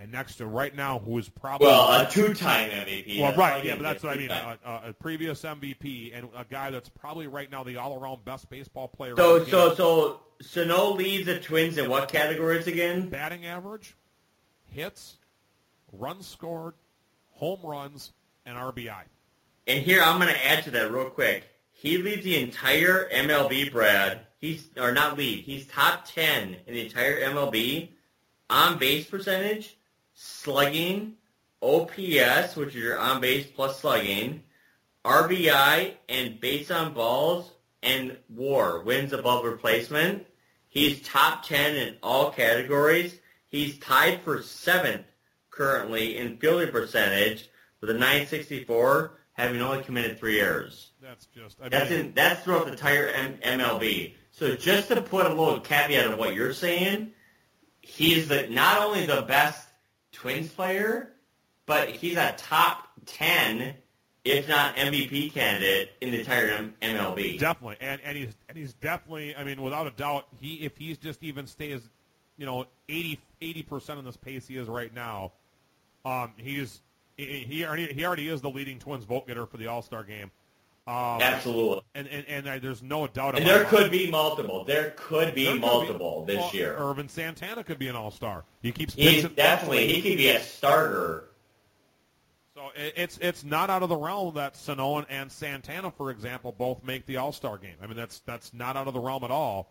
and 0.00 0.10
next 0.10 0.36
to 0.36 0.46
right 0.46 0.74
now 0.74 0.98
who 0.98 1.18
is 1.18 1.28
probably 1.28 1.66
Well, 1.66 2.00
a 2.06 2.10
two-time 2.10 2.70
MVP. 2.70 3.20
well, 3.20 3.34
right, 3.36 3.62
yeah, 3.62 3.74
but 3.74 3.82
that's 3.82 4.02
what 4.02 4.14
I 4.14 4.18
mean. 4.18 4.30
A, 4.30 4.58
a, 4.64 4.88
a 4.88 4.92
previous 4.94 5.42
MVP 5.42 6.16
and 6.16 6.28
a 6.34 6.44
guy 6.44 6.70
that's 6.70 6.88
probably 6.88 7.26
right 7.26 7.50
now 7.50 7.64
the 7.64 7.76
all-around 7.76 8.24
best 8.24 8.48
baseball 8.48 8.88
player. 8.88 9.14
So, 9.16 9.44
so, 9.44 9.74
so, 9.74 10.20
Sano 10.40 10.94
leads 10.94 11.26
the 11.26 11.38
Twins 11.38 11.76
in 11.76 11.90
what 11.90 12.10
categories 12.10 12.66
again? 12.66 13.10
batting 13.10 13.44
average, 13.44 13.94
hits, 14.70 15.18
runs 15.92 16.26
scored, 16.26 16.74
home 17.40 17.60
runs, 17.64 18.12
and 18.44 18.56
RBI. 18.56 19.02
And 19.66 19.82
here 19.82 20.02
I'm 20.02 20.20
going 20.20 20.32
to 20.32 20.46
add 20.46 20.62
to 20.64 20.70
that 20.72 20.92
real 20.92 21.08
quick. 21.08 21.44
He 21.72 21.96
leads 21.96 22.22
the 22.22 22.40
entire 22.40 23.08
MLB, 23.08 23.72
Brad. 23.72 24.20
He's 24.38 24.68
or 24.76 24.92
not 24.92 25.16
lead. 25.16 25.44
He's 25.44 25.66
top 25.66 26.04
ten 26.06 26.56
in 26.66 26.74
the 26.74 26.84
entire 26.84 27.20
MLB 27.22 27.88
on 28.50 28.78
base 28.78 29.06
percentage, 29.06 29.78
slugging, 30.14 31.14
OPS, 31.62 32.56
which 32.56 32.70
is 32.70 32.74
your 32.74 32.98
on 32.98 33.22
base 33.22 33.46
plus 33.46 33.80
slugging, 33.80 34.42
RBI, 35.04 35.94
and 36.10 36.40
base 36.40 36.70
on 36.70 36.92
balls 36.92 37.52
and 37.82 38.18
WAR 38.28 38.80
wins 38.80 39.14
above 39.14 39.44
replacement. 39.44 40.26
He's 40.68 41.00
top 41.00 41.46
ten 41.46 41.74
in 41.74 41.96
all 42.02 42.30
categories. 42.30 43.18
He's 43.48 43.78
tied 43.78 44.20
for 44.20 44.42
seventh 44.42 45.06
currently 45.60 46.16
in 46.16 46.38
fielding 46.38 46.70
percentage 46.70 47.50
with 47.82 47.90
a 47.90 47.92
964, 47.92 49.18
having 49.32 49.60
only 49.60 49.84
committed 49.84 50.18
three 50.18 50.40
errors. 50.40 50.92
That's 51.02 51.26
just. 51.26 51.58
I 51.60 51.64
mean, 51.64 51.70
That's 51.70 51.90
in 51.90 52.12
that's 52.14 52.42
throughout 52.42 52.64
the 52.64 52.72
entire 52.72 53.08
M- 53.08 53.38
MLB. 53.42 54.14
So 54.30 54.56
just 54.56 54.88
to 54.88 55.02
put 55.02 55.26
a 55.26 55.28
little 55.28 55.60
caveat 55.60 56.06
on 56.06 56.16
what 56.16 56.34
you're 56.34 56.54
saying, 56.54 57.12
he's 57.82 58.28
the 58.28 58.48
not 58.48 58.80
only 58.80 59.04
the 59.04 59.20
best 59.20 59.68
Twins 60.12 60.48
player, 60.50 61.12
but 61.66 61.90
he's 61.90 62.16
a 62.16 62.32
top 62.38 62.88
ten, 63.04 63.74
if 64.24 64.48
not 64.48 64.76
MVP 64.76 65.34
candidate 65.34 65.90
in 66.00 66.10
the 66.10 66.20
entire 66.20 66.46
M- 66.48 66.74
MLB. 66.80 67.38
Definitely, 67.38 67.76
and 67.82 68.00
and 68.02 68.16
he's 68.16 68.34
and 68.48 68.56
he's 68.56 68.72
definitely. 68.72 69.36
I 69.36 69.44
mean, 69.44 69.60
without 69.60 69.86
a 69.86 69.90
doubt, 69.90 70.26
he 70.40 70.54
if 70.64 70.78
he's 70.78 70.96
just 70.96 71.22
even 71.22 71.46
stays, 71.46 71.82
you 72.38 72.46
know, 72.46 72.64
80 72.88 73.18
percent 73.68 73.98
on 73.98 74.06
this 74.06 74.16
pace 74.16 74.46
he 74.46 74.56
is 74.56 74.68
right 74.68 74.94
now, 74.94 75.32
um, 76.04 76.32
he's 76.36 76.80
he 77.16 77.24
he 77.40 77.64
already, 77.64 77.92
he 77.92 78.04
already 78.04 78.28
is 78.28 78.40
the 78.40 78.50
leading 78.50 78.78
Twins 78.78 79.04
vote 79.04 79.26
getter 79.26 79.46
for 79.46 79.56
the 79.56 79.66
All 79.66 79.82
Star 79.82 80.04
game. 80.04 80.30
Um, 80.86 81.20
Absolutely. 81.20 81.82
and 81.94 82.08
and, 82.08 82.26
and 82.26 82.48
uh, 82.48 82.58
there's 82.58 82.82
no 82.82 83.06
doubt 83.06 83.36
And 83.36 83.46
there 83.46 83.64
could 83.64 83.90
be 83.90 84.10
multiple. 84.10 84.64
There 84.64 84.94
could 84.96 85.34
be 85.34 85.44
There 85.44 85.52
could 85.52 85.60
multiple 85.60 86.24
this 86.24 86.38
well, 86.38 86.50
year. 86.52 86.76
Ervin 86.78 87.08
Santana 87.08 87.62
could 87.62 87.78
be 87.78 87.88
an 87.88 87.96
All 87.96 88.10
Star. 88.10 88.44
He 88.62 88.72
keeps 88.72 88.94
He's 88.94 89.24
definitely 89.24 89.86
he 89.92 90.02
could 90.02 90.16
be 90.16 90.28
a 90.28 90.40
starter. 90.40 91.26
So 92.54 92.70
it- 92.74 92.94
it's 92.96 93.18
it's 93.18 93.44
not 93.44 93.70
out 93.70 93.82
of 93.82 93.88
the 93.88 93.96
realm 93.96 94.34
that 94.34 94.56
Sano 94.56 95.00
and 95.08 95.30
Santana, 95.30 95.90
for 95.90 96.10
example, 96.10 96.52
both 96.52 96.82
make 96.82 97.06
the 97.06 97.18
All 97.18 97.32
Star 97.32 97.58
game. 97.58 97.76
I 97.82 97.86
mean, 97.86 97.96
that's 97.96 98.20
that's 98.20 98.52
not 98.54 98.76
out 98.76 98.88
of 98.88 98.94
the 98.94 99.00
realm 99.00 99.22
at 99.22 99.30
all. 99.30 99.70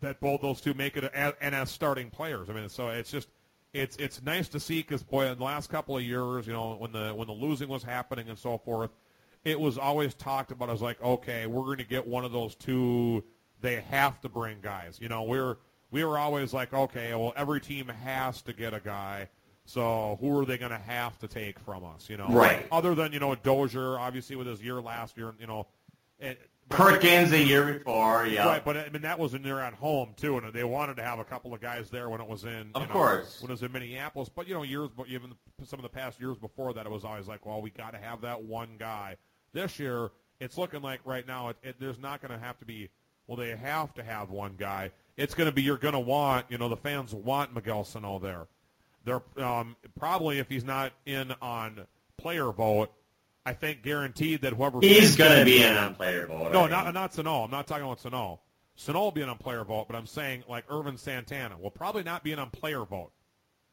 That 0.00 0.20
both 0.20 0.40
those 0.40 0.60
two 0.60 0.74
make 0.74 0.96
it 0.96 1.10
and 1.14 1.54
as 1.54 1.70
starting 1.70 2.10
players. 2.10 2.50
I 2.50 2.52
mean, 2.54 2.68
so 2.68 2.88
it's 2.88 3.10
just 3.10 3.28
it's 3.76 3.96
it's 3.96 4.22
nice 4.22 4.48
to 4.48 4.60
see 4.60 4.80
because 4.80 5.02
boy, 5.02 5.26
in 5.26 5.38
the 5.38 5.44
last 5.44 5.68
couple 5.70 5.96
of 5.96 6.02
years, 6.02 6.46
you 6.46 6.52
know, 6.52 6.76
when 6.78 6.92
the 6.92 7.12
when 7.14 7.26
the 7.26 7.34
losing 7.34 7.68
was 7.68 7.82
happening 7.82 8.28
and 8.28 8.38
so 8.38 8.58
forth, 8.58 8.90
it 9.44 9.58
was 9.58 9.76
always 9.78 10.14
talked 10.14 10.50
about 10.50 10.70
as 10.70 10.80
like, 10.80 11.00
okay, 11.02 11.46
we're 11.46 11.64
going 11.64 11.78
to 11.78 11.84
get 11.84 12.06
one 12.06 12.24
of 12.24 12.32
those 12.32 12.54
two. 12.54 13.22
They 13.60 13.80
have 13.82 14.20
to 14.22 14.28
bring 14.28 14.58
guys. 14.62 14.98
You 15.00 15.08
know, 15.08 15.22
we're 15.24 15.56
we 15.90 16.04
were 16.04 16.18
always 16.18 16.52
like, 16.54 16.72
okay, 16.72 17.14
well, 17.14 17.32
every 17.36 17.60
team 17.60 17.88
has 17.88 18.42
to 18.42 18.52
get 18.52 18.74
a 18.74 18.80
guy. 18.80 19.28
So 19.66 20.16
who 20.20 20.38
are 20.38 20.44
they 20.44 20.58
going 20.58 20.70
to 20.70 20.78
have 20.78 21.18
to 21.18 21.28
take 21.28 21.58
from 21.58 21.84
us? 21.84 22.08
You 22.08 22.16
know, 22.16 22.28
Right. 22.28 22.66
Other 22.72 22.94
than 22.94 23.12
you 23.12 23.20
know 23.20 23.34
Dozier, 23.34 23.98
obviously 23.98 24.36
with 24.36 24.46
his 24.46 24.62
year 24.62 24.80
last 24.80 25.16
year, 25.18 25.34
you 25.38 25.46
know, 25.46 25.66
it, 26.18 26.40
Perkins 26.68 27.30
the 27.30 27.42
year 27.42 27.74
before, 27.74 28.26
yeah. 28.26 28.46
Right, 28.46 28.64
but 28.64 28.76
I 28.76 28.88
mean 28.88 29.02
that 29.02 29.18
was 29.18 29.32
when 29.32 29.42
they're 29.42 29.60
at 29.60 29.74
home 29.74 30.14
too, 30.16 30.36
and 30.36 30.52
they 30.52 30.64
wanted 30.64 30.96
to 30.96 31.02
have 31.02 31.20
a 31.20 31.24
couple 31.24 31.54
of 31.54 31.60
guys 31.60 31.90
there 31.90 32.08
when 32.10 32.20
it 32.20 32.26
was 32.26 32.44
in. 32.44 32.70
Of 32.74 32.88
know, 32.88 32.92
course. 32.92 33.40
when 33.40 33.50
it 33.50 33.54
was 33.54 33.62
in 33.62 33.70
Minneapolis. 33.70 34.28
But 34.28 34.48
you 34.48 34.54
know, 34.54 34.64
years, 34.64 34.88
but 34.96 35.06
even 35.08 35.34
some 35.64 35.78
of 35.78 35.84
the 35.84 35.88
past 35.88 36.20
years 36.20 36.36
before 36.38 36.74
that, 36.74 36.84
it 36.84 36.90
was 36.90 37.04
always 37.04 37.28
like, 37.28 37.46
well, 37.46 37.62
we 37.62 37.70
got 37.70 37.92
to 37.92 37.98
have 37.98 38.20
that 38.22 38.42
one 38.42 38.70
guy. 38.78 39.16
This 39.52 39.78
year, 39.78 40.10
it's 40.40 40.58
looking 40.58 40.82
like 40.82 41.00
right 41.04 41.26
now, 41.26 41.50
it, 41.50 41.56
it, 41.62 41.76
there's 41.78 41.98
not 41.98 42.20
going 42.20 42.38
to 42.38 42.44
have 42.44 42.58
to 42.58 42.64
be. 42.64 42.90
Well, 43.28 43.36
they 43.36 43.56
have 43.56 43.94
to 43.94 44.02
have 44.02 44.30
one 44.30 44.54
guy. 44.56 44.90
It's 45.16 45.34
going 45.34 45.48
to 45.48 45.52
be 45.52 45.62
you're 45.62 45.76
going 45.76 45.94
to 45.94 46.00
want. 46.00 46.46
You 46.48 46.58
know, 46.58 46.68
the 46.68 46.76
fans 46.76 47.14
want 47.14 47.54
Miguel 47.54 47.84
Sano 47.84 48.18
there. 48.18 48.46
They're 49.04 49.22
um, 49.44 49.76
probably 49.98 50.40
if 50.40 50.48
he's 50.48 50.64
not 50.64 50.92
in 51.06 51.32
on 51.40 51.86
player 52.18 52.50
vote, 52.50 52.92
I 53.46 53.52
think 53.54 53.82
guaranteed 53.82 54.42
that 54.42 54.52
whoever 54.52 54.80
He's 54.80 55.16
going 55.16 55.38
to 55.38 55.44
be 55.44 55.62
an 55.62 55.76
unplayable. 55.76 56.50
no, 56.50 56.66
not 56.66 56.92
not 56.92 57.14
Sano. 57.14 57.44
I'm 57.44 57.50
not 57.50 57.66
talking 57.66 57.84
about 57.84 58.00
Sano. 58.00 58.40
Sano 58.74 59.00
will 59.00 59.12
be 59.12 59.22
an 59.22 59.28
on-player 59.30 59.64
vote, 59.64 59.86
but 59.88 59.96
I'm 59.96 60.06
saying 60.06 60.44
like 60.48 60.64
Ervin 60.70 60.98
Santana 60.98 61.56
will 61.56 61.70
probably 61.70 62.02
not 62.02 62.22
be 62.22 62.32
an 62.32 62.38
on-player 62.38 62.84
vote. 62.84 63.12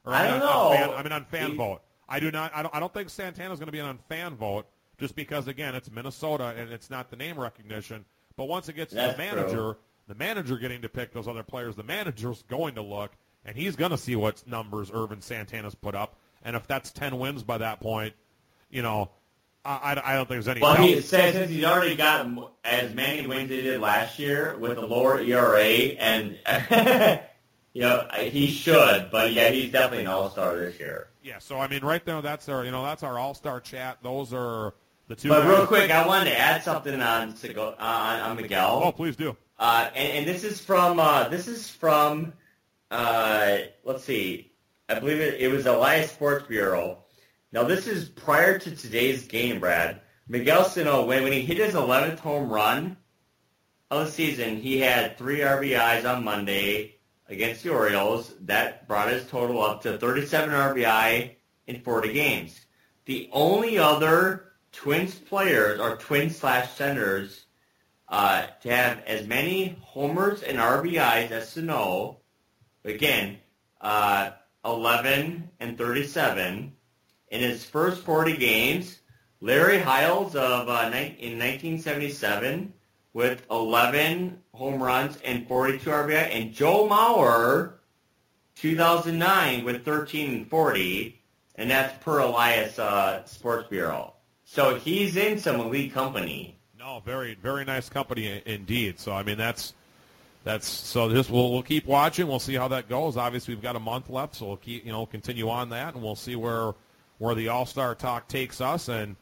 Or 0.05 0.13
I 0.13 0.28
don't 0.28 0.34
on- 0.36 0.39
know. 0.39 0.47
On 0.47 0.78
fan, 0.78 0.89
I 0.91 1.03
mean, 1.03 1.11
on 1.11 1.26
fan 1.26 1.51
He- 1.51 1.57
vote. 1.57 1.82
I 2.07 2.19
do 2.19 2.32
not. 2.32 2.51
I 2.55 2.61
don't. 2.61 2.76
I 2.76 2.80
don't 2.80 2.93
think 2.93 3.09
Santana's 3.09 3.59
going 3.59 3.67
to 3.67 3.71
be 3.71 3.80
an 3.80 3.86
on 3.88 3.97
fan 4.09 4.36
vote, 4.36 4.67
just 4.99 5.15
because 5.15 5.47
again, 5.47 5.74
it's 5.76 5.89
Minnesota 5.91 6.53
and 6.57 6.71
it's 6.71 6.89
not 6.89 7.09
the 7.09 7.15
name 7.15 7.39
recognition. 7.39 8.05
But 8.38 8.45
once 8.45 8.69
it 8.69 8.74
gets 8.74 8.91
to 8.93 8.97
the 8.97 9.15
manager, 9.17 9.49
true. 9.55 9.78
the 10.07 10.15
manager 10.15 10.57
getting 10.57 10.82
to 10.84 10.89
pick 10.89 11.13
those 11.13 11.28
other 11.28 11.43
players, 11.43 11.76
the 11.76 11.84
manager's 11.84 12.41
going 12.43 12.76
to 12.76 12.82
look 12.82 13.11
and 13.45 13.55
he's 13.57 13.76
going 13.76 13.91
to 13.91 13.97
see 13.97 14.15
what 14.15 14.45
numbers 14.47 14.91
Ervin 14.93 15.21
Santana's 15.21 15.76
put 15.76 15.95
up, 15.95 16.15
and 16.43 16.55
if 16.55 16.65
that's 16.67 16.91
ten 16.91 17.17
wins 17.19 17.43
by 17.43 17.57
that 17.57 17.80
point, 17.82 18.13
you 18.69 18.82
know, 18.82 19.09
I, 19.66 20.01
I, 20.03 20.16
don't 20.16 20.28
think 20.28 20.43
there's 20.43 20.47
any. 20.49 20.61
Well, 20.61 20.76
doubt. 20.76 20.86
he 20.86 20.99
says 20.99 21.34
since 21.34 21.49
he's 21.49 21.64
already 21.64 21.95
got 21.95 22.28
as 22.66 22.93
many 22.93 23.26
wins 23.26 23.49
as 23.49 23.57
he 23.57 23.61
did 23.61 23.80
last 23.80 24.20
year 24.20 24.57
with 24.57 24.78
a 24.78 24.86
lower 24.86 25.20
ERA, 25.20 25.61
and 25.61 26.38
you 27.74 27.82
know 27.82 28.07
he 28.20 28.47
should, 28.47 29.09
but 29.09 29.32
yeah, 29.32 29.49
he's 29.49 29.72
definitely 29.72 30.01
an 30.01 30.07
All 30.07 30.30
Star 30.30 30.57
this 30.57 30.80
year. 30.80 31.07
Yeah, 31.24 31.39
so 31.39 31.57
I 31.57 31.70
mean, 31.70 31.86
right 31.86 32.03
there, 32.05 32.22
that's 32.22 32.49
our 32.49 32.66
you 32.66 32.72
know 32.72 32.84
that's 32.84 33.03
our 33.03 33.18
all 33.18 33.34
star 33.34 33.61
chat. 33.61 33.99
Those 34.03 34.34
are 34.34 34.74
the 35.07 35.16
two. 35.16 35.30
But 35.30 35.43
guys. 35.43 35.49
real 35.49 35.68
quick, 35.68 35.91
I 35.91 36.05
wanted 36.05 36.32
to 36.32 36.38
add 36.38 36.64
something 36.64 36.93
on 37.01 37.30
uh, 37.30 37.74
on, 37.80 38.20
on 38.20 38.36
Miguel. 38.36 38.82
Oh, 38.84 38.91
please 38.91 39.16
do. 39.16 39.38
Uh, 39.57 39.89
and, 39.95 40.18
and 40.18 40.28
this 40.28 40.43
is 40.43 40.59
from 40.59 40.99
uh, 40.99 41.30
this 41.30 41.47
is 41.47 41.70
from 41.70 42.34
uh, 42.91 43.57
let's 43.86 44.03
see, 44.03 44.51
I 44.89 44.99
believe 44.99 45.20
it, 45.20 45.39
it 45.39 45.47
was 45.47 45.66
Elias 45.66 46.11
Sports 46.11 46.47
Bureau. 46.47 47.03
Now 47.54 47.62
this 47.62 47.86
is 47.86 48.10
prior 48.10 48.58
to 48.58 48.76
today's 48.76 49.28
game, 49.28 49.60
Brad. 49.60 50.01
Miguel 50.28 50.66
Sano, 50.66 51.06
when, 51.06 51.22
when 51.22 51.32
he 51.32 51.41
hit 51.41 51.58
his 51.58 51.76
11th 51.76 52.18
home 52.18 52.49
run 52.49 52.97
of 53.91 54.08
the 54.08 54.12
season, 54.12 54.58
he 54.58 54.80
had 54.80 55.20
three 55.20 55.41
RBIs 55.41 56.04
on 56.04 56.24
Monday 56.24 56.95
against 57.30 57.62
the 57.62 57.70
Orioles. 57.70 58.34
That 58.41 58.88
brought 58.88 59.12
his 59.12 59.28
total 59.28 59.62
up 59.62 59.84
to 59.84 59.99
37 59.99 60.49
RBI 60.49 61.36
in 61.68 61.82
40 61.82 62.12
games. 62.12 62.60
The 63.06 63.30
only 63.32 63.78
other 63.78 64.54
Twins 64.72 65.14
players 65.14 65.80
or 65.80 65.97
Twins 65.97 66.36
slash 66.36 66.72
Senators 66.72 67.45
uh, 68.10 68.47
to 68.64 68.76
have 68.76 69.04
as 69.06 69.28
many 69.28 69.78
homers 69.80 70.41
and 70.41 70.58
RBIs 70.58 71.30
as 71.30 71.49
Sano, 71.49 72.18
again, 72.84 73.38
uh, 73.80 74.32
11 74.66 75.51
and 75.60 75.78
37. 75.78 76.74
In 77.34 77.42
his 77.42 77.66
first 77.66 78.04
40 78.04 78.38
games, 78.38 79.00
Larry 79.42 79.80
Hisle 79.80 80.38
of 80.38 80.70
uh, 80.70 80.92
in 80.94 81.40
1977 81.40 82.72
with 83.14 83.42
11 83.50 84.38
home 84.54 84.82
runs 84.82 85.18
and 85.26 85.48
42 85.48 85.90
RBI, 85.90 86.30
and 86.32 86.54
Joe 86.54 86.88
Mauer, 86.88 87.74
2009 88.58 89.66
with 89.66 89.84
13 89.84 90.32
and 90.32 90.48
40, 90.48 91.20
and 91.56 91.72
that's 91.72 92.04
per 92.04 92.20
Elias 92.20 92.78
uh, 92.78 93.26
Sports 93.26 93.68
Bureau. 93.68 94.14
So 94.46 94.76
he's 94.76 95.18
in 95.18 95.40
some 95.40 95.60
elite 95.60 95.92
company. 95.92 96.60
No, 96.78 97.02
very 97.04 97.34
very 97.34 97.66
nice 97.66 97.90
company 97.90 98.44
indeed. 98.46 99.00
So 99.00 99.12
I 99.12 99.24
mean 99.24 99.40
that's 99.40 99.74
that's 100.44 100.68
so 100.70 101.10
this 101.10 101.32
we'll 101.32 101.52
we'll 101.52 101.64
keep 101.64 101.88
watching. 101.88 102.28
We'll 102.28 102.38
see 102.38 102.54
how 102.54 102.68
that 102.68 102.90
goes. 102.90 103.18
Obviously 103.18 103.56
we've 103.56 103.64
got 103.64 103.76
a 103.76 103.80
month 103.80 104.12
left, 104.12 104.36
so 104.36 104.46
we'll 104.46 104.58
keep 104.58 104.86
you 104.86 104.92
know 104.92 105.08
continue 105.08 105.50
on 105.50 105.72
that, 105.72 105.96
and 105.96 106.04
we'll 106.04 106.16
see 106.16 106.36
where 106.36 106.76
where 107.18 107.36
the 107.36 107.49
All 107.49 107.66
Star 107.66 107.95
talk 107.95 108.28
takes 108.28 108.61
us. 108.61 108.89
And 108.89 109.16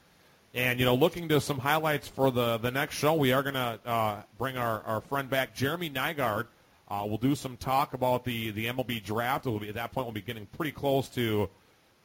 and 0.54 0.80
you 0.80 0.86
know 0.86 0.96
looking 0.96 1.30
to 1.30 1.40
some 1.40 1.60
highlights 1.60 2.08
for 2.08 2.32
the 2.32 2.58
the 2.58 2.72
next 2.72 2.96
show, 2.96 3.14
we 3.14 3.32
are 3.34 3.44
gonna 3.44 3.80
uh, 3.86 4.22
bring 4.38 4.58
our 4.58 4.82
our 4.84 5.02
friend 5.02 5.30
back, 5.30 5.56
Jeremy 5.56 5.90
Nygaard. 5.90 6.48
Uh, 6.90 7.06
we'll 7.06 7.18
do 7.18 7.36
some 7.36 7.56
talk 7.58 7.94
about 7.94 8.26
the 8.26 8.52
the 8.52 8.68
MLB 8.68 9.04
draft. 9.04 9.46
Be 9.46 9.70
at 9.70 9.76
that 9.76 9.94
point 9.94 10.08
we'll 10.08 10.14
be 10.14 10.22
getting 10.22 10.46
pretty 10.46 10.72
close 10.72 11.08
to 11.10 11.50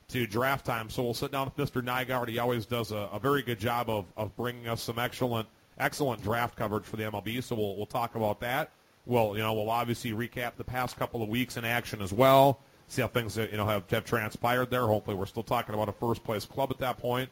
to 0.09 0.27
draft 0.27 0.65
time. 0.65 0.89
So 0.91 1.03
we'll 1.03 1.15
sit 1.15 1.33
down 1.33 1.51
with 1.57 1.73
Mr. 1.73 1.83
Nygaard. 1.83 2.29
He 2.29 2.39
always 2.39 2.67
does 2.67 2.93
a, 2.93 3.09
a 3.13 3.19
very 3.19 3.43
good 3.43 3.59
job 3.59 3.91
of, 3.91 4.05
of 4.17 4.37
bringing 4.37 4.69
us 4.69 4.83
some 4.83 4.99
excellent 4.99 5.49
excellent 5.79 6.23
draft 6.23 6.57
coverage 6.57 6.85
for 6.85 6.97
the 6.97 7.05
MLB. 7.05 7.43
So 7.43 7.57
we'll 7.57 7.77
we'll 7.77 7.87
talk 7.87 8.15
about 8.15 8.41
that. 8.41 8.71
We'll 9.07 9.37
you 9.37 9.43
know 9.43 9.55
we'll 9.55 9.71
obviously 9.71 10.13
recap 10.13 10.57
the 10.57 10.65
past 10.65 10.97
couple 10.97 11.23
of 11.23 11.29
weeks 11.29 11.57
in 11.57 11.65
action 11.65 12.01
as 12.01 12.13
well. 12.13 12.61
See 12.89 13.03
how 13.03 13.09
things 13.09 13.37
you 13.37 13.57
know 13.57 13.67
have, 13.67 13.91
have 13.91 14.05
transpired 14.05 14.71
there. 14.71 14.87
Hopefully 14.87 15.17
we're 15.17 15.27
still 15.27 15.43
talking 15.43 15.75
about 15.75 15.89
a 15.89 15.93
first 15.93 16.23
place 16.23 16.45
club 16.45 16.71
at 16.71 16.79
that 16.79 16.99
point. 16.99 17.29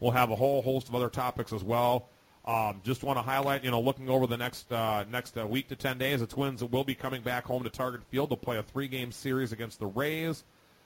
We'll 0.00 0.10
have 0.10 0.30
a 0.30 0.36
whole 0.36 0.62
host 0.62 0.88
of 0.88 0.94
other 0.94 1.08
topics 1.08 1.52
as 1.52 1.62
well. 1.64 2.08
Um, 2.44 2.80
just 2.84 3.02
want 3.02 3.18
to 3.18 3.22
highlight, 3.22 3.64
you 3.64 3.70
know, 3.70 3.80
looking 3.80 4.08
over 4.08 4.26
the 4.26 4.36
next 4.36 4.70
uh, 4.72 5.04
next 5.10 5.36
uh, 5.38 5.46
week 5.46 5.68
to 5.68 5.76
ten 5.76 5.98
days, 5.98 6.20
the 6.20 6.26
Twins 6.26 6.62
will 6.62 6.84
be 6.84 6.94
coming 6.94 7.22
back 7.22 7.44
home 7.44 7.62
to 7.64 7.70
Target 7.70 8.02
Field 8.10 8.30
to 8.30 8.36
play 8.36 8.56
a 8.58 8.62
three 8.62 8.88
game 8.88 9.10
series 9.12 9.52
against 9.52 9.78
the 9.78 9.86
Rays. 9.86 10.44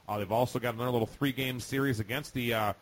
Uh, 0.08 0.18
they've 0.18 0.32
also 0.32 0.58
got 0.58 0.74
another 0.74 0.90
little 0.90 1.06
three-game 1.06 1.60
series 1.60 2.00
against 2.00 2.34
the 2.34 2.52
uh, 2.52 2.72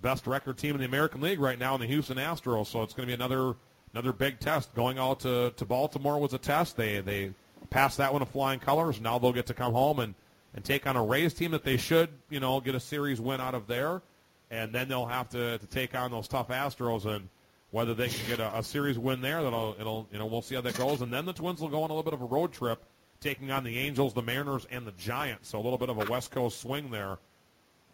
best 0.00 0.26
record 0.26 0.56
team 0.56 0.74
in 0.74 0.80
the 0.80 0.86
American 0.86 1.20
League 1.20 1.38
right 1.38 1.58
now 1.58 1.74
in 1.74 1.80
the 1.82 1.86
Houston 1.86 2.16
Astros. 2.16 2.66
So 2.68 2.82
it's 2.82 2.94
going 2.94 3.06
to 3.06 3.10
be 3.10 3.14
another 3.14 3.56
another 3.92 4.12
big 4.12 4.40
test. 4.40 4.74
Going 4.74 4.98
out 4.98 5.20
to, 5.20 5.52
to 5.56 5.64
Baltimore 5.64 6.18
was 6.18 6.32
a 6.32 6.38
test. 6.38 6.76
They 6.76 7.00
they 7.00 7.34
passed 7.70 7.98
that 7.98 8.12
one 8.12 8.20
with 8.20 8.30
flying 8.30 8.58
colors. 8.58 9.00
Now 9.00 9.18
they'll 9.18 9.32
get 9.32 9.46
to 9.46 9.54
come 9.54 9.72
home 9.72 9.98
and, 10.00 10.14
and 10.58 10.64
take 10.64 10.88
on 10.88 10.96
a 10.96 11.04
Rays 11.04 11.34
team 11.34 11.52
that 11.52 11.62
they 11.62 11.76
should 11.76 12.08
you 12.30 12.40
know 12.40 12.60
get 12.60 12.74
a 12.74 12.80
series 12.80 13.20
win 13.20 13.40
out 13.40 13.54
of 13.54 13.68
there, 13.68 14.02
and 14.50 14.72
then 14.72 14.88
they'll 14.88 15.06
have 15.06 15.28
to, 15.28 15.56
to 15.56 15.66
take 15.66 15.94
on 15.94 16.10
those 16.10 16.26
tough 16.26 16.48
Astros 16.48 17.06
and 17.06 17.28
whether 17.70 17.94
they 17.94 18.08
can 18.08 18.26
get 18.26 18.40
a, 18.40 18.58
a 18.58 18.62
series 18.64 18.98
win 18.98 19.20
there. 19.20 19.40
That'll 19.44 19.76
it'll 19.78 20.08
you 20.10 20.18
know 20.18 20.26
we'll 20.26 20.42
see 20.42 20.56
how 20.56 20.60
that 20.62 20.76
goes. 20.76 21.00
And 21.00 21.12
then 21.12 21.26
the 21.26 21.32
Twins 21.32 21.60
will 21.60 21.68
go 21.68 21.84
on 21.84 21.90
a 21.90 21.94
little 21.94 22.02
bit 22.02 22.12
of 22.12 22.22
a 22.22 22.24
road 22.24 22.52
trip 22.52 22.82
taking 23.20 23.52
on 23.52 23.62
the 23.62 23.78
Angels, 23.78 24.14
the 24.14 24.22
Mariners, 24.22 24.66
and 24.68 24.84
the 24.84 24.90
Giants. 24.92 25.48
So 25.50 25.60
a 25.60 25.62
little 25.62 25.78
bit 25.78 25.90
of 25.90 25.98
a 25.98 26.10
West 26.10 26.32
Coast 26.32 26.60
swing 26.60 26.90
there 26.90 27.18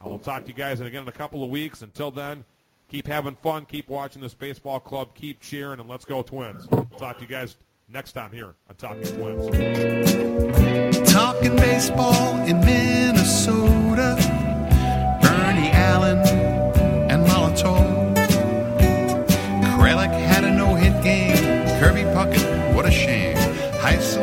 I 0.04 0.10
will 0.10 0.20
talk 0.20 0.42
to 0.42 0.50
you 0.50 0.54
guys 0.54 0.82
again 0.82 1.04
in 1.04 1.08
a 1.08 1.14
couple 1.14 1.46
of 1.46 1.50
weeks. 1.50 1.82
Until 1.82 2.12
then, 2.12 2.44
keep 2.90 3.08
having 3.08 3.36
fun, 3.36 3.64
keep 3.64 3.88
watching 3.88 4.22
this 4.22 4.34
baseball 4.34 4.82
club, 4.82 5.16
keep 5.16 5.40
cheering, 5.40 5.80
and 5.80 5.88
let's 5.88 6.04
go 6.04 6.22
Twins. 6.22 6.68
Talk 6.98 7.20
to 7.20 7.22
you 7.22 7.28
guys 7.30 7.56
next 7.88 8.12
time 8.12 8.34
here 8.34 8.54
on 8.68 8.76
Talking 8.76 9.04
Twins. 9.04 9.46
Talking 11.10 11.56
baseball 11.56 12.36
in 12.42 12.60
Minnesota. 12.60 14.18
Bernie 15.22 15.70
Allen 15.70 16.59
Kralik 23.90 24.19